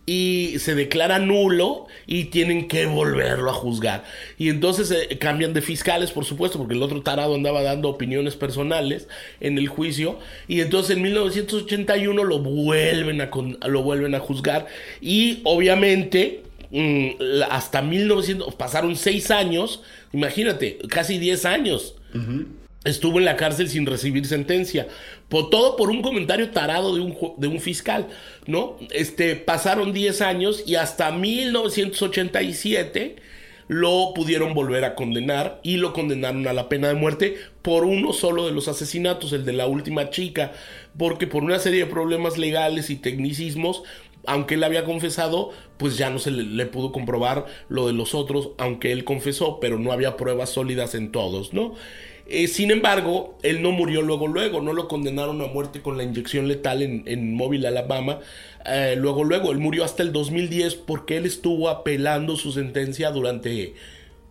y 0.06 0.56
se 0.58 0.74
declara 0.74 1.18
nulo 1.18 1.86
y 2.06 2.24
tienen 2.24 2.68
que 2.68 2.86
volverlo 2.86 3.50
a 3.50 3.54
juzgar. 3.54 4.04
Y 4.38 4.50
entonces 4.50 4.90
eh, 4.90 5.18
cambian 5.18 5.54
de 5.54 5.62
fiscales, 5.62 6.10
por 6.10 6.24
supuesto, 6.24 6.58
porque 6.58 6.74
el 6.74 6.82
otro 6.82 7.02
tarado 7.02 7.34
andaba 7.34 7.62
dando 7.62 7.88
opiniones 7.88 8.36
personales 8.36 9.08
en 9.40 9.56
el 9.58 9.68
juicio. 9.68 10.18
Y 10.46 10.60
entonces 10.60 10.96
en 10.96 11.02
1981 11.02 12.24
lo 12.24 12.38
vuelven 12.40 13.20
a, 13.20 13.30
lo 13.66 13.82
vuelven 13.82 14.14
a 14.14 14.20
juzgar. 14.20 14.66
Y 15.00 15.40
obviamente 15.44 16.42
mm, 16.70 17.08
hasta 17.50 17.80
1900, 17.80 18.54
pasaron 18.54 18.96
seis 18.96 19.30
años, 19.30 19.82
imagínate, 20.12 20.78
casi 20.88 21.18
10 21.18 21.44
años. 21.46 21.94
Estuvo 22.84 23.18
en 23.18 23.24
la 23.24 23.36
cárcel 23.36 23.68
sin 23.68 23.86
recibir 23.86 24.26
sentencia. 24.26 24.86
Por, 25.28 25.50
todo 25.50 25.76
por 25.76 25.90
un 25.90 26.02
comentario 26.02 26.50
tarado 26.50 26.94
de 26.94 27.00
un, 27.00 27.16
de 27.38 27.48
un 27.48 27.60
fiscal, 27.60 28.08
¿no? 28.46 28.76
Este, 28.90 29.36
pasaron 29.36 29.92
10 29.92 30.20
años 30.20 30.62
y 30.66 30.76
hasta 30.76 31.10
1987 31.10 33.16
lo 33.66 34.12
pudieron 34.14 34.52
volver 34.52 34.84
a 34.84 34.94
condenar 34.94 35.58
y 35.62 35.78
lo 35.78 35.94
condenaron 35.94 36.46
a 36.46 36.52
la 36.52 36.68
pena 36.68 36.88
de 36.88 36.94
muerte 36.94 37.36
por 37.62 37.84
uno 37.84 38.12
solo 38.12 38.46
de 38.46 38.52
los 38.52 38.68
asesinatos, 38.68 39.32
el 39.32 39.46
de 39.46 39.54
la 39.54 39.66
última 39.66 40.10
chica, 40.10 40.52
porque 40.98 41.26
por 41.26 41.42
una 41.42 41.58
serie 41.58 41.86
de 41.86 41.90
problemas 41.90 42.36
legales 42.36 42.90
y 42.90 42.96
tecnicismos 42.96 43.82
aunque 44.26 44.54
él 44.54 44.64
había 44.64 44.84
confesado, 44.84 45.50
pues 45.76 45.96
ya 45.96 46.10
no 46.10 46.18
se 46.18 46.30
le, 46.30 46.66
pudo 46.66 46.92
comprobar 46.92 47.46
lo 47.68 47.86
de 47.86 47.92
los 47.92 48.14
otros, 48.14 48.50
aunque 48.58 48.92
él 48.92 49.04
confesó, 49.04 49.60
pero 49.60 49.78
no 49.78 49.92
había 49.92 50.16
pruebas 50.16 50.50
sólidas 50.50 50.94
en 50.94 51.12
todos, 51.12 51.52
¿no? 51.52 51.74
Eh, 52.26 52.48
sin 52.48 52.70
embargo, 52.70 53.38
él 53.42 53.60
no 53.62 53.70
murió 53.72 54.00
luego, 54.02 54.28
luego, 54.28 54.62
no 54.62 54.72
lo 54.72 54.88
condenaron 54.88 55.42
a 55.42 55.46
muerte 55.46 55.82
con 55.82 55.96
la 55.98 56.04
inyección 56.04 56.48
letal 56.48 56.82
en, 56.82 57.02
en 57.06 57.34
Móvil, 57.34 57.66
Alabama. 57.66 58.20
Eh, 58.64 58.94
luego, 58.98 59.24
luego, 59.24 59.52
él 59.52 59.58
murió 59.58 59.84
hasta 59.84 60.02
el 60.02 60.12
2010 60.12 60.74
porque 60.76 61.18
él 61.18 61.26
estuvo 61.26 61.68
apelando 61.68 62.36
su 62.36 62.52
sentencia 62.52 63.10
durante 63.10 63.74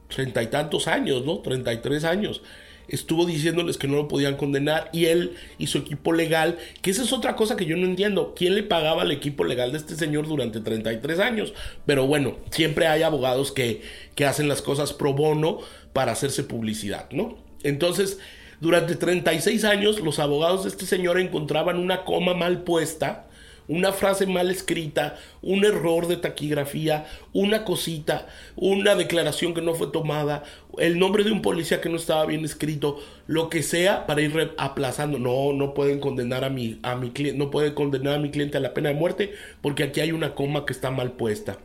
treinta 0.07 0.41
y 0.41 0.47
tantos 0.47 0.87
años, 0.87 1.25
¿no? 1.25 1.39
Treinta 1.39 1.73
y 1.73 1.77
tres 1.77 2.03
años 2.03 2.41
estuvo 2.87 3.25
diciéndoles 3.25 3.77
que 3.77 3.87
no 3.87 3.95
lo 3.95 4.07
podían 4.07 4.35
condenar 4.35 4.89
y 4.91 5.05
él 5.05 5.35
y 5.57 5.67
su 5.67 5.77
equipo 5.79 6.13
legal, 6.13 6.57
que 6.81 6.91
esa 6.91 7.03
es 7.03 7.13
otra 7.13 7.35
cosa 7.35 7.55
que 7.55 7.65
yo 7.65 7.77
no 7.77 7.85
entiendo, 7.85 8.33
¿quién 8.35 8.55
le 8.55 8.63
pagaba 8.63 9.03
al 9.03 9.11
equipo 9.11 9.43
legal 9.43 9.71
de 9.71 9.77
este 9.77 9.95
señor 9.95 10.27
durante 10.27 10.59
33 10.59 11.19
años? 11.19 11.53
Pero 11.85 12.07
bueno, 12.07 12.37
siempre 12.51 12.87
hay 12.87 13.03
abogados 13.03 13.51
que, 13.51 13.81
que 14.15 14.25
hacen 14.25 14.47
las 14.47 14.61
cosas 14.61 14.93
pro 14.93 15.13
bono 15.13 15.59
para 15.93 16.11
hacerse 16.11 16.43
publicidad, 16.43 17.09
¿no? 17.11 17.37
Entonces, 17.63 18.19
durante 18.59 18.95
36 18.95 19.65
años 19.65 19.99
los 19.99 20.19
abogados 20.19 20.63
de 20.63 20.69
este 20.69 20.85
señor 20.85 21.19
encontraban 21.19 21.77
una 21.77 22.05
coma 22.05 22.33
mal 22.33 22.63
puesta, 22.63 23.27
una 23.67 23.91
frase 23.91 24.25
mal 24.25 24.49
escrita, 24.51 25.17
un 25.41 25.65
error 25.65 26.07
de 26.07 26.17
taquigrafía, 26.17 27.05
una 27.33 27.63
cosita, 27.63 28.27
una 28.55 28.95
declaración 28.95 29.53
que 29.53 29.61
no 29.61 29.73
fue 29.73 29.87
tomada, 29.87 30.43
el 30.77 30.99
nombre 30.99 31.23
de 31.23 31.31
un 31.31 31.41
policía 31.41 31.81
que 31.81 31.89
no 31.89 31.97
estaba 31.97 32.25
bien 32.25 32.45
escrito, 32.45 32.99
lo 33.27 33.49
que 33.49 33.63
sea 33.63 34.05
para 34.05 34.21
ir 34.21 34.53
aplazando. 34.57 35.19
No, 35.19 35.53
no 35.53 35.73
pueden 35.73 35.99
condenar 35.99 36.43
a 36.43 36.49
mi, 36.49 36.79
a 36.83 36.95
mi 36.95 37.11
cliente, 37.11 37.37
no 37.37 37.51
pueden 37.51 37.73
condenar 37.73 38.15
a 38.15 38.19
mi 38.19 38.31
cliente 38.31 38.57
a 38.57 38.61
la 38.61 38.73
pena 38.73 38.89
de 38.89 38.95
muerte 38.95 39.33
porque 39.61 39.83
aquí 39.83 39.99
hay 39.99 40.11
una 40.11 40.35
coma 40.35 40.65
que 40.65 40.73
está 40.73 40.91
mal 40.91 41.13
puesta 41.13 41.57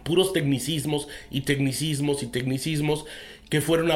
puros 0.00 0.32
tecnicismos 0.32 1.08
y 1.30 1.42
tecnicismos 1.42 2.22
y 2.22 2.26
tecnicismos 2.26 3.04
que 3.52 3.60
fueron 3.60 3.90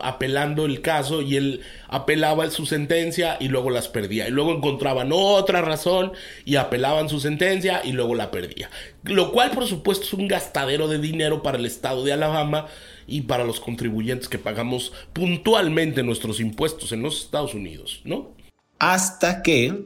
apelando 0.00 0.64
el 0.64 0.80
caso 0.80 1.20
y 1.20 1.36
él 1.36 1.60
apelaba 1.88 2.48
su 2.48 2.64
sentencia 2.64 3.36
y 3.38 3.48
luego 3.48 3.68
las 3.68 3.88
perdía. 3.88 4.26
Y 4.26 4.30
luego 4.30 4.50
encontraban 4.50 5.10
otra 5.12 5.60
razón 5.60 6.12
y 6.46 6.56
apelaban 6.56 7.10
su 7.10 7.20
sentencia 7.20 7.82
y 7.84 7.92
luego 7.92 8.14
la 8.14 8.30
perdía. 8.30 8.70
Lo 9.04 9.30
cual, 9.30 9.50
por 9.50 9.66
supuesto, 9.66 10.06
es 10.06 10.14
un 10.14 10.26
gastadero 10.26 10.88
de 10.88 10.98
dinero 10.98 11.42
para 11.42 11.58
el 11.58 11.66
estado 11.66 12.02
de 12.02 12.14
Alabama 12.14 12.64
y 13.06 13.20
para 13.20 13.44
los 13.44 13.60
contribuyentes 13.60 14.30
que 14.30 14.38
pagamos 14.38 14.94
puntualmente 15.12 16.02
nuestros 16.02 16.40
impuestos 16.40 16.92
en 16.92 17.02
los 17.02 17.24
Estados 17.24 17.52
Unidos, 17.52 18.00
¿no? 18.04 18.30
Hasta 18.78 19.42
que 19.42 19.84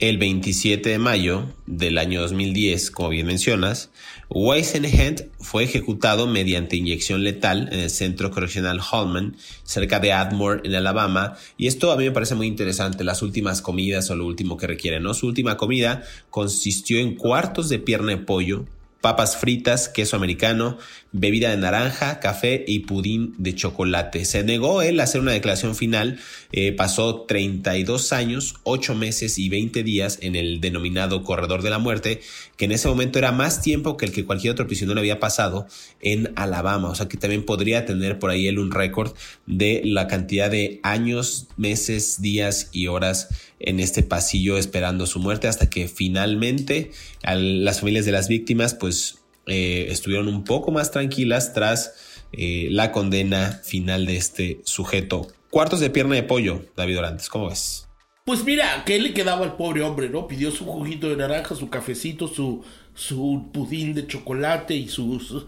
el 0.00 0.16
27 0.16 0.88
de 0.88 0.98
mayo 0.98 1.44
del 1.66 1.98
año 1.98 2.22
2010, 2.22 2.90
como 2.90 3.10
bien 3.10 3.26
mencionas, 3.26 3.90
Weisenhand 4.30 5.26
fue 5.40 5.64
ejecutado 5.64 6.26
mediante 6.26 6.76
inyección 6.76 7.22
letal 7.22 7.68
en 7.70 7.80
el 7.80 7.90
centro 7.90 8.30
correccional 8.30 8.80
Holman, 8.80 9.36
cerca 9.62 10.00
de 10.00 10.14
Admore, 10.14 10.62
en 10.64 10.74
Alabama. 10.74 11.36
Y 11.58 11.66
esto 11.66 11.92
a 11.92 11.96
mí 11.98 12.04
me 12.04 12.12
parece 12.12 12.34
muy 12.34 12.46
interesante, 12.46 13.04
las 13.04 13.20
últimas 13.20 13.60
comidas 13.60 14.10
o 14.10 14.16
lo 14.16 14.24
último 14.24 14.56
que 14.56 14.66
requiere, 14.66 15.00
¿no? 15.00 15.12
Su 15.12 15.26
última 15.26 15.58
comida 15.58 16.02
consistió 16.30 16.98
en 16.98 17.14
cuartos 17.14 17.68
de 17.68 17.78
pierna 17.78 18.12
de 18.12 18.18
pollo, 18.18 18.64
papas 19.02 19.36
fritas, 19.36 19.88
queso 19.90 20.16
americano, 20.16 20.78
bebida 21.12 21.50
de 21.50 21.56
naranja, 21.56 22.20
café 22.20 22.64
y 22.66 22.80
pudín 22.80 23.34
de 23.38 23.54
chocolate. 23.54 24.24
Se 24.24 24.44
negó 24.44 24.82
él 24.82 25.00
a 25.00 25.04
hacer 25.04 25.20
una 25.20 25.32
declaración 25.32 25.74
final, 25.74 26.18
eh, 26.52 26.72
pasó 26.72 27.22
32 27.22 28.12
años, 28.12 28.54
8 28.62 28.94
meses 28.94 29.38
y 29.38 29.48
20 29.48 29.82
días 29.82 30.18
en 30.22 30.36
el 30.36 30.60
denominado 30.60 31.24
corredor 31.24 31.62
de 31.62 31.70
la 31.70 31.78
muerte, 31.78 32.20
que 32.56 32.66
en 32.66 32.72
ese 32.72 32.88
momento 32.88 33.18
era 33.18 33.32
más 33.32 33.62
tiempo 33.62 33.96
que 33.96 34.06
el 34.06 34.12
que 34.12 34.24
cualquier 34.24 34.52
otro 34.52 34.66
prisionero 34.66 35.00
había 35.00 35.20
pasado 35.20 35.66
en 36.00 36.32
Alabama, 36.36 36.90
o 36.90 36.94
sea 36.94 37.08
que 37.08 37.16
también 37.16 37.44
podría 37.44 37.86
tener 37.86 38.18
por 38.18 38.30
ahí 38.30 38.46
él 38.46 38.58
un 38.58 38.70
récord 38.70 39.12
de 39.46 39.82
la 39.84 40.06
cantidad 40.06 40.50
de 40.50 40.80
años, 40.82 41.48
meses, 41.56 42.22
días 42.22 42.68
y 42.72 42.86
horas 42.86 43.28
en 43.58 43.78
este 43.78 44.02
pasillo 44.02 44.56
esperando 44.56 45.06
su 45.06 45.18
muerte 45.18 45.48
hasta 45.48 45.68
que 45.68 45.86
finalmente 45.86 46.92
las 47.22 47.80
familias 47.80 48.06
de 48.06 48.12
las 48.12 48.28
víctimas 48.28 48.74
pues 48.74 49.19
eh, 49.46 49.86
estuvieron 49.90 50.28
un 50.28 50.44
poco 50.44 50.70
más 50.70 50.90
tranquilas 50.90 51.52
tras 51.52 51.94
eh, 52.32 52.68
la 52.70 52.92
condena 52.92 53.60
final 53.64 54.06
de 54.06 54.16
este 54.16 54.60
sujeto. 54.64 55.28
Cuartos 55.50 55.80
de 55.80 55.90
pierna 55.90 56.14
de 56.14 56.22
pollo, 56.22 56.62
David 56.76 56.98
Orantes, 56.98 57.28
¿cómo 57.28 57.48
ves? 57.48 57.88
Pues 58.24 58.44
mira, 58.44 58.84
¿qué 58.86 59.00
le 59.00 59.12
quedaba 59.12 59.44
al 59.44 59.56
pobre 59.56 59.82
hombre, 59.82 60.08
no? 60.08 60.28
Pidió 60.28 60.50
su 60.52 60.64
juguito 60.64 61.08
de 61.08 61.16
naranja, 61.16 61.56
su 61.56 61.68
cafecito, 61.68 62.28
su, 62.28 62.62
su 62.94 63.48
pudín 63.52 63.94
de 63.94 64.06
chocolate 64.06 64.74
y 64.74 64.88
sus, 64.88 65.46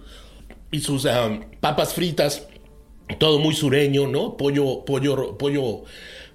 y 0.73 0.81
sus 0.81 1.07
ah, 1.07 1.39
papas 1.61 1.95
fritas. 1.95 2.49
Todo 3.19 3.39
muy 3.39 3.55
sureño, 3.55 4.09
¿no? 4.09 4.37
Pollo, 4.37 4.85
pollo, 4.85 5.37
pollo 5.39 5.85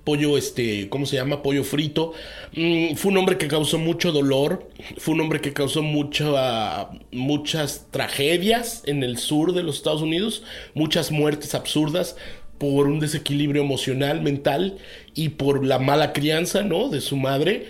pollo, 0.08 0.38
este, 0.38 0.88
¿cómo 0.88 1.06
se 1.06 1.18
llama? 1.18 1.44
Pollo 1.44 1.66
frito. 1.66 2.14
Mm, 2.56 2.96
fue 2.96 3.12
un 3.12 3.18
hombre 3.18 3.38
que 3.38 3.50
causó 3.50 3.78
mucho 3.78 4.14
dolor, 4.14 4.70
fue 4.96 5.16
un 5.16 5.20
hombre 5.20 5.42
que 5.42 5.52
causó 5.52 5.84
mucha, 5.84 6.92
muchas 7.12 7.88
tragedias 7.92 8.84
en 8.86 9.04
el 9.04 9.18
sur 9.18 9.54
de 9.54 9.64
los 9.64 9.76
Estados 9.76 10.02
Unidos, 10.02 10.44
muchas 10.74 11.12
muertes 11.12 11.54
absurdas 11.56 12.16
por 12.58 12.88
un 12.88 13.02
desequilibrio 13.02 13.62
emocional, 13.62 14.22
mental 14.22 14.78
y 15.14 15.28
por 15.30 15.66
la 15.66 15.78
mala 15.78 16.14
crianza, 16.14 16.64
¿no? 16.64 16.88
De 16.88 17.02
su 17.02 17.18
madre. 17.18 17.66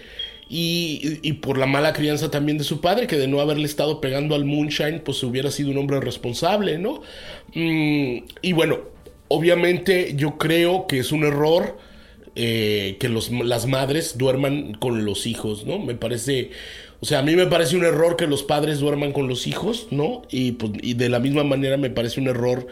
Y, 0.48 1.20
y, 1.24 1.34
por 1.34 1.58
la 1.58 1.66
mala 1.66 1.92
crianza 1.92 2.30
también 2.32 2.60
de 2.60 2.64
su 2.64 2.82
padre, 2.82 3.08
que 3.08 3.18
de 3.18 3.28
no 3.28 3.42
haberle 3.42 3.66
estado 3.66 4.00
pegando 4.00 4.36
al 4.36 4.46
moonshine, 4.46 5.02
pues 5.02 5.22
hubiera 5.24 5.50
sido 5.52 5.72
un 5.72 5.78
hombre 5.78 6.00
responsable, 6.00 6.78
¿no? 6.78 7.02
Mm, 7.56 8.24
y 8.44 8.54
bueno, 8.54 8.80
obviamente 9.28 10.14
yo 10.16 10.38
creo 10.38 10.88
que 10.88 11.00
es 11.00 11.12
un 11.12 11.24
error 11.26 11.78
eh, 12.40 12.98
que 13.00 13.10
los, 13.10 13.32
las 13.32 13.66
madres 13.66 14.16
duerman 14.20 14.76
con 14.76 15.06
los 15.06 15.26
hijos, 15.26 15.66
¿no? 15.66 15.80
Me 15.80 15.96
parece, 15.96 16.52
o 17.00 17.06
sea, 17.08 17.20
a 17.20 17.24
mí 17.24 17.36
me 17.36 17.48
parece 17.48 17.76
un 17.76 17.84
error 17.84 18.16
que 18.16 18.28
los 18.28 18.44
padres 18.44 18.80
duerman 18.80 19.12
con 19.12 19.28
los 19.28 19.48
hijos, 19.48 19.88
¿no? 19.90 20.22
Y, 20.30 20.52
pues, 20.52 20.74
y 20.84 20.94
de 20.94 21.10
la 21.10 21.20
misma 21.20 21.44
manera 21.44 21.78
me 21.78 21.90
parece 21.90 22.22
un 22.22 22.28
error 22.28 22.68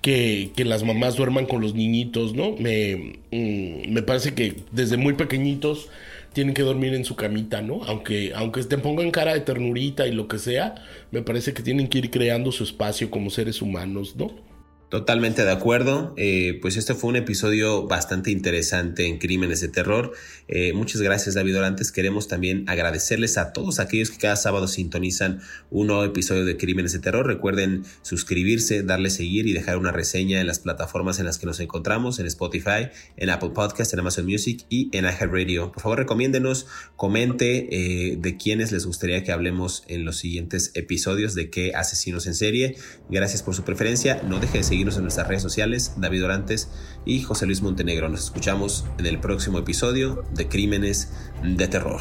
que, 0.00 0.52
que 0.56 0.64
las 0.64 0.82
mamás 0.82 1.16
duerman 1.16 1.44
con 1.44 1.60
los 1.60 1.74
niñitos, 1.74 2.32
¿no? 2.32 2.56
Me, 2.56 3.18
mm, 3.30 3.92
me 3.92 4.00
parece 4.00 4.32
que 4.32 4.56
desde 4.70 4.96
muy 4.96 5.12
pequeñitos 5.12 5.90
tienen 6.32 6.54
que 6.54 6.62
dormir 6.62 6.94
en 6.94 7.04
su 7.04 7.14
camita, 7.14 7.60
¿no? 7.60 7.84
Aunque, 7.84 8.32
aunque 8.34 8.64
te 8.64 8.78
pongan 8.78 9.10
cara 9.10 9.34
de 9.34 9.40
ternurita 9.40 10.06
y 10.06 10.12
lo 10.12 10.26
que 10.26 10.38
sea, 10.38 10.74
me 11.10 11.20
parece 11.20 11.52
que 11.52 11.62
tienen 11.62 11.88
que 11.88 11.98
ir 11.98 12.10
creando 12.10 12.50
su 12.50 12.64
espacio 12.64 13.10
como 13.10 13.28
seres 13.28 13.60
humanos, 13.60 14.16
¿no? 14.16 14.51
Totalmente 14.92 15.42
de 15.42 15.50
acuerdo. 15.50 16.12
Eh, 16.18 16.58
pues 16.60 16.76
este 16.76 16.94
fue 16.94 17.08
un 17.08 17.16
episodio 17.16 17.86
bastante 17.86 18.30
interesante 18.30 19.06
en 19.06 19.18
Crímenes 19.18 19.62
de 19.62 19.68
Terror. 19.68 20.12
Eh, 20.48 20.74
muchas 20.74 21.00
gracias 21.00 21.34
David 21.34 21.56
Orantes. 21.56 21.92
Queremos 21.92 22.28
también 22.28 22.68
agradecerles 22.68 23.38
a 23.38 23.54
todos 23.54 23.80
aquellos 23.80 24.10
que 24.10 24.18
cada 24.18 24.36
sábado 24.36 24.68
sintonizan 24.68 25.40
un 25.70 25.86
nuevo 25.86 26.04
episodio 26.04 26.44
de 26.44 26.58
Crímenes 26.58 26.92
de 26.92 26.98
Terror. 26.98 27.26
Recuerden 27.26 27.84
suscribirse, 28.02 28.82
darle 28.82 29.08
seguir 29.08 29.46
y 29.46 29.54
dejar 29.54 29.78
una 29.78 29.92
reseña 29.92 30.42
en 30.42 30.46
las 30.46 30.58
plataformas 30.58 31.18
en 31.18 31.24
las 31.24 31.38
que 31.38 31.46
nos 31.46 31.58
encontramos, 31.60 32.18
en 32.18 32.26
Spotify, 32.26 32.90
en 33.16 33.30
Apple 33.30 33.52
Podcast, 33.54 33.94
en 33.94 34.00
Amazon 34.00 34.26
Music 34.26 34.66
y 34.68 34.90
en 34.92 35.06
Radio. 35.06 35.72
Por 35.72 35.82
favor, 35.82 36.00
recomiéndenos, 36.00 36.66
comente 36.96 37.68
eh, 38.10 38.18
de 38.18 38.36
quiénes 38.36 38.72
les 38.72 38.84
gustaría 38.84 39.24
que 39.24 39.32
hablemos 39.32 39.84
en 39.88 40.04
los 40.04 40.18
siguientes 40.18 40.70
episodios, 40.74 41.34
de 41.34 41.48
qué 41.48 41.72
asesinos 41.74 42.26
en 42.26 42.34
serie. 42.34 42.76
Gracias 43.08 43.42
por 43.42 43.54
su 43.54 43.64
preferencia. 43.64 44.22
No 44.28 44.38
deje 44.38 44.58
de 44.58 44.64
seguir 44.64 44.81
en 44.90 45.02
nuestras 45.02 45.28
redes 45.28 45.42
sociales, 45.42 45.94
David 45.96 46.24
Orantes 46.24 46.68
y 47.04 47.22
José 47.22 47.46
Luis 47.46 47.62
Montenegro. 47.62 48.08
Nos 48.08 48.24
escuchamos 48.24 48.84
en 48.98 49.06
el 49.06 49.20
próximo 49.20 49.58
episodio 49.58 50.24
de 50.32 50.48
Crímenes 50.48 51.12
de 51.42 51.68
Terror. 51.68 52.00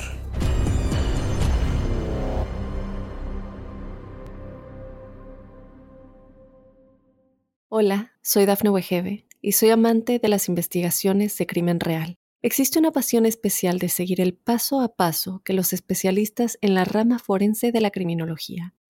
Hola, 7.69 8.13
soy 8.23 8.45
Dafne 8.45 8.71
Wegebe 8.71 9.27
y 9.41 9.51
soy 9.51 9.69
amante 9.69 10.17
de 10.17 10.27
las 10.27 10.49
investigaciones 10.49 11.37
de 11.37 11.45
crimen 11.45 11.79
real. 11.79 12.17
Existe 12.41 12.79
una 12.79 12.91
pasión 12.91 13.27
especial 13.27 13.77
de 13.77 13.89
seguir 13.89 14.19
el 14.19 14.33
paso 14.33 14.81
a 14.81 14.95
paso 14.95 15.43
que 15.45 15.53
los 15.53 15.71
especialistas 15.71 16.57
en 16.61 16.73
la 16.73 16.83
rama 16.83 17.19
forense 17.19 17.71
de 17.71 17.81
la 17.81 17.91
criminología 17.91 18.73